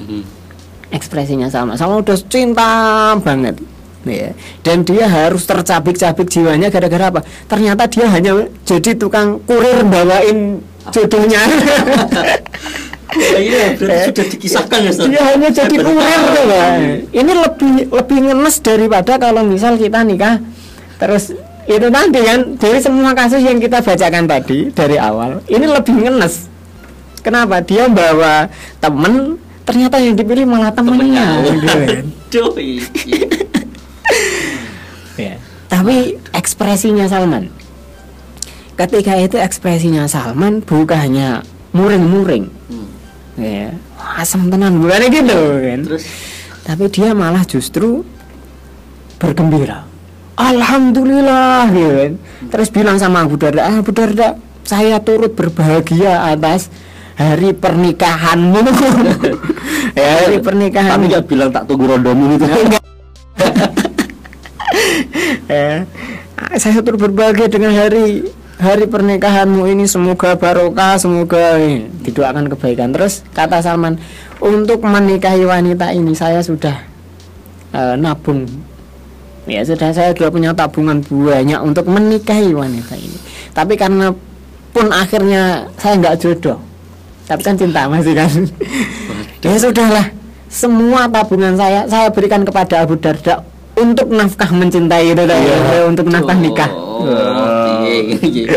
Hmm. 0.00 0.24
Ekspresinya 0.90 1.46
Salman. 1.50 1.78
Salman 1.78 2.02
udah 2.02 2.18
cinta 2.26 2.70
banget. 3.22 3.56
ya. 4.08 4.32
dan 4.64 4.80
dia 4.80 5.04
harus 5.04 5.44
tercabik-cabik 5.44 6.24
jiwanya 6.32 6.72
gara-gara 6.72 7.12
apa 7.12 7.20
ternyata 7.44 7.84
dia 7.84 8.08
hanya 8.08 8.48
jadi 8.64 8.96
tukang 8.96 9.44
kurir 9.44 9.84
bawain 9.84 10.64
jodohnya 10.88 11.44
Iya, 13.10 13.74
berarti 13.74 14.06
sudah 14.14 14.26
dikisahkan 14.30 14.78
ya, 14.86 14.92
dia 14.94 15.22
hanya 15.34 15.48
jadi 15.50 15.76
kurir 15.82 16.20
tuh 16.30 16.44
Pak. 16.46 16.74
ini 17.10 17.32
lebih 17.34 17.72
lebih 17.90 18.18
ngenes 18.30 18.56
daripada 18.62 19.18
kalau 19.18 19.42
misal 19.42 19.74
kita 19.74 20.06
nikah 20.06 20.38
terus 21.02 21.34
itu 21.66 21.86
nanti 21.90 22.22
kan 22.22 22.54
dari 22.54 22.78
semua 22.78 23.10
kasus 23.10 23.42
yang 23.42 23.58
kita 23.58 23.82
bacakan 23.82 24.30
tadi 24.30 24.70
dari 24.70 24.94
awal 24.94 25.42
ini 25.50 25.66
lebih 25.66 26.06
ngenes 26.06 26.46
kenapa 27.26 27.58
dia 27.66 27.90
bawa 27.90 28.46
temen 28.78 29.42
ternyata 29.70 30.02
yang 30.02 30.18
dipilih 30.18 30.50
malah 30.50 30.74
temennya, 30.74 31.46
gitu 31.46 31.68
kan. 31.86 32.06
Ya. 35.20 35.36
Tapi 35.68 36.16
ekspresinya 36.32 37.04
Salman. 37.04 37.52
Ketika 38.74 39.20
itu 39.20 39.36
ekspresinya 39.36 40.08
Salman 40.08 40.64
bukannya 40.64 41.44
muring-muring. 41.76 42.48
Hmm. 42.72 42.88
ya. 43.36 43.68
Asam 44.16 44.48
tenan 44.48 44.80
bukannya 44.80 45.08
gitu 45.12 45.38
kan? 45.60 45.80
Terus? 45.84 46.04
Tapi 46.64 46.84
dia 46.88 47.12
malah 47.12 47.44
justru 47.44 48.00
bergembira. 49.20 49.84
Alhamdulillah 50.40 51.68
gitu 51.68 51.92
kan? 51.92 52.12
Terus 52.48 52.68
bilang 52.72 52.96
sama 52.96 53.28
Abu 53.28 53.36
Darda 53.36 53.68
ah, 53.68 53.76
Abu 53.84 53.92
Darda 53.92 54.40
saya 54.64 54.96
turut 55.04 55.36
berbahagia 55.36 56.32
atas 56.32 56.72
hari 57.20 57.52
pernikahanmu. 57.52 58.60
Ya 59.90 60.22
hari 60.22 60.38
pernikahan 60.38 60.96
tapi 60.96 61.10
nggak 61.10 61.26
bilang 61.26 61.50
tak 61.50 61.66
tunggu 61.66 61.90
rondomu 61.90 62.38
gitu. 62.38 62.46
ya. 65.50 65.82
saya 66.56 66.78
turut 66.80 67.10
berbahagia 67.10 67.50
dengan 67.50 67.74
hari 67.74 68.22
hari 68.56 68.86
pernikahanmu 68.86 69.66
ini. 69.66 69.90
Semoga 69.90 70.38
barokah 70.38 70.94
semoga 70.94 71.58
ini, 71.58 71.90
didoakan 72.06 72.54
kebaikan. 72.54 72.94
Terus 72.94 73.26
kata 73.34 73.60
Salman 73.66 73.98
untuk 74.38 74.86
menikahi 74.86 75.42
wanita 75.42 75.90
ini 75.90 76.14
saya 76.14 76.38
sudah 76.38 76.86
eh, 77.74 77.94
nabung. 77.98 78.46
Ya 79.50 79.66
sudah 79.66 79.90
saya 79.90 80.14
sudah 80.14 80.30
punya 80.30 80.54
tabungan 80.54 81.02
banyak 81.02 81.60
untuk 81.66 81.90
menikahi 81.90 82.54
wanita 82.54 82.94
ini. 82.94 83.18
Tapi 83.50 83.74
karena 83.74 84.14
pun 84.70 84.86
akhirnya 84.94 85.66
saya 85.74 85.98
nggak 85.98 86.18
jodoh 86.22 86.69
tapi 87.30 87.46
kan 87.46 87.54
cinta 87.54 87.86
masih 87.86 88.18
kan? 88.18 88.32
Ya 89.38 89.54
sudahlah. 89.54 90.10
Semua 90.50 91.06
tabungan 91.06 91.54
saya 91.54 91.86
saya 91.86 92.10
berikan 92.10 92.42
kepada 92.42 92.82
Abu 92.82 92.98
Darda 92.98 93.46
untuk 93.78 94.10
nafkah 94.10 94.50
mencintai 94.50 95.14
itu 95.14 95.22
tadi, 95.22 95.46
ya, 95.46 95.86
untuk 95.86 96.10
nafkah 96.10 96.34
nikah. 96.34 96.66
Oh, 96.74 97.86
iya, 97.86 98.18
iya, 98.18 98.18
iya. 98.26 98.48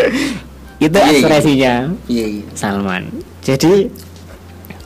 itu 0.81 0.97
ekspresinya. 0.97 1.73
Salman. 2.57 3.13
Jadi 3.45 3.93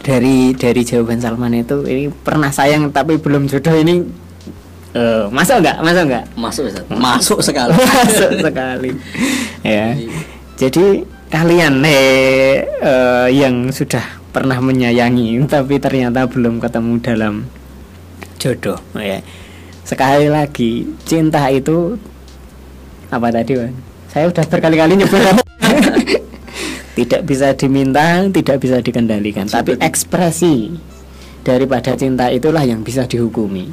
dari 0.04 0.52
dari 0.52 0.82
jawaban 0.84 1.24
Salman 1.24 1.56
itu 1.56 1.88
ini 1.88 2.12
pernah 2.12 2.52
sayang 2.52 2.92
tapi 2.92 3.16
belum 3.16 3.48
jodoh 3.48 3.72
ini 3.72 4.04
eh 4.94 5.26
masuk 5.32 5.64
nggak? 5.64 5.78
Masuk 5.80 6.04
nggak? 6.12 6.24
Masuk. 6.36 6.64
Masuk 6.92 7.40
sekali. 7.40 7.72
masuk 8.04 8.32
sekali. 8.44 8.92
Ya. 9.64 9.96
Jadi 10.60 11.08
kalian 11.28 11.84
eh, 11.84 12.64
eh, 12.64 13.28
yang 13.36 13.72
sudah 13.72 14.04
pernah 14.32 14.60
menyayangi 14.64 15.44
tapi 15.50 15.80
ternyata 15.80 16.28
belum 16.28 16.64
ketemu 16.64 16.94
dalam 17.04 17.34
jodoh 18.40 18.80
ya. 18.96 19.20
Sekali 19.88 20.28
lagi 20.28 20.84
cinta 21.08 21.48
itu 21.48 21.96
apa 23.08 23.32
tadi 23.32 23.56
Wan? 23.56 23.72
saya 24.12 24.28
udah 24.28 24.46
berkali-kali 24.50 25.00
nyebut 25.00 25.20
tidak 26.98 27.22
bisa 27.24 27.56
diminta 27.56 28.28
tidak 28.32 28.58
bisa 28.60 28.78
dikendalikan. 28.84 29.48
Tapi 29.48 29.80
ekspresi 29.80 30.76
daripada 31.48 31.96
cinta 31.96 32.28
itulah 32.28 32.68
yang 32.68 32.84
bisa 32.84 33.08
dihukumi 33.08 33.72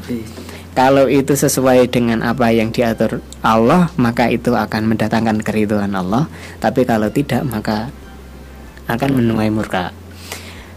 kalau 0.74 1.06
itu 1.06 1.38
sesuai 1.38 1.86
dengan 1.86 2.26
apa 2.26 2.50
yang 2.50 2.74
diatur 2.74 3.22
Allah, 3.46 3.94
maka 3.94 4.26
itu 4.26 4.58
akan 4.58 4.90
mendatangkan 4.90 5.38
keridhaan 5.46 5.94
Allah. 5.94 6.26
Tapi 6.58 6.82
kalau 6.82 7.06
tidak, 7.14 7.46
maka 7.46 7.94
akan 8.90 9.10
menuai 9.22 9.54
murka. 9.54 9.94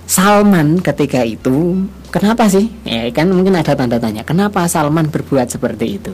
Salman 0.06 0.80
ketika 0.80 1.26
itu, 1.26 1.90
kenapa 2.14 2.48
sih? 2.48 2.70
Ya 2.86 3.10
kan 3.12 3.28
mungkin 3.34 3.58
ada 3.58 3.74
tanda 3.74 3.98
tanya. 3.98 4.22
Kenapa 4.22 4.70
Salman 4.70 5.10
berbuat 5.10 5.50
seperti 5.50 6.00
itu? 6.00 6.14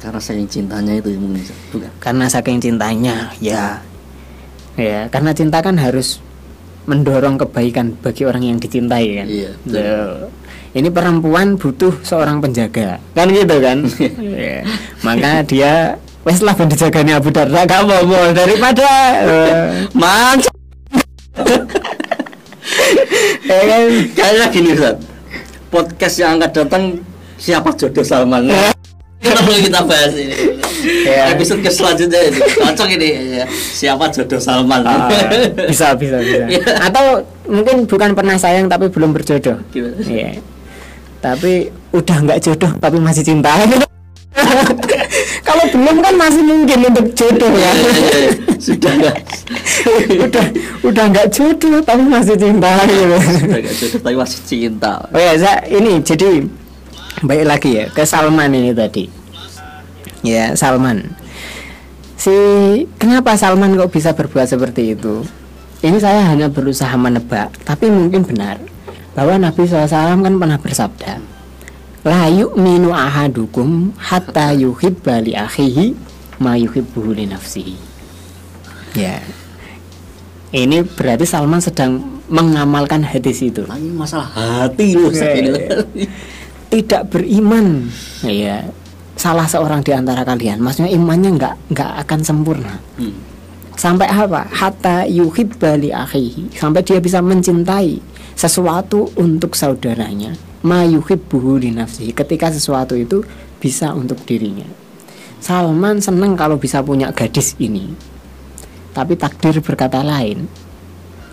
Karena 0.00 0.16
saking 0.16 0.48
cintanya 0.48 0.96
itu 0.96 1.12
mungkin 1.20 1.44
Ustaz. 1.44 1.58
bukan. 1.74 1.90
Karena 2.00 2.24
saking 2.30 2.58
cintanya, 2.62 3.28
ya. 3.42 3.84
Ya, 4.80 5.12
karena 5.12 5.36
cinta 5.36 5.60
kan 5.60 5.76
harus 5.76 6.24
mendorong 6.88 7.36
kebaikan 7.36 7.92
bagi 8.00 8.24
orang 8.24 8.40
yang 8.46 8.56
dicintai 8.56 9.06
kan. 9.20 9.26
Iya, 9.28 9.50
betul. 9.60 10.32
Ini 10.70 10.86
perempuan 10.94 11.58
butuh 11.58 11.98
seorang 12.06 12.38
penjaga, 12.38 13.02
kan 13.10 13.26
gitu 13.26 13.58
kan? 13.58 13.82
Ya, 14.40 14.62
Maka 15.02 15.42
dia 15.42 15.98
wes 16.22 16.38
lah 16.46 16.54
ben 16.54 16.70
dijaganya 16.70 17.18
Abu 17.18 17.34
Darda 17.34 17.66
gak 17.66 17.90
mau 17.90 18.06
mau 18.06 18.30
daripada 18.30 18.86
eh, 19.26 19.90
Mantap. 19.90 20.54
ya 23.50 23.60
kan? 23.66 23.82
Kayaknya 24.14 24.46
gini 24.54 24.68
Ustaz. 24.78 24.96
Podcast 25.74 26.16
yang 26.22 26.38
akan 26.38 26.50
datang 26.54 26.84
siapa 27.34 27.74
jodoh 27.74 28.06
Salman? 28.06 28.46
kita 29.20 29.42
perlu 29.42 29.58
kita 29.66 29.80
bahas 29.82 30.14
ini. 30.14 30.54
Ya. 31.02 31.34
Episode 31.34 31.66
ke 31.66 31.70
selanjutnya 31.74 32.30
ini 32.30 32.38
cocok 32.62 32.88
ini 32.94 33.08
ya. 33.42 33.46
Siapa 33.50 34.06
jodoh 34.14 34.38
Salman? 34.38 34.86
Ah, 34.86 35.10
bisa 35.66 35.98
bisa 35.98 36.22
bisa. 36.22 36.46
Iya. 36.46 36.62
Atau 36.78 37.26
mungkin 37.50 37.90
bukan 37.90 38.14
pernah 38.14 38.38
sayang 38.38 38.70
tapi 38.70 38.86
belum 38.86 39.10
berjodoh. 39.10 39.58
Iya. 39.74 40.38
Tapi 41.20 41.68
udah 41.92 42.16
nggak 42.24 42.40
jodoh 42.40 42.72
tapi 42.80 42.96
masih 42.96 43.20
cinta. 43.20 43.52
Kalau 45.46 45.64
belum 45.68 45.96
kan 46.00 46.14
masih 46.16 46.42
mungkin 46.44 46.78
untuk 46.88 47.06
jodoh 47.12 47.52
ya. 47.52 47.70
Iya, 47.76 47.90
iya, 47.92 48.10
iya. 48.16 48.30
Sudah 48.56 48.92
nggak? 48.96 49.16
udah 50.26 50.46
udah 50.80 51.04
nggak 51.12 51.26
jodoh 51.28 51.80
tapi 51.84 52.02
masih 52.08 52.36
cinta 52.40 52.70
gitu. 52.88 53.16
Sudah 53.20 53.58
nggak 53.60 53.76
jodoh 53.76 54.00
tapi 54.00 54.16
masih 54.16 54.40
cinta. 54.48 54.92
Oh 55.12 55.20
ya, 55.20 55.32
saya, 55.36 55.58
ini 55.68 56.00
jadi 56.00 56.28
baik 57.20 57.44
lagi 57.44 57.70
ya 57.76 57.84
ke 57.92 58.02
Salman 58.08 58.48
ini 58.56 58.72
tadi. 58.72 59.04
Ya, 60.24 60.56
Salman. 60.56 61.04
Si 62.16 62.32
kenapa 63.00 63.36
Salman 63.36 63.76
kok 63.76 63.92
bisa 63.92 64.12
berbuat 64.16 64.48
seperti 64.48 64.96
itu? 64.96 65.24
Ini 65.80 65.96
saya 65.96 66.28
hanya 66.28 66.52
berusaha 66.52 66.92
menebak, 67.00 67.56
tapi 67.64 67.88
mungkin 67.88 68.20
benar 68.28 68.60
bahwa 69.20 69.36
Nabi 69.36 69.68
SAW 69.68 70.24
kan 70.24 70.34
pernah 70.40 70.56
bersabda, 70.56 71.20
La 72.08 72.24
yu'minu 72.32 72.88
ahadukum 72.96 73.92
hatta 74.00 74.56
yuhibba 74.56 75.20
li 75.20 75.36
akhihi 75.36 75.92
ma 76.40 76.56
yuhibbuhu 76.56 77.12
li 77.12 77.28
nafsihi. 77.28 77.76
Ya. 78.96 79.20
Ini 80.56 80.88
berarti 80.96 81.28
Salman 81.28 81.60
sedang 81.60 82.00
mengamalkan 82.32 83.04
hadis 83.04 83.44
itu. 83.44 83.68
Ini 83.68 83.92
masalah 83.92 84.32
hati 84.32 84.96
loh 84.96 85.12
ini. 85.12 86.08
tidak 86.70 87.10
beriman 87.12 87.90
ya 88.24 88.62
salah 89.18 89.44
seorang 89.44 89.82
di 89.82 89.90
antara 89.90 90.22
kalian 90.22 90.62
maksudnya 90.62 90.88
imannya 90.94 91.34
nggak 91.36 91.54
nggak 91.74 91.92
akan 92.06 92.20
sempurna 92.22 92.78
Hmm. 92.94 93.18
sampai 93.74 94.06
apa 94.06 94.46
hatta 94.48 95.02
yuhibba 95.10 95.74
li 95.76 95.90
akhihi 95.90 96.54
sampai 96.54 96.80
dia 96.86 97.02
bisa 97.02 97.18
mencintai 97.18 97.98
sesuatu 98.40 99.12
untuk 99.20 99.52
saudaranya 99.52 100.32
ma 100.64 100.88
yuhibbuhu 100.88 101.60
li 101.60 101.76
nafsihi 101.76 102.16
ketika 102.16 102.48
sesuatu 102.48 102.96
itu 102.96 103.20
bisa 103.60 103.92
untuk 103.92 104.24
dirinya 104.24 104.64
Salman 105.40 106.00
senang 106.00 106.36
kalau 106.40 106.56
bisa 106.56 106.80
punya 106.80 107.12
gadis 107.12 107.52
ini 107.60 107.92
tapi 108.96 109.20
takdir 109.20 109.60
berkata 109.60 110.00
lain 110.00 110.48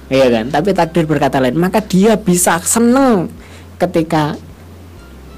Iya 0.07 0.27
kan? 0.31 0.45
Tapi 0.47 0.71
takdir 0.71 1.03
berkata 1.03 1.43
lain. 1.43 1.59
Maka 1.59 1.83
dia 1.83 2.15
bisa 2.15 2.55
senang 2.63 3.27
ketika 3.75 4.39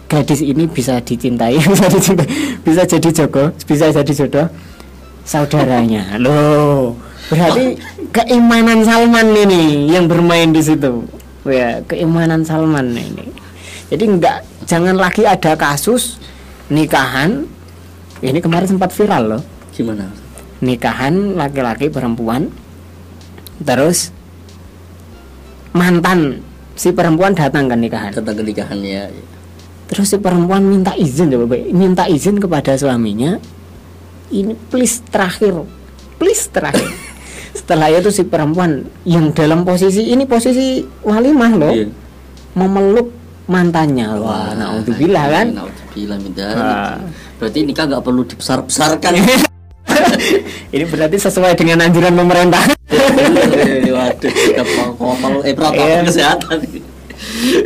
gadis 0.09 0.41
ini 0.45 0.69
bisa 0.69 1.01
dicintai, 1.01 1.57
bisa 1.73 1.85
dicintai, 1.89 2.29
bisa 2.61 2.85
jadi 2.85 3.09
jogo, 3.09 3.53
bisa 3.65 3.89
jadi 3.89 4.13
jodoh 4.13 4.47
saudaranya. 5.25 6.17
Loh, 6.21 6.97
berarti 7.33 7.77
keimanan 8.13 8.85
Salman 8.85 9.33
ini 9.33 9.89
yang 9.89 10.05
bermain 10.05 10.53
di 10.53 10.61
situ. 10.61 11.05
Ya, 11.49 11.81
keimanan 11.85 12.45
Salman 12.45 12.93
ini. 12.93 13.27
Jadi 13.89 14.03
enggak 14.05 14.45
jangan 14.69 14.93
lagi 14.93 15.25
ada 15.25 15.57
kasus 15.57 16.21
nikahan. 16.69 17.49
Ini 18.21 18.37
kemarin 18.43 18.67
sempat 18.69 18.93
viral 18.93 19.23
loh. 19.37 19.43
Gimana? 19.73 20.11
Nikahan 20.59 21.39
laki-laki 21.39 21.87
perempuan 21.87 22.51
terus 23.63 24.11
mantan 25.75 26.39
si 26.79 26.95
perempuan 26.95 27.35
datang 27.35 27.67
ke 27.67 27.75
nikahan 27.75 28.11
Tentang 28.15 28.35
pernikahannya. 28.39 29.11
terus 29.91 30.07
si 30.07 30.17
perempuan 30.21 30.63
minta 30.63 30.95
izin 30.95 31.33
coba 31.33 31.59
minta 31.75 32.07
izin 32.07 32.39
kepada 32.39 32.77
suaminya 32.79 33.35
ini 34.31 34.55
please 34.71 35.03
terakhir 35.11 35.67
please 36.15 36.47
terakhir 36.47 36.87
setelah 37.51 37.89
itu 37.89 38.09
si 38.09 38.23
perempuan 38.23 38.71
yang 39.03 39.31
dalam 39.31 39.63
posisi 39.63 40.09
ini 40.09 40.23
posisi 40.23 40.81
walimah 41.01 41.51
loh 41.53 41.73
Iya. 41.73 41.87
memeluk 42.53 43.09
mantannya 43.45 44.07
wah 44.17 44.53
naudzubillah 44.53 45.25
kan 45.27 45.47
Naudzubillah 45.53 46.17
min 46.19 46.31
Ah. 46.31 46.37
dzalik. 46.37 46.69
Berarti 47.39 47.59
nikah 47.63 47.85
nggak 47.87 48.03
perlu 48.03 48.21
dibesar-besarkan. 48.23 49.11
ini 50.75 50.85
berarti 50.85 51.17
sesuai 51.17 51.57
dengan 51.57 51.81
anjuran 51.81 52.13
pemerintah 52.13 52.61
Waduh, 53.89 54.33
eh 55.41 55.53
protokol 55.57 55.87
Iya. 55.87 56.05
kesehatan. 56.05 56.57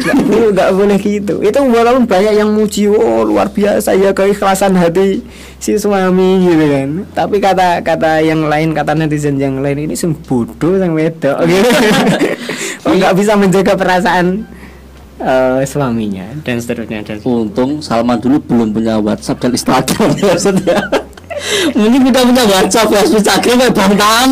Nggak 0.04 0.18
boleh 0.26 0.50
nggak 0.54 0.72
boleh 0.74 0.98
gitu. 0.98 1.36
Itu 1.46 1.60
walaupun 1.62 2.04
banyak 2.10 2.34
yang 2.34 2.50
muji 2.52 2.90
oh 2.90 3.24
luar 3.24 3.54
biasa 3.54 3.94
ya 3.94 4.10
keikhlasan 4.12 4.74
hati 4.74 5.22
si 5.62 5.78
suami 5.78 6.44
gitu 6.44 6.66
kan. 6.66 6.90
Tapi 7.14 7.38
kata 7.38 7.82
kata 7.86 8.26
yang 8.26 8.50
lain 8.50 8.74
kata 8.74 8.98
netizen 8.98 9.38
yang 9.38 9.62
lain 9.62 9.86
ini 9.90 9.94
sing 9.94 10.18
bodoh 10.18 10.78
yang 10.78 10.98
wedok 10.98 11.38
gitu. 11.46 11.70
Oh, 12.84 12.92
nggak 12.92 13.16
bisa 13.16 13.40
menjaga 13.40 13.80
perasaan 13.80 14.44
eh, 15.16 15.64
suaminya 15.64 16.28
dan 16.44 16.60
seterusnya. 16.60 17.00
Dan 17.00 17.24
Untung 17.24 17.80
Salman 17.80 18.20
dulu 18.20 18.44
belum 18.44 18.76
punya 18.76 19.00
WhatsApp 19.00 19.40
dan 19.40 19.56
Instagram 19.56 20.12
ya 20.20 20.24
maksudnya. 20.36 20.80
Mungkin 21.72 22.02
kita 22.12 22.20
punya 22.28 22.44
WhatsApp, 22.44 22.92
Facebook, 22.92 23.24
Instagram 23.24 23.56
kayak 23.72 23.72
bang. 23.96 24.32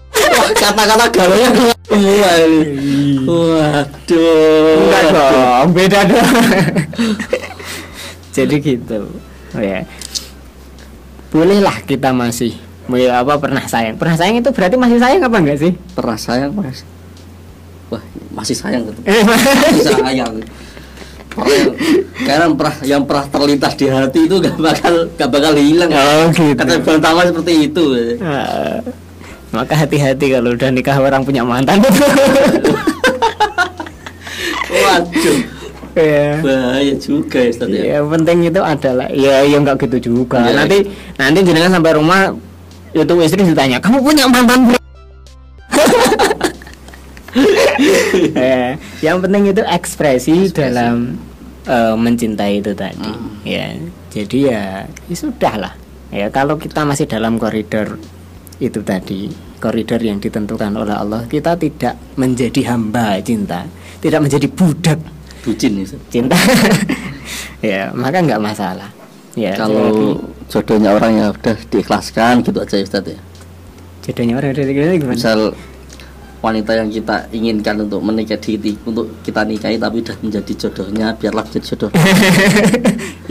Kata-kata 0.52 1.06
gawanya 1.08 1.48
keluar 1.54 1.78
semua 1.88 2.32
ini. 2.44 3.24
Waduh. 3.24 4.76
enggak 4.84 5.04
dong 5.10 5.68
beda 5.72 6.00
dong 6.04 6.34
jadi 8.36 8.54
gitu 8.60 9.00
oh, 9.56 9.62
ya 9.62 9.88
bolehlah 11.32 11.76
kita 11.88 12.12
masih 12.12 12.52
ya 12.92 13.24
apa 13.24 13.40
pernah 13.40 13.64
sayang 13.64 13.96
pernah 13.96 14.16
sayang 14.20 14.44
itu 14.44 14.50
berarti 14.52 14.76
masih 14.76 14.98
sayang 15.00 15.22
apa 15.24 15.36
enggak 15.40 15.58
sih 15.60 15.72
Pernah 15.96 16.18
sayang 16.20 16.52
mas. 16.52 16.84
Wah, 17.92 18.02
masih 18.34 18.56
sayang 18.58 18.82
tetap. 18.90 19.02
Masih 19.06 19.94
sayang. 20.02 20.34
Karena 21.34 22.46
yang 22.46 22.54
pernah 22.54 22.76
yang 22.86 23.02
pernah 23.02 23.24
terlintas 23.26 23.74
di 23.74 23.86
hati 23.90 24.30
itu 24.30 24.38
gak 24.38 24.54
bakal 24.54 24.94
gak 25.18 25.30
bakal 25.30 25.52
hilang. 25.58 25.90
Oh, 25.90 26.30
gitu. 26.30 26.54
Kata 26.54 26.78
Bang 26.82 27.00
Taman 27.02 27.24
seperti 27.34 27.52
itu. 27.70 27.84
Ah, 28.22 28.78
maka 29.54 29.78
hati-hati 29.78 30.34
kalau 30.34 30.50
udah 30.52 30.68
nikah 30.68 30.98
orang 30.98 31.22
punya 31.22 31.46
mantan 31.46 31.78
Waduh. 34.74 35.38
ya 35.94 36.42
Bahaya 36.42 36.94
juga 36.98 37.38
ya 37.38 37.50
Ustaz 37.54 37.68
ya. 37.70 37.82
ya 37.86 37.98
penting 38.02 38.38
itu 38.50 38.60
adalah 38.60 39.06
ya 39.14 39.46
ya 39.46 39.56
nggak 39.62 39.86
gitu 39.86 39.98
juga 40.10 40.42
Iya. 40.42 40.58
nanti 40.58 40.78
nanti 41.14 41.38
jenengan 41.46 41.70
sampai 41.70 41.94
rumah 41.94 42.34
itu 42.90 43.14
istri 43.22 43.46
ditanya 43.46 43.78
kamu 43.78 44.02
punya 44.02 44.26
mantan 44.26 44.58
berapa?" 44.66 44.82
ya, 48.38 48.78
yang 49.02 49.18
penting 49.18 49.50
itu 49.50 49.62
ekspresi, 49.66 50.50
dalam 50.50 51.18
eh, 51.66 51.94
mencintai 51.94 52.58
itu 52.58 52.70
tadi 52.74 52.98
Hmm. 52.98 53.38
ya 53.42 53.74
jadi 54.10 54.38
ya, 54.50 54.62
ya 55.10 55.16
sudah 55.18 55.54
lah 55.58 55.72
ya 56.10 56.30
kalau 56.30 56.54
kita 56.54 56.82
masih 56.82 57.06
dalam 57.06 57.38
koridor 57.38 57.98
itu 58.68 58.80
tadi 58.80 59.28
koridor 59.60 60.00
yang 60.00 60.18
ditentukan 60.20 60.72
oleh 60.76 60.96
Allah. 60.96 61.24
Kita 61.28 61.56
tidak 61.56 61.96
menjadi 62.16 62.74
hamba 62.74 63.20
cinta 63.20 63.64
tidak 64.04 64.20
menjadi 64.20 64.46
budak. 64.52 64.98
Bucin 65.40 65.80
ya 65.80 65.86
cinta. 66.12 66.36
Ya 67.64 67.88
maka 67.96 68.20
nggak 68.20 68.44
masalah. 68.44 68.92
Ya 69.32 69.56
Kalau 69.56 70.20
jodohnya 70.52 70.92
orang 70.92 71.16
yang 71.16 71.28
udah 71.32 71.56
diikhlaskan 71.72 72.44
gitu 72.44 72.60
aja 72.60 72.76
ya 72.76 72.84
Ustaz 72.84 73.08
ya. 73.08 73.16
jodohnya 74.04 74.36
orang 74.36 74.52
dari 74.52 74.76
gimana 74.76 74.92
gimana? 75.00 75.16
Misal 75.16 75.56
wanita 76.44 76.76
yang 76.76 76.92
kita 76.92 77.32
inginkan 77.32 77.88
untuk 77.88 78.04
menikah 78.04 78.36
di 78.36 78.76
untuk 78.84 79.08
kita 79.24 79.48
nikahi 79.48 79.80
tapi 79.80 80.04
udah 80.04 80.16
menjadi 80.20 80.52
jodohnya 80.68 81.16
biarlah 81.16 81.40
menjadi 81.48 81.66
jodoh. 81.72 81.90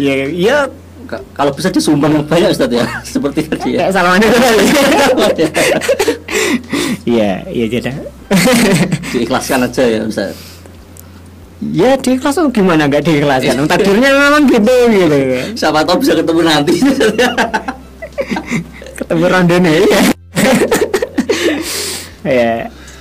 iya 0.01 0.65
Ka- 0.65 0.73
Kalau 1.08 1.51
bisa 1.54 1.70
disumbang 1.70 2.12
yang 2.14 2.26
banyak 2.26 2.49
Ustaz 2.51 2.72
ya. 2.72 2.86
Seperti 3.14 3.45
tadi 3.47 3.78
ya. 3.78 3.91
salaman 3.91 4.20
itu 4.20 4.38
iya 7.06 7.43
iya 7.47 7.66
jadi 7.68 7.91
Diikhlaskan 9.14 9.68
aja 9.68 9.84
ya 9.84 9.99
Ustaz. 10.04 10.34
ya 11.64 11.95
di 11.95 12.20
kelas 12.20 12.36
tuh 12.36 12.51
gimana 12.51 12.91
nggak 12.91 13.08
diikhlaskan 13.08 13.64
takdirnya 13.68 14.12
memang 14.12 14.43
gitu 14.47 14.76
gitu 14.91 15.18
Siapa 15.56 15.88
tahu 15.88 16.04
bisa 16.04 16.12
ketemu 16.12 16.41
nanti. 16.43 16.76
ketemu 18.93 19.24
rondone 19.26 19.72
ya 19.72 20.01
ya 22.24 22.54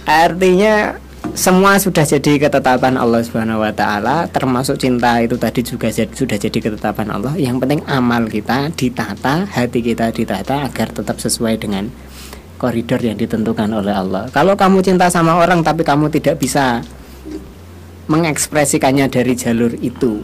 artinya 0.02 0.98
semua 1.32 1.80
sudah 1.80 2.04
jadi 2.04 2.36
ketetapan 2.36 3.00
Allah 3.00 3.24
Subhanahu 3.24 3.64
wa 3.64 3.72
taala 3.72 4.28
termasuk 4.28 4.76
cinta 4.76 5.16
itu 5.24 5.40
tadi 5.40 5.64
juga 5.64 5.88
jad- 5.88 6.12
sudah 6.12 6.36
jadi 6.36 6.58
ketetapan 6.60 7.08
Allah. 7.08 7.32
Yang 7.40 7.64
penting 7.64 7.80
amal 7.88 8.28
kita 8.28 8.68
ditata 8.76 9.48
hati 9.48 9.80
kita 9.80 10.12
ditata 10.12 10.68
agar 10.68 10.92
tetap 10.92 11.16
sesuai 11.16 11.56
dengan 11.56 11.88
koridor 12.60 13.00
yang 13.00 13.16
ditentukan 13.16 13.64
oleh 13.72 13.96
Allah. 13.96 14.28
Kalau 14.28 14.52
kamu 14.60 14.84
cinta 14.84 15.08
sama 15.08 15.40
orang 15.40 15.64
tapi 15.64 15.88
kamu 15.88 16.12
tidak 16.12 16.36
bisa 16.36 16.84
mengekspresikannya 18.12 19.08
dari 19.08 19.32
jalur 19.32 19.72
itu 19.80 20.20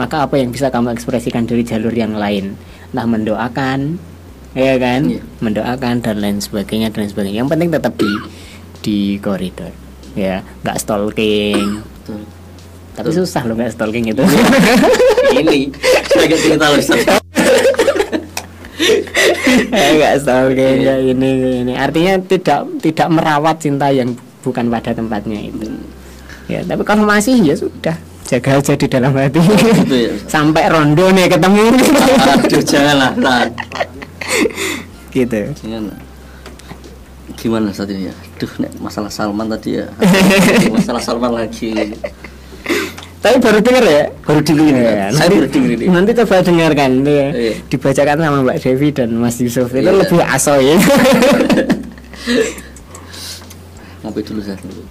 maka 0.00 0.24
apa 0.24 0.38
yang 0.38 0.54
bisa 0.54 0.70
kamu 0.70 0.94
ekspresikan 0.94 1.44
dari 1.44 1.66
jalur 1.66 1.92
yang 1.92 2.16
lain? 2.16 2.54
Entah 2.94 3.04
mendoakan 3.04 4.00
ya 4.56 4.80
kan? 4.80 5.12
Iya. 5.12 5.20
mendoakan 5.44 6.00
dan 6.00 6.16
lain 6.24 6.40
sebagainya 6.40 6.88
dan 6.88 7.04
lain 7.04 7.10
sebagainya. 7.12 7.38
Yang 7.44 7.50
penting 7.52 7.70
tetap 7.74 7.92
di 8.00 8.10
di 8.80 8.98
koridor 9.20 9.87
ya 10.18 10.42
nggak 10.66 10.76
stalking. 10.82 11.78
Betul. 11.78 12.22
tapi 12.98 13.10
susah 13.14 13.46
loh 13.46 13.54
nggak 13.54 13.70
stalking 13.70 14.10
itu. 14.10 14.22
Ini 15.38 15.70
saya 16.10 16.24
gak 16.26 16.40
cerita 16.42 16.66
Ustaz. 16.74 17.06
Eh, 19.68 19.90
nggak 19.98 20.14
stalking 20.22 20.76
kayak 20.82 21.00
ini 21.14 21.30
ini 21.62 21.72
artinya 21.76 22.18
tidak 22.24 22.66
tidak 22.82 23.08
merawat 23.12 23.60
cinta 23.62 23.92
yang 23.92 24.16
bukan 24.42 24.66
pada 24.72 24.90
tempatnya 24.96 25.38
itu. 25.46 25.68
Ya 26.48 26.64
tapi 26.64 26.82
kalau 26.82 27.04
masih 27.06 27.38
ya 27.44 27.54
sudah. 27.54 27.94
Jaga 28.28 28.60
aja 28.60 28.76
di 28.76 28.86
dalam 28.92 29.16
hati. 29.16 29.40
Gitu 29.40 29.96
ya, 29.96 30.12
sampai 30.34 30.68
rondo 30.68 31.08
nih 31.08 31.32
ketemu 31.32 31.64
Aduh 32.44 32.60
janganlah. 32.60 33.12
Gitu. 35.08 35.40
Jangan. 35.64 36.07
Gimana 37.38 37.70
saat 37.70 37.88
ini 37.88 38.10
ya? 38.10 38.14
Duh, 38.36 38.50
nek 38.58 38.74
masalah 38.78 39.06
Salman 39.08 39.46
tadi 39.48 39.78
ya. 39.78 39.86
masalah 40.74 40.98
Salman 40.98 41.32
lagi. 41.34 41.94
tapi 43.18 43.34
baru 43.38 43.58
dengar 43.58 43.82
ya 43.82 44.06
Baru 44.22 44.38
dengerin 44.38 44.74
Ya, 44.74 44.90
ya. 44.90 45.06
Saya 45.12 45.26
baru 45.28 45.46
dengerin 45.46 45.78
ini. 45.80 45.90
nanti 45.90 46.14
coba 46.14 46.38
dengarkan 46.38 46.90
tuh 47.00 47.10
ya. 47.12 47.28
Iya. 47.30 47.54
dibacakan 47.66 48.16
sama 48.16 48.38
Mbak 48.42 48.56
Devi 48.60 48.88
dan 48.90 49.10
Mas 49.12 49.36
Yusuf 49.38 49.68
itu 49.68 49.82
Iya. 49.82 49.90
lebih 49.92 50.22
asoy 50.22 50.66
Ngopi 53.98 54.20
dulu 54.22 54.38
saya 54.40 54.54
dulu. 54.60 54.82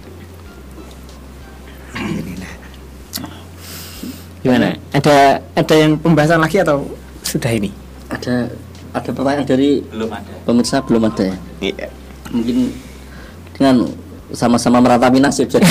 gimana 4.38 4.70
ada 4.92 5.16
ada 5.52 5.74
yang 5.74 5.96
pembahasan 5.96 6.38
lagi 6.38 6.58
atau 6.58 6.84
sudah 7.22 7.50
ini 7.50 7.72
Ada 8.08 8.48
ada 8.90 9.10
pertanyaan 9.10 9.44
dari 9.44 9.82
belum 9.84 10.08
ada 10.08 10.32
pemirsa 10.44 10.78
belum 10.80 11.02
ada 11.04 11.24
ya? 11.26 11.36
iya 11.60 11.88
Mungkin 12.32 12.72
dengan 13.56 13.88
sama-sama 14.32 14.78
meratapi 14.84 15.18
nasib 15.24 15.48
jadi 15.48 15.64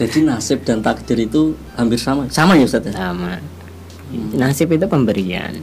jadi 0.00 0.18
nasib 0.24 0.64
dan 0.64 0.80
takdir 0.82 1.28
itu 1.28 1.54
hampir 1.76 2.00
sama. 2.00 2.26
Sama 2.32 2.56
ya 2.56 2.64
Ustaz 2.64 2.88
ya? 2.88 2.92
sama. 2.96 3.36
Nasib 4.34 4.72
itu 4.72 4.88
pemberian. 4.88 5.60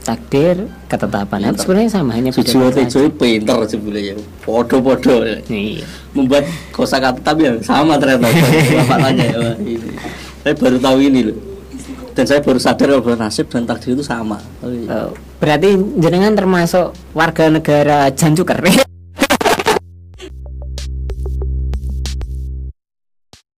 Takdir 0.00 0.64
ketetapan. 0.88 1.38
Itu 1.42 1.52
Pinter. 1.52 1.60
sebenarnya 1.60 1.90
sama 1.92 2.16
hanya 2.16 2.30
Sujiwo 2.32 2.72
Tejo 2.72 3.04
itu 3.04 3.12
pinter 3.18 3.58
sebenarnya 3.68 4.16
ya. 4.16 4.22
Podo-podo. 4.46 5.26
Ya. 5.26 5.42
iya. 5.50 5.84
Membuat 6.16 6.48
kosakata 6.72 7.20
tapi 7.20 7.50
yang 7.50 7.60
sama 7.60 7.98
ternyata. 8.00 8.30
Bapaknya 8.80 9.26
ya 9.28 9.38
Wah, 9.42 9.56
ini. 9.60 9.90
saya 10.40 10.54
baru 10.56 10.78
tahu 10.80 10.98
ini 11.04 11.20
loh 11.28 11.49
dan 12.12 12.24
saya 12.26 12.40
baru 12.42 12.58
sadar 12.58 12.98
bahwa 13.00 13.26
nasib 13.26 13.46
dan 13.48 13.64
takdir 13.64 13.94
itu 13.94 14.04
sama 14.04 14.38
Oh, 14.60 14.68
iya. 14.68 14.88
Oh, 15.08 15.10
berarti 15.40 15.78
jenengan 15.96 16.36
termasuk 16.36 16.92
warga 17.16 17.48
negara 17.48 18.10
Janjuker 18.12 18.60